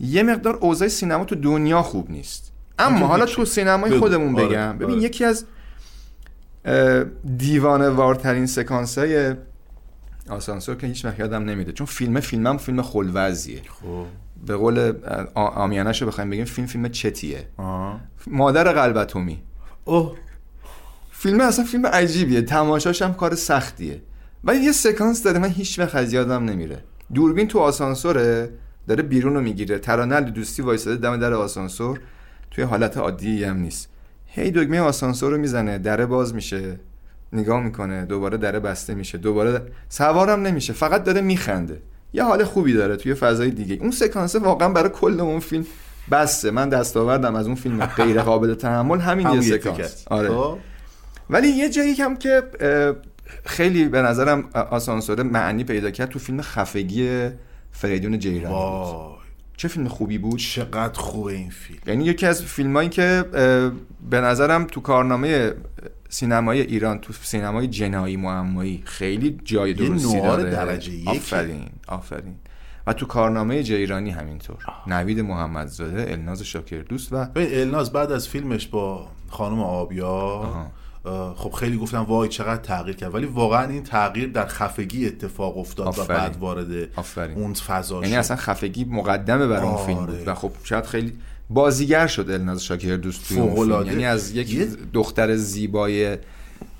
یه 0.00 0.22
مقدار 0.22 0.54
اوضاع 0.54 0.88
سینما 0.88 1.24
تو 1.24 1.34
دنیا 1.34 1.82
خوب 1.82 2.10
نیست. 2.10 2.52
اما 2.78 3.06
حالا. 3.06 3.26
تو 3.26 3.44
سینمای. 3.44 3.98
خودمون 3.98 4.34
آره، 4.34 4.46
بگم 4.46 4.78
ببین 4.78 4.94
آره. 4.94 5.04
یکی 5.04 5.24
از 5.24 5.44
دیوانه 7.36 7.88
وارترین 7.88 8.46
سکانس 8.46 8.98
های 8.98 9.34
آسانسور 10.30 10.76
که 10.76 10.86
هیچ 10.86 11.04
وقت 11.04 11.18
یادم 11.18 11.44
نمیده 11.44 11.72
چون 11.72 11.86
فیلم 11.86 12.20
فیلمم 12.20 12.56
فیلم 12.56 12.82
خلوزیه. 12.82 13.62
خب. 13.68 14.04
به 14.46 14.56
قول 14.56 14.92
آمیانش 15.34 16.02
رو 16.02 16.08
بخوایم 16.08 16.30
بگیم 16.30 16.44
فیلم 16.44 16.66
فیلم 16.66 16.88
چتیه. 16.88 17.48
آه. 17.56 18.00
مادر 18.26 18.72
قلبتومی. 18.72 19.42
اوه. 19.84 20.16
فیلم 21.10 21.40
اصلا 21.40 21.64
فیلم 21.64 21.86
عجیبیه. 21.86 22.42
تماشاش 22.42 23.02
هم 23.02 23.14
کار 23.14 23.34
سختیه. 23.34 24.02
ولی 24.44 24.58
یه 24.58 24.72
سکانس 24.72 25.22
داره 25.22 25.38
من 25.38 25.48
هیچ 25.48 25.78
وقت 25.78 25.94
از 25.94 26.12
یادم 26.12 26.44
نمیره. 26.44 26.84
دوربین 27.14 27.48
تو 27.48 27.58
آسانسوره 27.58 28.50
داره 28.88 29.02
بیرون 29.02 29.34
رو 29.34 29.40
می‌گیره. 29.40 29.78
ترانه 29.78 30.14
علی 30.14 30.30
دوستی 30.30 30.62
وایساده 30.62 30.96
دم 30.96 31.16
در 31.16 31.32
آسانسور. 31.32 32.00
توی 32.56 32.64
حالت 32.64 32.96
عادی 32.96 33.44
هم 33.44 33.56
نیست. 33.56 33.88
هی 34.26 34.50
دکمه 34.50 34.80
آسانسور 34.80 35.32
رو 35.32 35.38
می‌زنه 35.38 35.78
دره 35.78 36.06
باز 36.06 36.34
میشه. 36.34 36.80
نگاه 37.32 37.60
می‌کنه 37.60 38.04
دوباره 38.04 38.36
دره 38.36 38.60
بسته 38.60 38.94
میشه 38.94 39.18
دوباره 39.18 39.62
سوارم 39.88 40.42
نمیشه 40.42 40.72
فقط 40.72 41.04
داره 41.04 41.20
میخنده. 41.20 41.80
یه 42.12 42.24
حال 42.24 42.44
خوبی 42.44 42.72
داره 42.72 42.96
توی 42.96 43.14
فضای 43.14 43.50
دیگه. 43.50 43.76
اون 43.80 43.90
سکانسه 43.90 44.38
واقعا 44.38 44.68
برای 44.68 44.88
کل 44.88 45.20
اون 45.20 45.40
فیلم 45.40 45.66
بسته. 46.10 46.50
من 46.50 46.68
دستاوردم 46.68 47.34
از 47.34 47.46
اون 47.46 47.54
فیلم 47.54 47.86
غیر 47.86 48.20
قابل 48.20 48.54
تحمل 48.54 48.98
همین 48.98 49.30
یه 49.30 49.40
سکانس. 49.40 50.04
آره. 50.10 50.28
خب. 50.28 50.58
ولی 51.30 51.48
یه 51.48 51.70
جایی 51.70 51.94
هم 51.94 52.16
که 52.16 52.42
خیلی 53.44 53.88
به 53.88 54.02
نظرم 54.02 54.44
آسانسور 54.70 55.22
معنی 55.22 55.64
پیدا 55.64 55.90
کرد 55.90 56.08
تو 56.08 56.18
فیلم 56.18 56.42
خفگی 56.42 57.28
فریدون 57.72 58.18
جیرانی 58.18 58.54
بود. 58.54 59.15
چه 59.56 59.68
فیلم 59.68 59.88
خوبی 59.88 60.18
بود؟ 60.18 60.38
چقدر 60.38 61.00
خوبه 61.00 61.32
این 61.32 61.50
فیلم. 61.50 61.80
یعنی 61.86 62.04
یکی 62.04 62.26
از 62.26 62.42
فیلمایی 62.42 62.88
که 62.88 63.24
به 64.10 64.20
نظرم 64.20 64.64
تو 64.64 64.80
کارنامه 64.80 65.52
سینمای 66.08 66.60
ایران 66.60 66.98
تو 66.98 67.12
سینمای 67.12 67.66
جنایی 67.66 68.16
معمایی 68.16 68.82
خیلی 68.84 69.40
جای 69.44 69.74
درستی 69.74 70.20
داره. 70.20 70.50
درجه 70.50 70.92
یکه. 70.92 71.10
آفرین 71.10 71.68
آفرین. 71.88 72.34
و 72.86 72.92
تو 72.92 73.06
کارنامه 73.06 73.62
جیرانی 73.62 74.10
همینطور. 74.10 74.56
نوید 74.86 75.20
محمدزاده 75.20 76.12
الناز 76.12 76.42
شاکر 76.42 76.82
دوست 76.82 77.12
و 77.12 77.26
الناز 77.36 77.92
بعد 77.92 78.12
از 78.12 78.28
فیلمش 78.28 78.66
با 78.66 79.08
خانم 79.28 79.60
آبیا 79.60 80.08
اه، 80.08 80.70
خب 81.36 81.50
خیلی 81.50 81.76
گفتم 81.76 81.98
وای 82.02 82.28
چقدر 82.28 82.62
تغییر 82.62 82.96
کرد 82.96 83.14
ولی 83.14 83.26
واقعا 83.26 83.68
این 83.68 83.82
تغییر 83.82 84.28
در 84.28 84.46
خفگی 84.46 85.06
اتفاق 85.06 85.58
افتاد 85.58 85.86
و 85.86 85.88
آفرین. 85.88 86.06
بعد 86.18 86.36
وارد 86.36 86.88
آفرین. 86.96 87.36
اون 87.36 87.54
فضا 87.54 87.94
یعنی 87.96 88.08
شد. 88.12 88.18
اصلا 88.18 88.36
خفگی 88.36 88.84
مقدمه 88.84 89.46
برای 89.46 89.62
اون 89.62 89.74
آره. 89.74 89.86
فیلم 89.86 90.06
بود 90.06 90.28
و 90.28 90.34
خب 90.34 90.52
شاید 90.64 90.84
خیلی 90.86 91.12
بازیگر 91.50 92.06
شد 92.06 92.30
الناز 92.30 92.64
شاکر 92.64 92.96
دوست 92.96 93.28
توی 93.28 93.38
اون. 93.38 93.86
یعنی 93.86 94.04
از 94.04 94.30
یک 94.30 94.54
یه- 94.54 94.68
دختر 94.92 95.36
زیبای 95.36 96.18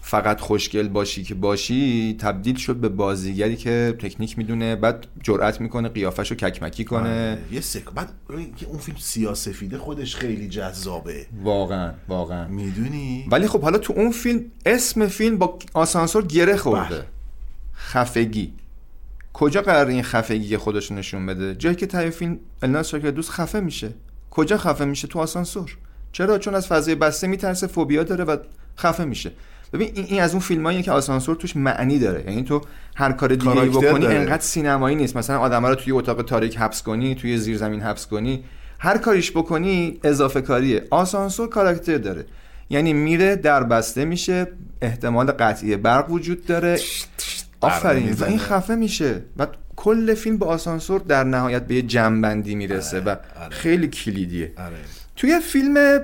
فقط 0.08 0.40
خوشگل 0.40 0.88
باشی 0.88 1.22
که 1.22 1.34
باشی 1.34 2.16
تبدیل 2.20 2.56
شد 2.56 2.76
به 2.76 2.88
بازیگری 2.88 3.56
که 3.56 3.96
تکنیک 3.98 4.38
می‌دونه 4.38 4.76
بعد 4.76 5.06
جرأت 5.22 5.60
می‌کنه 5.60 5.88
قیافش 5.88 6.30
رو 6.30 6.36
ککمکی 6.36 6.84
کنه. 6.84 7.00
آره. 7.00 7.38
یه 7.52 7.60
سک 7.60 7.84
بعد 7.84 8.12
اون 8.66 8.78
فیلم 8.78 8.98
سیاسفیده 8.98 9.78
خودش 9.78 10.16
خیلی 10.16 10.48
جذابه. 10.48 11.26
واقعا 11.42 11.92
واقعا. 12.08 12.48
می‌دونی؟ 12.48 13.26
ولی 13.30 13.46
خب 13.46 13.62
حالا 13.62 13.78
تو 13.78 13.92
اون 13.92 14.12
فیلم 14.12 14.44
اسم 14.66 15.06
فیلم 15.06 15.38
با 15.38 15.58
آسانسور 15.74 16.26
گره 16.26 16.56
خورده. 16.56 16.94
بله. 16.94 17.04
خفگی. 17.74 18.52
کجا 19.32 19.62
قرار 19.62 19.86
این 19.86 20.02
خفگی 20.02 20.56
خودش 20.56 20.90
رو 20.90 20.96
نشون 20.96 21.26
بده؟ 21.26 21.54
جایی 21.54 21.76
که 21.76 21.86
تای 21.86 22.10
فیلم 22.10 22.38
الناز 22.62 22.88
شاکر 22.88 23.10
دوست 23.10 23.30
خفه 23.30 23.60
میشه. 23.60 23.94
کجا 24.30 24.58
خفه 24.58 24.84
میشه؟ 24.84 25.08
تو 25.08 25.18
آسانسور. 25.18 25.76
چرا؟ 26.12 26.38
چون 26.38 26.54
از 26.54 26.66
فضای 26.66 26.94
بسته 26.94 27.26
میترسه 27.26 27.66
فوبیا 27.66 28.02
داره 28.02 28.24
و 28.24 28.36
خفه 28.78 29.04
میشه. 29.04 29.32
ببین 29.76 29.90
این, 29.94 30.06
این 30.08 30.22
از 30.22 30.30
اون 30.30 30.40
فیلمایی 30.40 30.82
که 30.82 30.92
آسانسور 30.92 31.36
توش 31.36 31.56
معنی 31.56 31.98
داره. 31.98 32.24
یعنی 32.26 32.42
تو 32.42 32.60
هر 32.94 33.12
کار 33.12 33.34
دیگه 33.34 33.50
بکنی. 33.50 34.06
انقدر 34.06 34.42
سینمایی 34.42 34.96
نیست. 34.96 35.16
مثلا 35.16 35.38
آدما 35.38 35.68
رو 35.68 35.74
توی 35.74 35.92
اتاق 35.92 36.22
تاریک 36.22 36.58
حبس 36.58 36.82
کنی 36.82 37.14
توی 37.14 37.38
زیر 37.38 37.56
زمین 37.56 37.80
حبس 37.80 38.06
کنی 38.06 38.44
هر 38.78 38.98
کاریش 38.98 39.30
بکنی 39.30 40.00
اضافه 40.04 40.40
کاریه. 40.40 40.84
آسانسور 40.90 41.48
کاراکتر 41.48 41.98
داره. 41.98 42.24
یعنی 42.70 42.92
میره 42.92 43.36
در 43.36 43.62
بسته 43.62 44.04
میشه 44.04 44.46
احتمال 44.82 45.26
قطعی 45.26 45.76
برق 45.76 46.10
وجود 46.10 46.46
داره. 46.46 46.80
آفرین. 47.60 48.12
و. 48.12 48.24
این 48.24 48.38
خفه 48.38 48.74
میشه. 48.74 49.22
و 49.36 49.46
کل 49.76 50.14
فیلم 50.14 50.38
به 50.38 50.46
آسانسور 50.46 51.00
در 51.00 51.24
نهایت 51.24 51.66
به 51.66 51.74
یه 51.74 51.82
جنبندی 51.82 52.54
می‌رسه 52.54 53.00
و 53.00 53.16
خیلی 53.50 53.88
کلیدیه. 53.88 54.52
آره. 54.58 54.76
توی 55.16 55.40
فیلم 55.40 56.00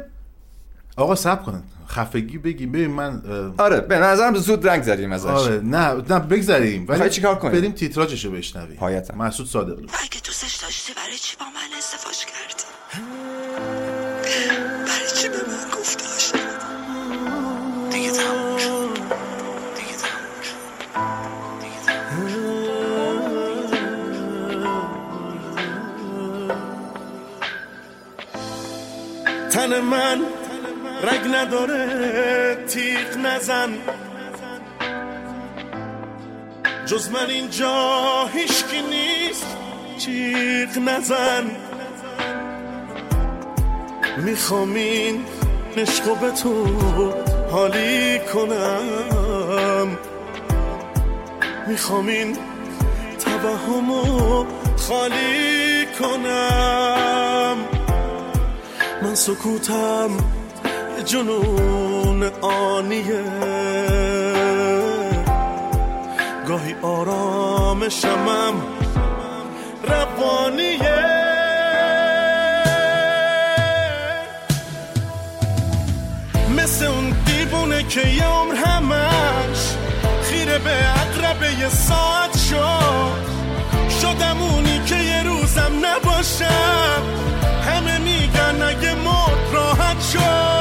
آقا 0.96 1.14
سب 1.14 1.42
کن 1.42 1.62
خفگی 1.92 2.38
بگی. 2.38 2.66
ببین 2.66 2.90
من 2.90 3.22
آره 3.58 3.80
به 3.80 3.98
نظرم 3.98 4.34
زود 4.34 4.68
رنگ 4.68 4.82
زدیم 4.82 5.12
ازش. 5.12 5.26
آره 5.26 5.60
نه 5.60 5.94
نه 5.94 6.18
بگذریم. 6.18 6.86
می‌خوای 6.88 7.10
چیکار 7.10 7.38
کنیم؟ 7.38 7.60
بریم 7.60 7.72
تیتراژشو 7.72 8.30
بشنویم. 8.30 8.76
پایتم. 8.76 9.18
مسعود 9.18 9.48
صادقلو 9.48 9.86
اگه 10.02 10.20
دوستش 10.24 10.56
داشتی 10.56 10.92
برای 10.92 11.16
چی 11.16 11.36
با 11.36 11.44
من 11.46 11.70
ازدواج 11.78 12.18
کردی 12.18 12.64
برای 14.86 15.10
چی 15.16 15.28
به 15.28 15.36
من 15.36 15.78
گفت 15.78 16.02
عاشق؟ 16.12 16.38
دیگه 17.90 18.10
تموم 18.10 18.58
شد. 18.58 18.94
دیگه 19.76 19.96
تموم 20.02 20.42
شد. 20.42 20.62
تن 29.50 29.80
من 29.80 30.20
رگ 31.02 31.34
نداره 31.34 32.56
تیغ 32.68 33.16
نزن. 33.24 33.70
جز 36.86 37.10
من 37.10 37.30
اینجا 37.30 38.26
هیچکی 38.32 38.82
نیست 38.82 39.46
جیغ 39.98 40.78
نزن. 40.78 41.50
می‌خوام 44.16 44.74
این 44.74 45.24
عشقو 45.76 46.14
به 46.14 46.30
تو 46.30 46.66
حالی 47.50 48.18
کنم. 48.34 49.98
می‌خوام 51.66 52.06
این 52.06 52.38
توهمو 53.18 54.44
خالی 54.76 55.86
کنم. 56.00 57.56
من 59.02 59.14
سکوتم 59.14 60.10
جنون 61.02 62.22
آنیه. 62.40 63.24
گاهی 66.48 66.74
آرامشمم 66.82 68.54
روانیه. 69.88 71.22
مثل 76.56 76.84
اون 76.84 77.10
دیوونه 77.26 77.82
که 77.82 78.08
یه 78.08 78.24
عمر 78.26 78.54
همش 78.54 79.76
خیره 80.22 80.58
به 80.58 80.74
اقربه 81.00 81.52
یه 81.60 81.68
ساعت 81.68 82.38
شد. 82.38 83.22
شدم 84.00 84.42
اونی 84.42 84.80
که 84.86 84.96
یه 84.96 85.22
روزم 85.22 85.72
نباشم. 85.82 87.02
همه 87.66 87.98
میگن 87.98 88.62
اگه 88.62 88.94
مرد 88.94 89.52
راحت 89.52 90.00
شد. 90.12 90.51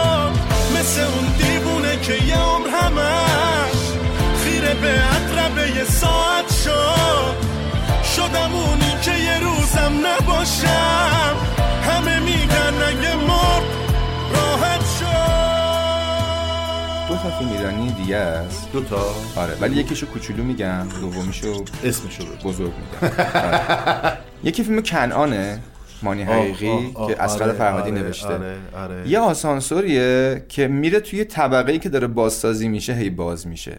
روزم 9.82 10.08
نباشم. 10.08 11.36
همه 11.82 12.20
میگن 12.20 12.74
اگه 12.88 13.16
مرد 13.16 13.64
راحت 14.34 14.82
شد. 15.00 15.08
دو 17.10 17.16
تا 17.16 17.30
فیلم 17.40 17.52
ایرانی 17.52 17.92
دیگه 17.92 18.16
است. 18.16 18.72
دو 18.72 18.84
تا. 18.84 19.16
آره 19.36 19.54
ولی 19.62 19.76
یکیشو 19.76 20.06
کوچولو 20.06 20.44
میگم 20.44 20.88
دومیشو 21.02 21.64
اسمشو 21.84 22.24
بزرگ 22.44 22.72
میگم. 22.78 23.14
آره. 23.36 24.18
یکی 24.44 24.64
فیلم 24.64 24.82
کنعانه 24.82 25.60
مانی 26.04 26.24
حقیقی 26.24 26.70
آه، 26.70 26.82
آه، 26.94 27.08
که 27.08 27.24
اسقر 27.24 27.44
آره، 27.44 27.54
فرهادی 27.54 27.92
آره، 27.92 28.02
نوشته. 28.02 28.28
آره، 28.28 28.58
آره. 28.76 29.10
یه 29.10 29.20
آسانسوریه 29.20 30.46
که 30.50 30.68
میره 30.68 31.00
توی 31.00 31.26
طبقه 31.26 31.72
ای 31.72 31.80
که 31.80 31.90
داره 31.90 32.08
بازسازی 32.08 32.68
میشه 32.68 32.94
هی 32.94 33.10
باز 33.10 33.48
میشه. 33.48 33.78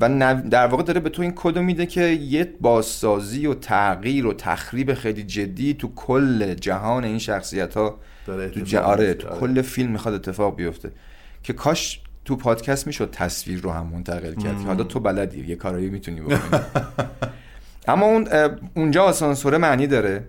و 0.00 0.34
در 0.50 0.66
واقع 0.66 0.82
داره 0.82 1.00
به 1.00 1.10
تو 1.10 1.22
این 1.22 1.32
کدو 1.36 1.62
میده 1.62 1.86
که 1.86 2.02
یه 2.06 2.52
بازسازی 2.60 3.46
و 3.46 3.54
تغییر 3.54 4.26
و 4.26 4.32
تخریب 4.32 4.94
خیلی 4.94 5.22
جدی 5.22 5.74
تو 5.74 5.92
کل 5.96 6.54
جهان 6.54 7.04
این 7.04 7.18
شخصیت 7.18 7.74
ها 7.74 7.98
تو 8.26 8.32
اتفاق 8.32 8.64
ج... 8.64 8.74
میفته، 8.76 9.14
تو 9.14 9.28
آره. 9.28 9.40
کل 9.40 9.62
فیلم 9.62 9.90
می‌خواد 9.90 10.14
اتفاق 10.14 10.56
بیفته. 10.56 10.90
که 11.42 11.52
کاش 11.52 12.00
تو 12.24 12.36
پادکست 12.36 12.86
می‌شد 12.86 13.10
تصویر 13.12 13.60
رو 13.60 13.70
هم 13.70 13.86
منتقل 13.86 14.34
کرد. 14.34 14.60
حالا 14.66 14.84
تو 14.84 15.00
بلدی 15.00 15.46
یه 15.46 15.56
کارایی 15.56 15.90
می‌تونی 15.90 16.20
بکنی. 16.20 16.60
اما 17.88 18.06
اون 18.06 18.28
اونجا 18.74 19.04
آسانسور 19.04 19.56
معنی 19.56 19.86
داره. 19.86 20.24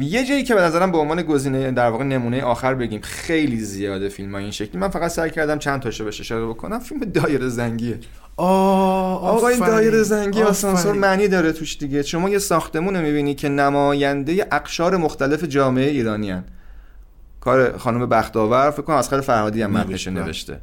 یه 0.00 0.24
جایی 0.24 0.42
که 0.42 0.54
به 0.54 0.60
نظرم 0.60 0.92
به 0.92 0.98
عنوان 0.98 1.22
گزینه 1.22 1.70
در 1.70 1.90
واقع 1.90 2.04
نمونه 2.04 2.42
آخر 2.42 2.74
بگیم 2.74 3.00
خیلی 3.00 3.60
زیاده 3.60 4.08
فیلم 4.08 4.32
ها 4.32 4.38
این 4.38 4.50
شکلی 4.50 4.80
من 4.80 4.88
فقط 4.88 5.10
سعی 5.10 5.30
کردم 5.30 5.58
چند 5.58 5.80
تاشو 5.80 6.04
بهش 6.04 6.20
اشاره 6.20 6.46
بکنم 6.46 6.78
فیلم 6.78 7.00
دایر 7.00 7.48
زنگیه 7.48 7.98
آقا 8.36 9.48
این 9.48 9.62
آفرین، 9.62 9.74
دایر 9.74 10.02
زنگی 10.02 10.42
آسانسور. 10.42 10.92
معنی 10.92 11.28
داره 11.28 11.52
توش 11.52 11.78
دیگه 11.78 12.02
شما 12.02 12.30
یه 12.30 12.38
ساختمون 12.38 12.96
رو 12.96 13.02
می‌بینی 13.02 13.34
که 13.34 13.48
نماینده 13.48 14.46
اقشار 14.52 14.96
مختلف 14.96 15.44
جامعه 15.44 15.90
ایرانی 15.90 16.30
هن. 16.30 16.44
کار 17.40 17.78
خانم 17.78 18.06
بختاور 18.06 18.70
فکر 18.70 18.82
کنم 18.82 18.96
اسخر 18.96 19.20
فرهادی 19.20 19.62
هم 19.62 19.70
متنش 19.70 20.08
نوشته. 20.08 20.60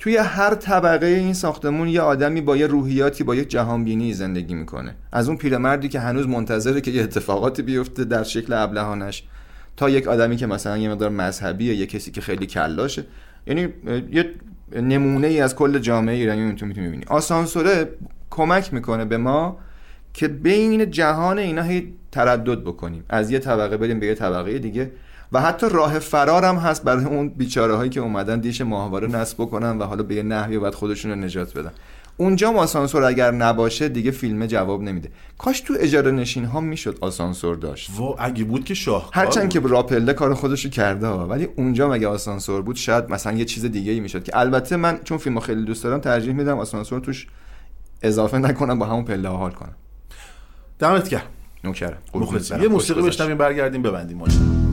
توی 0.00 0.16
هر 0.16 0.54
طبقه 0.54 1.06
این 1.06 1.34
ساختمون 1.34 1.88
یه 1.88 2.00
آدمی 2.00 2.40
با 2.40 2.56
یه 2.56 2.66
روحیاتی 2.66 3.24
با 3.24 3.34
یک 3.34 3.48
جهانبینی 3.48 4.12
زندگی 4.12 4.54
می‌کنه. 4.54 4.94
از 5.12 5.28
اون 5.28 5.36
پیرمردی 5.36 5.88
که 5.88 6.00
هنوز 6.00 6.28
منتظره 6.28 6.80
که 6.80 6.90
یه 6.90 7.02
اتفاقاتی 7.02 7.62
بیفته 7.62 8.04
در 8.04 8.22
شکل 8.22 8.52
ابلهانش 8.52 9.24
تا 9.76 9.90
یک 9.90 10.08
آدمی 10.08 10.36
که 10.36 10.46
مثلا 10.46 10.78
یه 10.78 10.90
مقدار 10.90 11.10
مذهبیه 11.10 11.74
یه 11.74 11.86
کسی 11.86 12.10
که 12.10 12.20
خیلی 12.20 12.46
کلاشه. 12.46 13.04
یعنی 13.46 13.68
یه 14.12 14.34
نمونه 14.76 15.26
ای 15.26 15.40
از 15.40 15.54
کل 15.54 15.78
جامعه 15.78 16.14
ایرانی 16.14 16.54
تو 16.54 16.66
می‌تونی 16.66 16.88
ببینی. 16.88 17.04
آسانسوره 17.08 17.88
کمک 18.30 18.74
می‌کنه 18.74 19.04
به 19.04 19.16
ما 19.16 19.58
که 20.14 20.28
بین 20.28 20.90
جهان 20.90 21.38
اینا 21.38 21.62
هی 21.62 21.94
تردد 22.12 22.60
بکنیم. 22.60 23.04
از 23.08 23.30
یه 23.30 23.38
طبقه 23.38 23.76
بریم 23.76 24.00
به 24.00 24.06
یه 24.06 24.14
طبقه 24.14 24.58
دیگه. 24.58 24.90
و 25.32 25.40
حتی 25.40 25.66
راه 25.70 25.98
فرار 25.98 26.44
هم 26.44 26.56
هست 26.56 26.84
برای 26.84 27.04
اون 27.04 27.28
بیچاره 27.28 27.76
هایی 27.76 27.90
که 27.90 28.00
اومدن 28.00 28.40
دیش 28.40 28.60
ماهواره 28.60 29.08
نصب 29.08 29.36
بکنن 29.38 29.78
و 29.78 29.84
حالا 29.84 30.02
به 30.02 30.14
یه 30.14 30.22
نحوی 30.22 30.58
باید 30.58 30.74
خودشون 30.74 31.10
رو 31.10 31.16
نجات 31.16 31.58
بدن. 31.58 31.72
اونجا 32.16 32.50
آسانسور 32.50 33.04
اگر 33.04 33.30
نباشه 33.30 33.88
دیگه 33.88 34.10
فیلم 34.10 34.46
جواب 34.46 34.82
نمیده. 34.82 35.10
کاش 35.38 35.60
تو 35.60 35.74
اجاره 35.78 36.10
نشین 36.10 36.44
ها 36.44 36.60
می‌شد 36.60 36.98
آسانسور 37.00 37.56
داشت. 37.56 37.90
و 37.90 38.16
اگه 38.18 38.44
بود 38.44 38.64
که 38.64 38.74
شاه 38.74 39.10
هرچند 39.12 39.48
که 39.48 39.60
راپله 39.60 40.12
کار 40.12 40.34
خودشو 40.34 40.68
کرده 40.68 41.06
ها 41.06 41.26
ولی 41.26 41.48
اونجا 41.56 41.88
مگه 41.88 42.08
آسانسور 42.08 42.62
بود 42.62 42.76
شاید 42.76 43.10
مثلا 43.10 43.32
یه 43.32 43.44
چیز 43.44 43.64
دیگه 43.64 43.92
ای 43.92 44.00
می‌شد 44.00 44.24
که 44.24 44.38
البته 44.38 44.76
من 44.76 44.98
چون 45.04 45.18
فیلمو 45.18 45.40
خیلی 45.40 45.64
دوست 45.64 45.84
دارم 45.84 46.00
ترجیح 46.00 46.32
میدم 46.32 46.58
آسانسور 46.58 47.00
توش 47.00 47.26
اضافه 48.02 48.38
نکنم 48.38 48.78
با 48.78 48.86
همون 48.86 49.04
پله 49.04 49.28
ها 49.28 49.36
حال 49.36 49.50
کنم. 49.50 49.74
دمت 50.78 51.08
گرم. 51.08 51.22
نوکرم. 51.64 51.98
یه 52.62 52.68
موسیقی 52.68 53.02
بشنویم 53.02 53.38
برگردیم 53.38 53.82
ببندیم 53.82 54.18
ماجرا. 54.18 54.69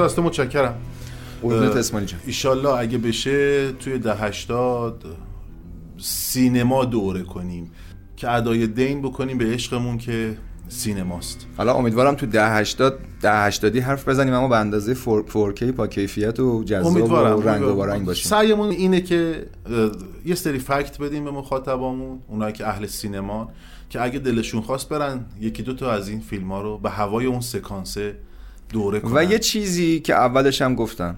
از 0.00 0.16
تو 0.16 0.22
متشکرم. 0.22 0.74
قربونت 1.42 1.76
اسماعیل 1.76 2.08
جان. 2.08 2.20
ایشالله 2.26 2.68
اگه 2.68 2.98
بشه 2.98 3.72
توی 3.72 3.98
ده 3.98 4.14
هشتاد 4.14 5.04
سینما 5.98 6.84
دوره 6.84 7.22
کنیم. 7.22 7.70
که 8.16 8.30
ادای 8.30 8.66
دین 8.66 9.02
بکنیم 9.02 9.38
به 9.38 9.44
عشقمون 9.44 9.98
که 9.98 10.36
سینماست. 10.68 11.46
حالا 11.56 11.74
امیدوارم 11.74 12.14
تو 12.14 12.26
ده 12.26 12.50
هشتاد 12.50 12.98
ده 13.22 13.32
هشتادی 13.32 13.80
حرف 13.80 14.08
بزنیم 14.08 14.34
اما 14.34 14.48
به 14.48 14.56
اندازه 14.56 14.94
4K 14.94 15.62
با 15.62 15.86
کیفیت 15.86 16.40
و 16.40 16.64
جذاب 16.64 17.10
و 17.10 17.42
رنگ 17.42 17.62
و 17.62 17.74
بارنگ 17.74 18.06
باشیم. 18.06 18.30
سعیمون 18.30 18.70
اینه 18.70 19.00
که 19.00 19.46
یه 20.24 20.34
سری 20.34 20.58
فکت 20.58 21.00
بدیم 21.00 21.24
به 21.24 21.30
مخاطبامون 21.30 22.18
اونایی 22.28 22.52
که 22.52 22.66
اهل 22.66 22.86
سینما 22.86 23.50
که 23.90 24.02
اگه 24.02 24.18
دلشون 24.18 24.60
خواست 24.60 24.88
برن 24.88 25.24
یکی 25.40 25.62
دو 25.62 25.74
تا 25.74 25.92
از 25.92 26.08
این 26.08 26.20
فیلم 26.20 26.52
ها 26.52 26.62
رو 26.62 26.78
به 26.78 26.90
هوای 26.90 27.26
اون 27.26 27.40
سکانسه 27.40 28.14
دوره 28.72 29.00
کنن 29.00 29.16
و 29.16 29.22
یه 29.22 29.38
چیزی 29.38 30.00
که 30.00 30.14
اولش 30.14 30.62
هم 30.62 30.74
گفتم. 30.74 31.16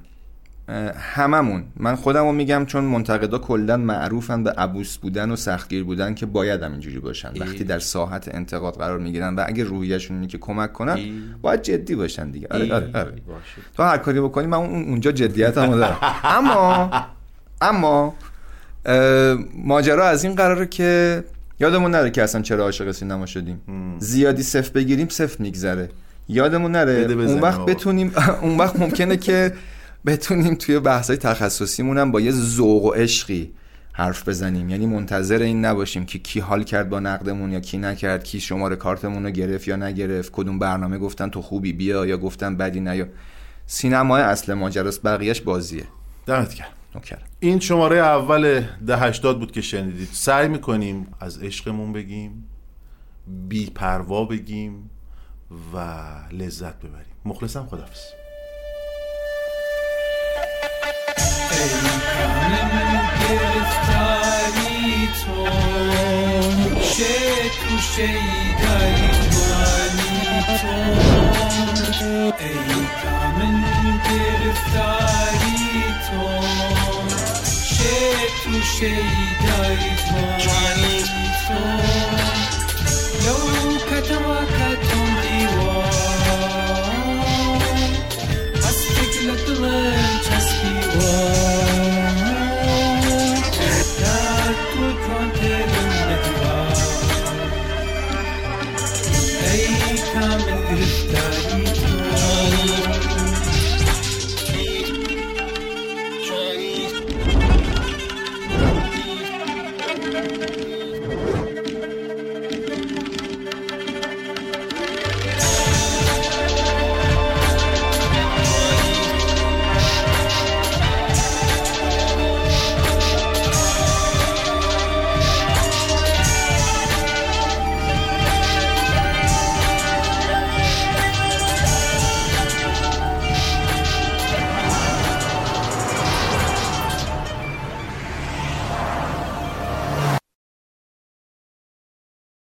هممون. 1.14 1.64
من 1.76 1.94
خودمو 1.94 2.32
میگم 2.32 2.64
چون 2.66 2.84
منتقدا 2.84 3.38
کلا 3.38 3.76
معروفن 3.76 4.44
به 4.44 4.50
عبوس 4.50 4.96
بودن 4.96 5.30
و 5.30 5.36
سختگیر 5.36 5.84
بودن 5.84 6.14
که 6.14 6.26
باید 6.26 6.62
هم 6.62 6.72
اینجوری 6.72 6.98
باشن. 6.98 7.32
وقتی 7.40 7.64
در 7.64 7.78
ساحت 7.78 8.34
انتقاد 8.34 8.74
قرار 8.74 8.98
می‌گیرن 8.98 9.34
و 9.34 9.44
اگه 9.46 9.64
روحیشون 9.64 10.16
اینه 10.16 10.28
که 10.28 10.38
کمک 10.38 10.72
کنن 10.72 10.98
باید 11.42 11.62
جدی 11.62 11.94
باشن 11.94 12.30
دیگه. 12.30 12.46
آره 12.50 12.74
آره, 12.74 12.90
آره. 12.94 13.12
تو 13.76 13.82
هر 13.82 13.98
کاری 13.98 14.20
بکنی 14.20 14.46
من 14.46 14.56
اون- 14.58 14.84
اونجا 14.84 15.12
جدیتمو 15.12 15.76
دارم. 15.76 15.98
اما 16.24 16.90
اما 17.60 18.14
ماجرا 19.64 20.06
از 20.08 20.24
این 20.24 20.34
قراره 20.34 20.66
که 20.66 21.24
یادمون 21.60 21.90
نره 21.90 22.10
که 22.10 22.22
اصلا 22.22 22.42
چرا 22.42 22.64
عاشق 22.64 22.90
سینما 22.90 23.26
شدیم. 23.26 23.60
زیادی 23.98 24.42
صفر 24.42 24.70
بگیریم 24.72 25.08
صفر 25.08 25.42
میگذره. 25.42 25.90
یادمون 26.28 26.70
نره. 26.70 27.12
اون 27.12 27.40
وقت. 27.40 27.60
بتونیم 27.60 28.12
اون 28.42 28.56
وقت 28.56 28.80
ممکنه 28.80 29.16
که 29.16 29.52
بتونیم 30.06 30.54
توی 30.54 30.80
بحثای 30.80 31.16
تخصصیمون 31.16 31.98
هم 31.98 32.12
با 32.12 32.20
یه 32.20 32.30
ذوق 32.30 32.84
و 32.84 32.90
عشقی 32.90 33.52
حرف 33.92 34.28
بزنیم. 34.28 34.68
یعنی 34.70 34.86
منتظر 34.86 35.38
این 35.38 35.64
نباشیم 35.64 36.06
که 36.06 36.18
کی 36.18 36.40
حال 36.40 36.64
کرد 36.64 36.88
با 36.88 37.00
نقدمون 37.00 37.52
یا 37.52 37.60
کی 37.60 37.78
نکرد 37.78 38.24
کی 38.24 38.40
شماره 38.40 38.76
کارتمون 38.76 39.24
رو 39.24 39.30
گرفت 39.30 39.68
یا 39.68 39.76
نگرفت 39.76 40.32
کدوم 40.32 40.58
برنامه 40.58 40.98
گفتن 40.98 41.28
تو 41.28 41.42
خوبی 41.42 41.72
بیا 41.72 42.06
یا 42.06 42.16
گفتن 42.16 42.56
بدی 42.56 42.80
نه 42.80 42.96
یا. 42.96 43.06
سینمای 43.66 44.22
اصل 44.22 44.54
ماجراست 44.54 45.02
بقیهش 45.02 45.40
بازیه. 45.40 45.84
دمت 46.26 46.54
نوکرم 46.94 47.18
این 47.40 47.60
شماره 47.60 47.96
اول 47.96 48.64
ده 48.86 48.96
هشتاد 48.96 49.38
بود 49.38 49.52
که 49.52 49.60
شنیدید. 49.60 50.08
سعی 50.12 50.48
می‌کنیم 50.48 51.06
از 51.20 51.42
عشقمون 51.42 51.92
بگیم 51.92 52.48
بی 53.48 53.70
پروا 53.70 54.24
بگیم. 54.24 54.90
و 55.50 55.76
لذت 56.32 56.78
ببریم. 56.78 57.16
مخلصم 57.24 57.66
خدافز 57.66 58.00
گرفتاری 63.28 65.08
تو 65.24 65.44
تو 67.50 67.78
شیدایی 67.78 69.10
تو. 70.60 70.74
ای 72.40 72.86
کامن 73.02 73.56
گرفتاری 74.10 75.58
تو 76.06 76.24
تو 78.44 78.54
شیدایی 78.62 79.96
تو 79.96 80.44
Jerusalem 89.54 89.94
just 90.22 90.62
be 90.62 90.72
one. 90.98 91.43